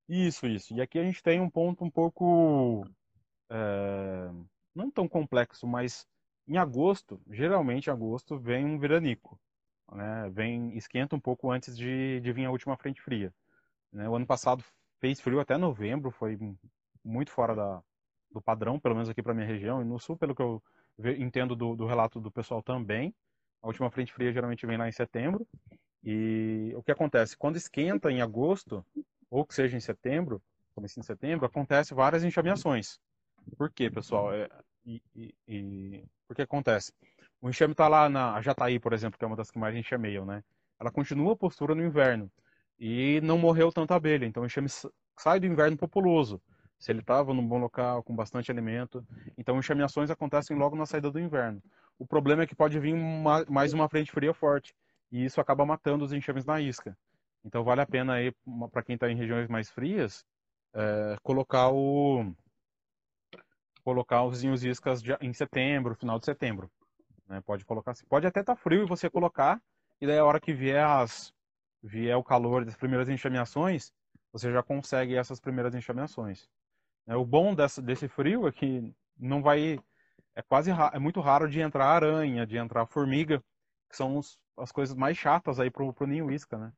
Isso, 0.07 0.45
isso. 0.45 0.73
E 0.75 0.81
aqui 0.81 0.99
a 0.99 1.03
gente 1.03 1.23
tem 1.23 1.39
um 1.39 1.49
ponto 1.49 1.83
um 1.83 1.89
pouco 1.89 2.85
é, 3.49 4.29
não 4.75 4.91
tão 4.91 5.07
complexo, 5.07 5.65
mas 5.65 6.05
em 6.47 6.57
agosto, 6.57 7.19
geralmente 7.31 7.87
em 7.87 7.91
agosto 7.91 8.37
vem 8.37 8.65
um 8.65 8.77
veranico 8.77 9.39
né, 9.91 10.29
vem 10.31 10.75
esquenta 10.77 11.15
um 11.15 11.19
pouco 11.19 11.51
antes 11.51 11.77
de, 11.77 12.19
de 12.19 12.31
vir 12.31 12.45
a 12.45 12.51
última 12.51 12.75
frente 12.77 13.01
fria. 13.01 13.33
Né? 13.91 14.07
O 14.07 14.15
ano 14.15 14.25
passado 14.25 14.63
fez 14.99 15.19
frio 15.19 15.39
até 15.39 15.57
novembro, 15.57 16.11
foi 16.11 16.37
muito 17.03 17.31
fora 17.31 17.55
da, 17.55 17.81
do 18.31 18.41
padrão, 18.41 18.79
pelo 18.79 18.95
menos 18.95 19.09
aqui 19.09 19.21
para 19.21 19.33
minha 19.33 19.47
região, 19.47 19.81
e 19.81 19.85
no 19.85 19.99
sul, 19.99 20.17
pelo 20.17 20.35
que 20.35 20.41
eu 20.41 20.61
entendo 21.17 21.55
do, 21.55 21.75
do, 21.75 21.85
relato 21.85 22.19
do 22.19 22.31
pessoal 22.31 22.61
também. 22.61 23.13
A 23.61 23.67
última 23.67 23.89
frente 23.89 24.13
fria 24.13 24.31
geralmente 24.31 24.65
vem 24.65 24.77
lá 24.77 24.87
em 24.87 24.91
setembro. 24.91 25.47
E 26.03 26.73
o 26.75 26.83
que 26.83 26.91
acontece? 26.91 27.37
Quando 27.37 27.57
esquenta 27.57 28.11
em 28.11 28.21
agosto, 28.21 28.85
ou 29.29 29.45
que 29.45 29.53
seja 29.53 29.75
em 29.75 29.79
setembro, 29.79 30.41
começo 30.73 30.99
em 30.99 31.03
setembro, 31.03 31.45
acontece 31.45 31.93
várias 31.93 32.23
enxameações. 32.23 32.99
Por 33.57 33.71
quê, 33.71 33.89
pessoal? 33.89 34.33
É, 34.33 34.47
e, 34.85 35.01
e, 35.15 35.35
e, 35.47 36.03
por 36.27 36.35
que 36.35 36.41
acontece? 36.41 36.93
O 37.41 37.49
enxame 37.49 37.73
está 37.73 37.87
lá 37.87 38.09
na 38.09 38.41
Jataí, 38.41 38.79
por 38.79 38.93
exemplo, 38.93 39.17
que 39.17 39.23
é 39.23 39.27
uma 39.27 39.35
das 39.35 39.51
que 39.51 39.59
mais 39.59 39.75
enxameiam, 39.75 40.25
né? 40.25 40.43
Ela 40.79 40.91
continua 40.91 41.33
a 41.33 41.35
postura 41.35 41.75
no 41.75 41.83
inverno 41.83 42.31
e 42.79 43.19
não 43.21 43.37
morreu 43.37 43.71
tanta 43.71 43.95
abelha. 43.95 44.25
Então 44.25 44.43
o 44.43 44.45
enxame 44.45 44.67
sai 45.17 45.39
do 45.39 45.45
inverno 45.45 45.77
populoso. 45.77 46.41
Se 46.79 46.91
ele 46.91 46.99
estava 46.99 47.33
num 47.33 47.47
bom 47.47 47.57
local, 47.57 48.03
com 48.03 48.15
bastante 48.15 48.51
alimento. 48.51 49.05
Então 49.37 49.57
enxameações 49.57 50.11
acontecem 50.11 50.55
logo 50.55 50.75
na 50.75 50.85
saída 50.85 51.09
do 51.09 51.19
inverno. 51.19 51.61
O 51.97 52.05
problema 52.05 52.43
é 52.43 52.47
que 52.47 52.55
pode 52.55 52.79
vir 52.79 52.93
uma, 52.93 53.43
mais 53.49 53.73
uma 53.73 53.89
frente 53.89 54.11
fria 54.11 54.33
forte. 54.33 54.75
E 55.11 55.25
isso 55.25 55.41
acaba 55.41 55.65
matando 55.65 56.05
os 56.05 56.13
enxames 56.13 56.45
na 56.45 56.61
isca. 56.61 56.95
Então 57.43 57.63
vale 57.63 57.81
a 57.81 57.85
pena 57.85 58.13
aí, 58.13 58.31
para 58.71 58.83
quem 58.83 58.95
está 58.95 59.09
em 59.09 59.15
regiões 59.15 59.47
mais 59.47 59.69
frias, 59.69 60.25
é, 60.73 61.17
colocar 61.23 61.69
o 61.71 62.31
colocar 63.83 64.23
os 64.23 64.43
iscas 64.43 65.01
em 65.21 65.31
setembro, 65.31 65.95
final 65.95 66.19
de 66.19 66.25
setembro. 66.25 66.69
Né? 67.27 67.41
Pode 67.41 67.65
colocar 67.65 67.91
assim. 67.91 68.05
Pode 68.07 68.25
até 68.25 68.41
estar 68.41 68.55
tá 68.55 68.61
frio 68.61 68.83
e 68.83 68.87
você 68.87 69.09
colocar, 69.09 69.61
e 69.99 70.07
daí 70.07 70.17
a 70.17 70.25
hora 70.25 70.39
que 70.39 70.53
vier, 70.53 70.85
as, 70.85 71.33
vier 71.81 72.17
o 72.17 72.23
calor 72.23 72.63
das 72.63 72.75
primeiras 72.75 73.09
enxameações, 73.09 73.91
você 74.31 74.51
já 74.51 74.61
consegue 74.61 75.15
essas 75.15 75.39
primeiras 75.39 75.73
enxameações. 75.73 76.47
É, 77.07 77.15
o 77.15 77.25
bom 77.25 77.55
dessa, 77.55 77.81
desse 77.81 78.07
frio 78.07 78.47
é 78.47 78.51
que 78.51 78.93
não 79.17 79.41
vai. 79.41 79.79
É 80.35 80.41
quase 80.41 80.69
é 80.71 80.99
muito 80.99 81.19
raro 81.19 81.49
de 81.49 81.59
entrar 81.59 81.87
aranha, 81.87 82.45
de 82.45 82.57
entrar 82.57 82.85
formiga, 82.85 83.43
que 83.89 83.97
são 83.97 84.17
os, 84.17 84.37
as 84.57 84.71
coisas 84.71 84.95
mais 84.95 85.17
chatas 85.17 85.59
aí 85.59 85.71
pro, 85.71 85.91
pro 85.93 86.05
ninho 86.05 86.29
isca, 86.31 86.57
né? 86.57 86.71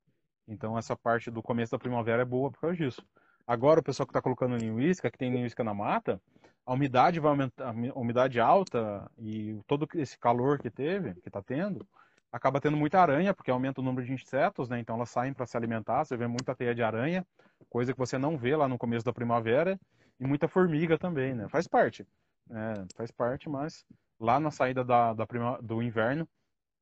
Então 0.47 0.77
essa 0.77 0.95
parte 0.95 1.29
do 1.29 1.43
começo 1.43 1.71
da 1.71 1.79
primavera 1.79 2.21
é 2.21 2.25
boa 2.25 2.51
por 2.51 2.61
causa 2.61 2.77
disso. 2.77 3.05
Agora 3.45 3.79
o 3.79 3.83
pessoal 3.83 4.05
que 4.07 4.11
está 4.11 4.21
colocando 4.21 4.57
ninho 4.57 4.79
isca, 4.79 5.11
que 5.11 5.17
tem 5.17 5.31
ninho 5.31 5.45
isca 5.45 5.63
na 5.63 5.73
mata, 5.73 6.21
a 6.69 6.73
umidade 6.73 7.19
vai 7.19 7.31
aumentar, 7.31 7.67
a 7.67 7.99
umidade 7.99 8.39
alta 8.39 9.09
e 9.17 9.59
todo 9.65 9.87
esse 9.95 10.15
calor 10.19 10.59
que 10.59 10.69
teve, 10.69 11.15
que 11.15 11.27
está 11.27 11.41
tendo, 11.41 11.83
acaba 12.31 12.61
tendo 12.61 12.77
muita 12.77 13.01
aranha, 13.01 13.33
porque 13.33 13.49
aumenta 13.49 13.81
o 13.81 13.83
número 13.83 14.05
de 14.05 14.13
insetos, 14.13 14.69
né? 14.69 14.79
Então 14.79 14.95
elas 14.95 15.09
saem 15.09 15.33
para 15.33 15.47
se 15.47 15.57
alimentar, 15.57 16.05
você 16.05 16.15
vê 16.15 16.27
muita 16.27 16.53
teia 16.53 16.75
de 16.75 16.83
aranha, 16.83 17.25
coisa 17.71 17.91
que 17.91 17.97
você 17.97 18.19
não 18.19 18.37
vê 18.37 18.55
lá 18.55 18.67
no 18.67 18.77
começo 18.77 19.03
da 19.03 19.11
primavera, 19.11 19.79
e 20.19 20.27
muita 20.27 20.47
formiga 20.47 20.95
também, 20.95 21.33
né? 21.33 21.49
Faz 21.49 21.67
parte, 21.67 22.05
né? 22.47 22.75
faz 22.95 23.09
parte, 23.09 23.49
mas 23.49 23.83
lá 24.19 24.39
na 24.39 24.51
saída 24.51 24.83
da, 24.83 25.13
da 25.13 25.25
prima, 25.25 25.59
do 25.63 25.81
inverno 25.81 26.29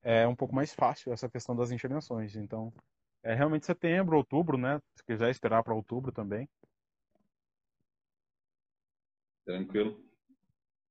é 0.03 0.27
um 0.27 0.35
pouco 0.35 0.53
mais 0.53 0.73
fácil 0.73 1.13
essa 1.13 1.29
questão 1.29 1.55
das 1.55 1.71
enxameações. 1.71 2.35
Então, 2.35 2.73
é 3.23 3.33
realmente 3.33 3.65
setembro, 3.65 4.17
outubro, 4.17 4.57
né? 4.57 4.81
Se 4.97 5.03
quiser 5.05 5.29
esperar 5.29 5.63
para 5.63 5.73
outubro 5.73 6.11
também, 6.11 6.49
Tranquilo. 9.47 9.97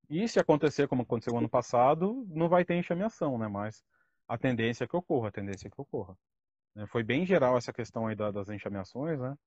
E 0.09 0.27
se 0.27 0.39
acontecer 0.39 0.87
como 0.87 1.03
aconteceu 1.03 1.37
ano 1.37 1.47
passado, 1.47 2.25
não 2.27 2.49
vai 2.49 2.65
ter 2.65 2.73
enxameação, 2.73 3.37
né? 3.37 3.47
Mas 3.47 3.83
a 4.27 4.35
tendência 4.35 4.83
é 4.83 4.87
que 4.87 4.95
ocorra, 4.95 5.27
a 5.27 5.31
tendência 5.31 5.67
é 5.67 5.69
que 5.71 5.79
ocorra. 5.79 6.17
Né? 6.73 6.87
Foi 6.87 7.03
bem 7.03 7.23
geral 7.23 7.55
essa 7.55 7.71
questão 7.71 8.07
aí 8.07 8.15
das 8.15 8.49
enxameações, 8.49 9.19
né? 9.19 9.37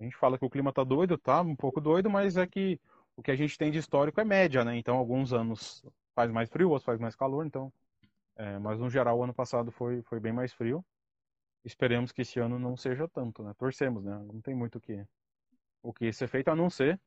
A 0.00 0.04
gente 0.04 0.16
fala 0.16 0.38
que 0.38 0.46
o 0.46 0.50
clima 0.50 0.72
tá 0.72 0.82
doido, 0.82 1.18
tá 1.18 1.42
um 1.42 1.54
pouco 1.54 1.78
doido, 1.78 2.08
mas 2.08 2.38
é 2.38 2.46
que 2.46 2.80
o 3.14 3.22
que 3.22 3.30
a 3.30 3.36
gente 3.36 3.58
tem 3.58 3.70
de 3.70 3.78
histórico 3.78 4.18
é 4.18 4.24
média, 4.24 4.64
né? 4.64 4.76
Então 4.78 4.96
alguns 4.96 5.34
anos 5.34 5.84
faz 6.14 6.30
mais 6.30 6.48
frio, 6.48 6.70
outros 6.70 6.86
faz 6.86 6.98
mais 6.98 7.14
calor, 7.14 7.44
então. 7.44 7.70
É, 8.36 8.58
mas 8.58 8.78
no 8.78 8.88
geral 8.88 9.18
o 9.18 9.24
ano 9.24 9.34
passado 9.34 9.70
foi, 9.70 10.00
foi 10.04 10.18
bem 10.18 10.32
mais 10.32 10.54
frio. 10.54 10.82
Esperemos 11.66 12.12
que 12.12 12.22
esse 12.22 12.40
ano 12.40 12.58
não 12.58 12.78
seja 12.78 13.06
tanto, 13.08 13.42
né? 13.42 13.52
Torcemos, 13.58 14.02
né? 14.02 14.18
Não 14.24 14.40
tem 14.40 14.54
muito 14.54 14.78
o 14.78 14.80
que, 14.80 15.04
o 15.82 15.92
que 15.92 16.10
ser 16.14 16.28
feito, 16.28 16.48
a 16.48 16.56
não 16.56 16.70
ser 16.70 16.98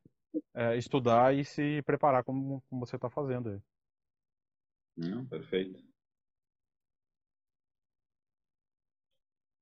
é, 0.53 0.77
estudar 0.77 1.35
e 1.35 1.43
se 1.43 1.81
preparar 1.83 2.23
como, 2.23 2.61
como 2.69 2.85
você 2.85 2.95
está 2.95 3.09
fazendo 3.09 3.49
aí. 3.49 3.61
Não, 4.97 5.25
perfeito. 5.25 5.83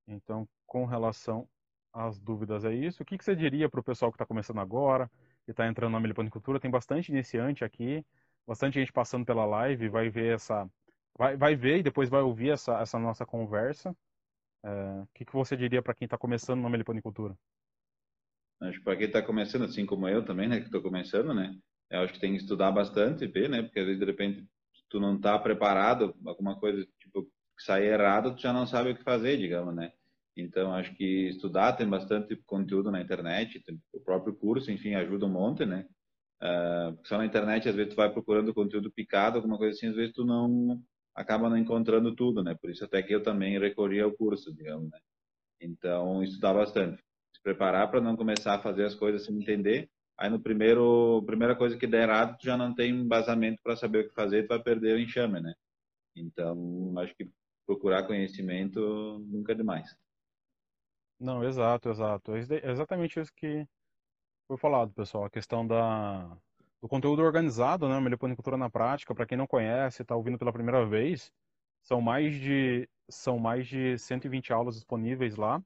Então, 0.08 0.48
com 0.66 0.86
relação 0.86 1.48
às 1.92 2.20
dúvidas 2.20 2.66
é 2.66 2.74
isso. 2.74 3.04
O 3.04 3.06
que, 3.06 3.18
que 3.18 3.24
você 3.24 3.36
diria 3.36 3.70
para 3.70 3.80
o 3.80 3.84
pessoal 3.84 4.12
que 4.12 4.16
está 4.16 4.26
começando 4.26 4.60
agora, 4.60 5.10
que 5.46 5.52
está 5.52 5.68
entrando 5.68 5.94
na 5.94 6.00
meliponicultura? 6.00 6.60
Tem 6.60 6.70
bastante 6.70 7.10
iniciante 7.10 7.64
aqui, 7.64 8.06
bastante 8.46 8.80
gente 8.80 8.92
passando 8.92 9.26
pela 9.26 9.46
live, 9.46 9.90
vai 9.90 10.10
ver 10.10 10.36
essa, 10.36 10.70
vai, 11.18 11.38
vai 11.38 11.56
ver 11.56 11.80
e 11.80 11.84
depois 11.84 12.10
vai 12.10 12.22
ouvir 12.22 12.52
essa, 12.52 12.80
essa 12.80 13.00
nossa 13.00 13.26
conversa. 13.26 13.96
É, 14.64 15.02
o 15.02 15.08
que, 15.14 15.26
que 15.26 15.34
você 15.34 15.58
diria 15.58 15.82
para 15.82 15.94
quem 15.94 16.06
está 16.06 16.18
começando 16.18 16.62
na 16.62 16.70
meliponicultura? 16.70 17.38
Acho 18.64 18.80
que 18.80 18.84
para 18.84 18.96
quem 18.96 19.08
está 19.08 19.22
começando, 19.22 19.66
assim 19.66 19.86
como 19.86 20.08
eu 20.08 20.24
também, 20.24 20.48
né, 20.48 20.60
que 20.60 20.66
estou 20.66 20.82
começando, 20.82 21.34
né, 21.34 21.56
eu 21.90 22.00
acho 22.02 22.14
que 22.14 22.20
tem 22.20 22.32
que 22.32 22.42
estudar 22.42 22.72
bastante, 22.72 23.28
ver, 23.28 23.50
né, 23.50 23.62
porque 23.62 23.80
às 23.80 23.86
vezes 23.86 24.00
de 24.00 24.06
repente 24.06 24.48
tu 24.90 25.00
não 25.00 25.16
está 25.16 25.38
preparado, 25.38 26.16
alguma 26.26 26.60
coisa 26.60 26.86
tipo 27.00 27.24
que 27.24 27.64
sair 27.64 27.88
errado, 27.88 28.36
tu 28.36 28.42
já 28.42 28.54
não 28.54 28.66
sabe 28.66 28.92
o 28.92 28.96
que 28.96 29.04
fazer, 29.04 29.38
digamos, 29.38 29.76
né. 29.76 29.92
Então 30.36 30.74
acho 30.74 30.96
que 30.96 31.30
estudar 31.30 31.74
tem 31.74 31.88
bastante 31.88 32.36
conteúdo 32.46 32.90
na 32.92 33.02
internet, 33.02 33.62
o 33.94 34.00
próprio 34.00 34.34
curso, 34.36 34.72
enfim, 34.72 34.96
ajuda 34.96 35.26
um 35.26 35.30
monte, 35.30 35.66
né. 35.66 35.86
Uh, 36.42 37.00
só 37.06 37.18
na 37.18 37.26
internet 37.26 37.70
às 37.70 37.76
vezes 37.76 37.94
tu 37.94 37.96
vai 37.98 38.12
procurando 38.12 38.54
conteúdo 38.54 38.92
picado, 38.92 39.38
alguma 39.38 39.58
coisa 39.58 39.76
assim, 39.78 39.88
às 39.88 39.96
vezes 39.96 40.14
tu 40.14 40.26
não 40.26 40.82
acaba 41.16 41.50
não 41.50 41.58
encontrando 41.58 42.16
tudo, 42.16 42.44
né. 42.44 42.56
Por 42.60 42.70
isso 42.72 42.84
até 42.86 43.02
que 43.04 43.14
eu 43.14 43.22
também 43.24 43.60
recorri 43.60 44.00
ao 44.02 44.12
curso, 44.14 44.54
digamos, 44.56 44.90
né. 44.90 45.00
Então 45.62 46.24
estudar 46.24 46.54
bastante 46.54 47.02
preparar 47.42 47.90
para 47.90 48.02
não 48.02 48.16
começar 48.16 48.56
a 48.56 48.62
fazer 48.62 48.86
as 48.86 48.96
coisas 48.96 49.26
sem 49.26 49.36
entender. 49.36 49.90
Aí 50.18 50.30
no 50.30 50.40
primeiro, 50.40 51.24
primeira 51.26 51.56
coisa 51.56 51.78
que 51.78 51.88
der 51.88 52.08
errado, 52.08 52.38
tu 52.38 52.46
já 52.46 52.56
não 52.56 52.74
tem 52.74 52.92
embasamento 52.92 53.62
para 53.64 53.76
saber 53.76 54.06
o 54.06 54.08
que 54.08 54.14
fazer, 54.14 54.44
tu 54.44 54.50
vai 54.50 54.62
perder 54.62 54.96
o 54.96 55.00
enxame, 55.00 55.42
né? 55.42 55.54
Então, 56.16 56.94
acho 57.00 57.16
que 57.16 57.30
procurar 57.66 58.06
conhecimento 58.06 58.80
nunca 59.28 59.54
é 59.54 59.56
demais. 59.56 59.96
Não, 61.20 61.44
exato, 61.44 61.90
exato. 61.90 62.34
É 62.36 62.72
exatamente 62.72 63.20
isso 63.20 63.34
que 63.34 63.66
foi 64.48 64.58
falado, 64.58 64.94
pessoal. 64.94 65.26
A 65.26 65.30
questão 65.30 65.66
da, 65.66 66.38
do 66.82 66.88
conteúdo 66.88 67.24
organizado, 67.24 67.88
né? 67.88 68.00
Meliponicultura 68.00 68.58
na 68.58 68.70
prática, 68.70 69.16
para 69.16 69.26
quem 69.26 69.38
não 69.38 69.48
conhece, 69.48 70.02
está 70.02 70.16
ouvindo 70.16 70.38
pela 70.38 70.54
primeira 70.54 70.86
vez, 70.86 71.32
são 71.82 72.02
mais 72.02 72.36
de 72.36 72.88
são 73.10 73.38
mais 73.38 73.68
de 73.68 73.98
120 73.98 74.54
aulas 74.54 74.76
disponíveis 74.76 75.36
lá 75.36 75.62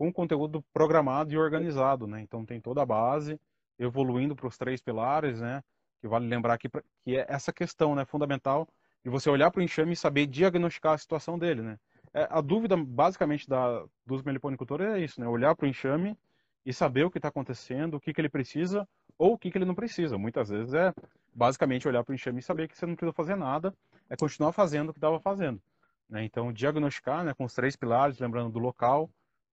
com 0.00 0.10
conteúdo 0.10 0.64
programado 0.72 1.30
e 1.30 1.36
organizado, 1.36 2.06
né? 2.06 2.22
Então 2.22 2.42
tem 2.42 2.58
toda 2.58 2.80
a 2.80 2.86
base, 2.86 3.38
evoluindo 3.78 4.34
para 4.34 4.46
os 4.46 4.56
três 4.56 4.80
pilares, 4.80 5.42
né? 5.42 5.62
Que 6.00 6.08
vale 6.08 6.26
lembrar 6.26 6.54
aqui 6.54 6.70
que 7.04 7.18
é 7.18 7.26
essa 7.28 7.52
questão, 7.52 7.94
né, 7.94 8.06
fundamental 8.06 8.66
de 9.04 9.10
você 9.10 9.28
olhar 9.28 9.50
para 9.50 9.60
o 9.60 9.62
enxame 9.62 9.92
e 9.92 9.96
saber 9.96 10.26
diagnosticar 10.26 10.94
a 10.94 10.98
situação 10.98 11.38
dele, 11.38 11.60
né? 11.60 11.78
É, 12.14 12.26
a 12.30 12.40
dúvida 12.40 12.78
basicamente 12.78 13.46
da, 13.46 13.84
dos 14.06 14.22
meliponicultores 14.22 14.86
é 14.86 15.00
isso, 15.00 15.20
né? 15.20 15.28
Olhar 15.28 15.54
para 15.54 15.66
o 15.66 15.68
enxame 15.68 16.16
e 16.64 16.72
saber 16.72 17.04
o 17.04 17.10
que 17.10 17.18
está 17.18 17.28
acontecendo, 17.28 17.96
o 17.96 18.00
que, 18.00 18.14
que 18.14 18.22
ele 18.22 18.30
precisa 18.30 18.88
ou 19.18 19.34
o 19.34 19.38
que, 19.38 19.50
que 19.50 19.58
ele 19.58 19.66
não 19.66 19.74
precisa. 19.74 20.16
Muitas 20.16 20.48
vezes 20.48 20.72
é 20.72 20.94
basicamente 21.34 21.86
olhar 21.86 22.02
para 22.02 22.12
o 22.12 22.14
enxame 22.14 22.38
e 22.38 22.42
saber 22.42 22.68
que 22.68 22.78
você 22.78 22.86
não 22.86 22.96
precisa 22.96 23.12
fazer 23.12 23.36
nada, 23.36 23.74
é 24.08 24.16
continuar 24.16 24.52
fazendo 24.52 24.88
o 24.88 24.92
que 24.94 24.98
estava 24.98 25.20
fazendo. 25.20 25.60
Né? 26.08 26.24
Então, 26.24 26.50
diagnosticar 26.50 27.22
né, 27.22 27.34
com 27.34 27.44
os 27.44 27.52
três 27.52 27.76
pilares, 27.76 28.18
lembrando 28.18 28.50
do 28.50 28.58
local, 28.58 29.10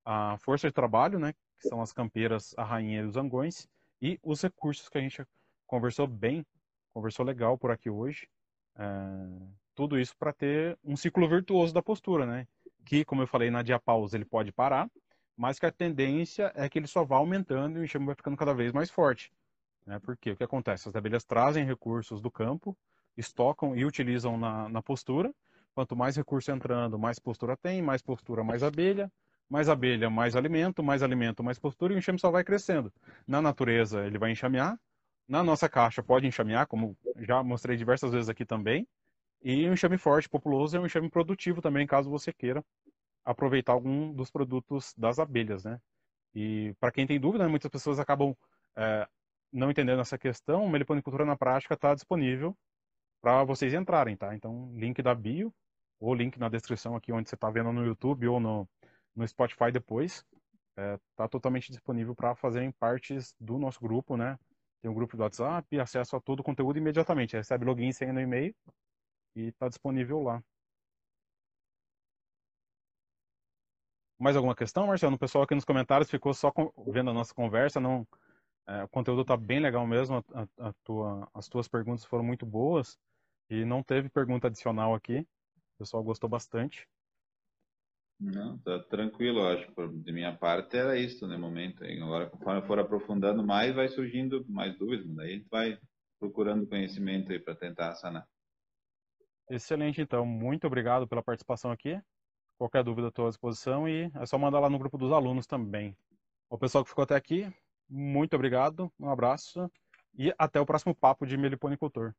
a 0.10 0.38
força 0.38 0.70
de 0.70 0.74
trabalho, 0.74 1.20
né, 1.20 1.34
que 1.34 1.68
são 1.68 1.82
as 1.82 1.92
campeiras, 1.92 2.56
a 2.58 2.64
rainha 2.64 3.02
e 3.02 3.06
os 3.06 3.18
angões, 3.18 3.68
e 4.02 4.18
os 4.24 4.42
recursos 4.42 4.88
que 4.88 4.98
a 4.98 5.02
gente 5.02 5.22
conversou 5.66 6.08
bem, 6.08 6.46
conversou 6.94 7.26
legal 7.26 7.58
por 7.58 7.72
aqui 7.72 7.90
hoje. 7.90 8.30
É, 8.78 8.86
tudo 9.76 10.00
isso 10.00 10.16
para 10.18 10.32
ter 10.32 10.80
um 10.82 10.96
ciclo 10.96 11.28
virtuoso 11.28 11.74
da 11.74 11.82
postura, 11.82 12.26
né? 12.26 12.48
Que, 12.86 13.04
como 13.04 13.22
eu 13.22 13.28
falei, 13.28 13.52
na 13.52 13.62
diapausa 13.62 14.16
ele 14.16 14.24
pode 14.24 14.50
parar, 14.50 14.90
mas 15.36 15.60
que 15.60 15.66
a 15.66 15.72
tendência 15.74 16.54
é 16.56 16.70
que 16.70 16.80
ele 16.80 16.88
só 16.88 17.04
vá 17.04 17.18
aumentando 17.18 17.78
e 17.78 17.82
o 17.82 17.84
enxame 17.84 18.06
vai 18.06 18.16
ficando 18.16 18.38
cada 18.38 18.54
vez 18.54 18.72
mais 18.72 18.90
forte. 18.90 19.30
Né? 19.86 20.00
Porque 20.00 20.32
o 20.32 20.38
que 20.38 20.44
acontece? 20.44 20.88
As 20.88 20.96
abelhas 20.96 21.26
trazem 21.26 21.66
recursos 21.66 22.22
do 22.22 22.32
campo, 22.32 22.78
estocam 23.18 23.76
e 23.76 23.84
utilizam 23.84 24.38
na, 24.38 24.70
na 24.70 24.82
postura. 24.82 25.36
Quanto 25.76 25.98
mais 25.98 26.16
recurso 26.16 26.50
entrando, 26.50 26.98
mais 26.98 27.20
postura 27.20 27.58
tem, 27.58 27.82
mais 27.82 28.02
postura, 28.02 28.42
mais 28.42 28.64
abelha, 28.64 29.12
mais 29.50 29.70
abelha, 29.70 30.10
mais 30.10 30.36
alimento, 30.36 30.84
mais 30.84 31.02
alimento, 31.02 31.44
mais 31.44 31.60
postura, 31.60 31.94
e 31.94 31.96
o 31.96 32.00
enxame 32.00 32.20
só 32.20 32.30
vai 32.32 32.44
crescendo. 32.44 32.92
Na 33.26 33.42
natureza, 33.42 34.06
ele 34.06 34.18
vai 34.18 34.32
enxamear. 34.32 34.80
Na 35.28 35.44
nossa 35.44 35.68
caixa, 35.70 36.02
pode 36.04 36.28
enxamear, 36.28 36.68
como 36.68 36.98
já 37.18 37.44
mostrei 37.44 37.78
diversas 37.78 38.12
vezes 38.12 38.30
aqui 38.30 38.46
também. 38.46 38.88
E 39.42 39.68
um 39.70 39.74
enxame 39.74 39.98
forte, 39.98 40.30
populoso, 40.30 40.76
é 40.76 40.80
um 40.80 40.86
enxame 40.86 41.10
produtivo 41.10 41.62
também, 41.62 41.86
caso 41.86 42.10
você 42.10 42.34
queira 42.34 42.64
aproveitar 43.24 43.74
algum 43.74 44.14
dos 44.14 44.32
produtos 44.32 44.94
das 44.98 45.20
abelhas, 45.20 45.64
né? 45.66 45.80
E 46.34 46.74
para 46.80 46.92
quem 46.92 47.06
tem 47.06 47.20
dúvida, 47.20 47.44
né, 47.44 47.50
muitas 47.50 47.70
pessoas 47.70 48.00
acabam 48.00 48.36
é, 48.76 49.08
não 49.52 49.72
entendendo 49.72 50.02
essa 50.02 50.18
questão, 50.18 50.68
meliponicultura 50.70 51.26
na 51.26 51.36
prática 51.36 51.74
está 51.74 51.94
disponível 51.94 52.56
para 53.22 53.44
vocês 53.44 53.74
entrarem, 53.74 54.16
tá? 54.16 54.36
Então, 54.36 54.72
link 54.76 55.02
da 55.02 55.14
bio, 55.14 55.54
ou 56.00 56.14
link 56.14 56.38
na 56.40 56.50
descrição 56.50 56.96
aqui 56.96 57.12
onde 57.12 57.30
você 57.30 57.36
está 57.36 57.50
vendo 57.50 57.72
no 57.72 57.86
YouTube 57.86 58.28
ou 58.28 58.40
no, 58.40 58.68
no 59.18 59.28
Spotify 59.28 59.72
depois. 59.72 60.24
Está 60.78 61.26
é, 61.26 61.28
totalmente 61.28 61.72
disponível 61.72 62.16
para 62.16 62.36
fazerem 62.36 62.72
partes 62.72 63.36
do 63.40 63.58
nosso 63.58 63.80
grupo, 63.80 64.16
né? 64.16 64.38
Tem 64.82 64.92
um 64.92 64.94
grupo 64.94 65.18
do 65.18 65.24
WhatsApp, 65.24 65.80
acesso 65.80 66.16
a 66.16 66.22
todo 66.22 66.42
o 66.42 66.44
conteúdo 66.44 66.78
imediatamente. 66.78 67.36
Recebe 67.36 67.66
login 67.66 67.90
e 67.90 67.94
senha 67.94 68.14
no 68.14 68.22
e-mail 68.22 68.56
e 69.36 69.48
está 69.48 69.68
disponível 69.68 70.22
lá. 70.22 70.44
Mais 74.20 74.36
alguma 74.36 74.56
questão, 74.56 74.88
Marcelo? 74.88 75.16
O 75.16 75.20
pessoal 75.20 75.44
aqui 75.44 75.56
nos 75.56 75.66
comentários 75.66 76.10
ficou 76.10 76.34
só 76.34 76.52
vendo 76.88 77.10
a 77.10 77.14
nossa 77.14 77.34
conversa. 77.34 77.80
Não, 77.80 78.08
é, 78.68 78.84
o 78.84 78.88
conteúdo 78.88 79.22
está 79.22 79.36
bem 79.36 79.60
legal 79.60 79.86
mesmo. 79.88 80.24
A, 80.34 80.70
a, 80.70 80.74
tua, 80.84 81.30
as 81.34 81.48
tuas 81.48 81.68
perguntas 81.68 82.06
foram 82.06 82.24
muito 82.24 82.46
boas 82.46 83.00
e 83.50 83.66
não 83.66 83.82
teve 83.82 84.10
pergunta 84.10 84.48
adicional 84.48 84.94
aqui. 84.94 85.20
O 85.76 85.78
pessoal 85.80 86.04
gostou 86.04 86.30
bastante. 86.30 86.88
Não, 88.20 88.58
tá 88.60 88.80
tranquilo, 88.90 89.46
acho. 89.46 89.72
De 90.04 90.12
minha 90.12 90.36
parte 90.36 90.76
era 90.76 90.98
isso, 90.98 91.28
no 91.28 91.38
momento. 91.38 91.84
Agora, 91.84 92.30
conforme 92.30 92.62
for 92.66 92.80
aprofundando 92.80 93.46
mais, 93.46 93.76
vai 93.76 93.88
surgindo 93.88 94.44
mais 94.50 94.78
dúvidas. 94.78 95.08
Daí 95.16 95.30
a 95.30 95.34
gente 95.34 95.48
vai 95.50 95.78
procurando 96.20 96.68
conhecimento 96.68 97.32
aí 97.32 97.40
para 97.40 97.56
tentar 97.56 97.94
sanar. 97.96 98.28
Excelente, 99.50 100.02
então. 100.02 100.26
Muito 100.26 100.66
obrigado 100.66 101.08
pela 101.08 101.22
participação 101.22 101.72
aqui. 101.72 102.00
Qualquer 102.58 102.84
dúvida, 102.84 103.10
estou 103.10 103.28
à 103.28 103.30
disposição 103.30 103.88
e 103.88 104.12
é 104.16 104.26
só 104.26 104.38
mandar 104.38 104.60
lá 104.60 104.70
no 104.70 104.80
grupo 104.80 104.98
dos 104.98 105.12
alunos 105.12 105.46
também. 105.46 105.96
O 106.50 106.58
pessoal 106.58 106.84
que 106.84 106.90
ficou 106.90 107.04
até 107.04 107.16
aqui, 107.16 107.48
muito 107.88 108.36
obrigado, 108.36 108.92
um 109.00 109.10
abraço 109.10 109.70
e 110.18 110.34
até 110.40 110.60
o 110.60 110.66
próximo 110.66 110.96
papo 110.96 111.26
de 111.26 111.38
meliponicultor. 111.38 112.14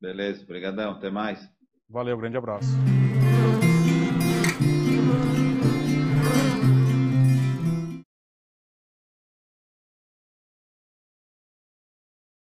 Beleza, 0.00 0.44
obrigadão, 0.44 0.92
até 0.92 1.10
mais. 1.10 1.50
Valeu, 1.88 2.16
grande 2.16 2.36
abraço. 2.36 2.68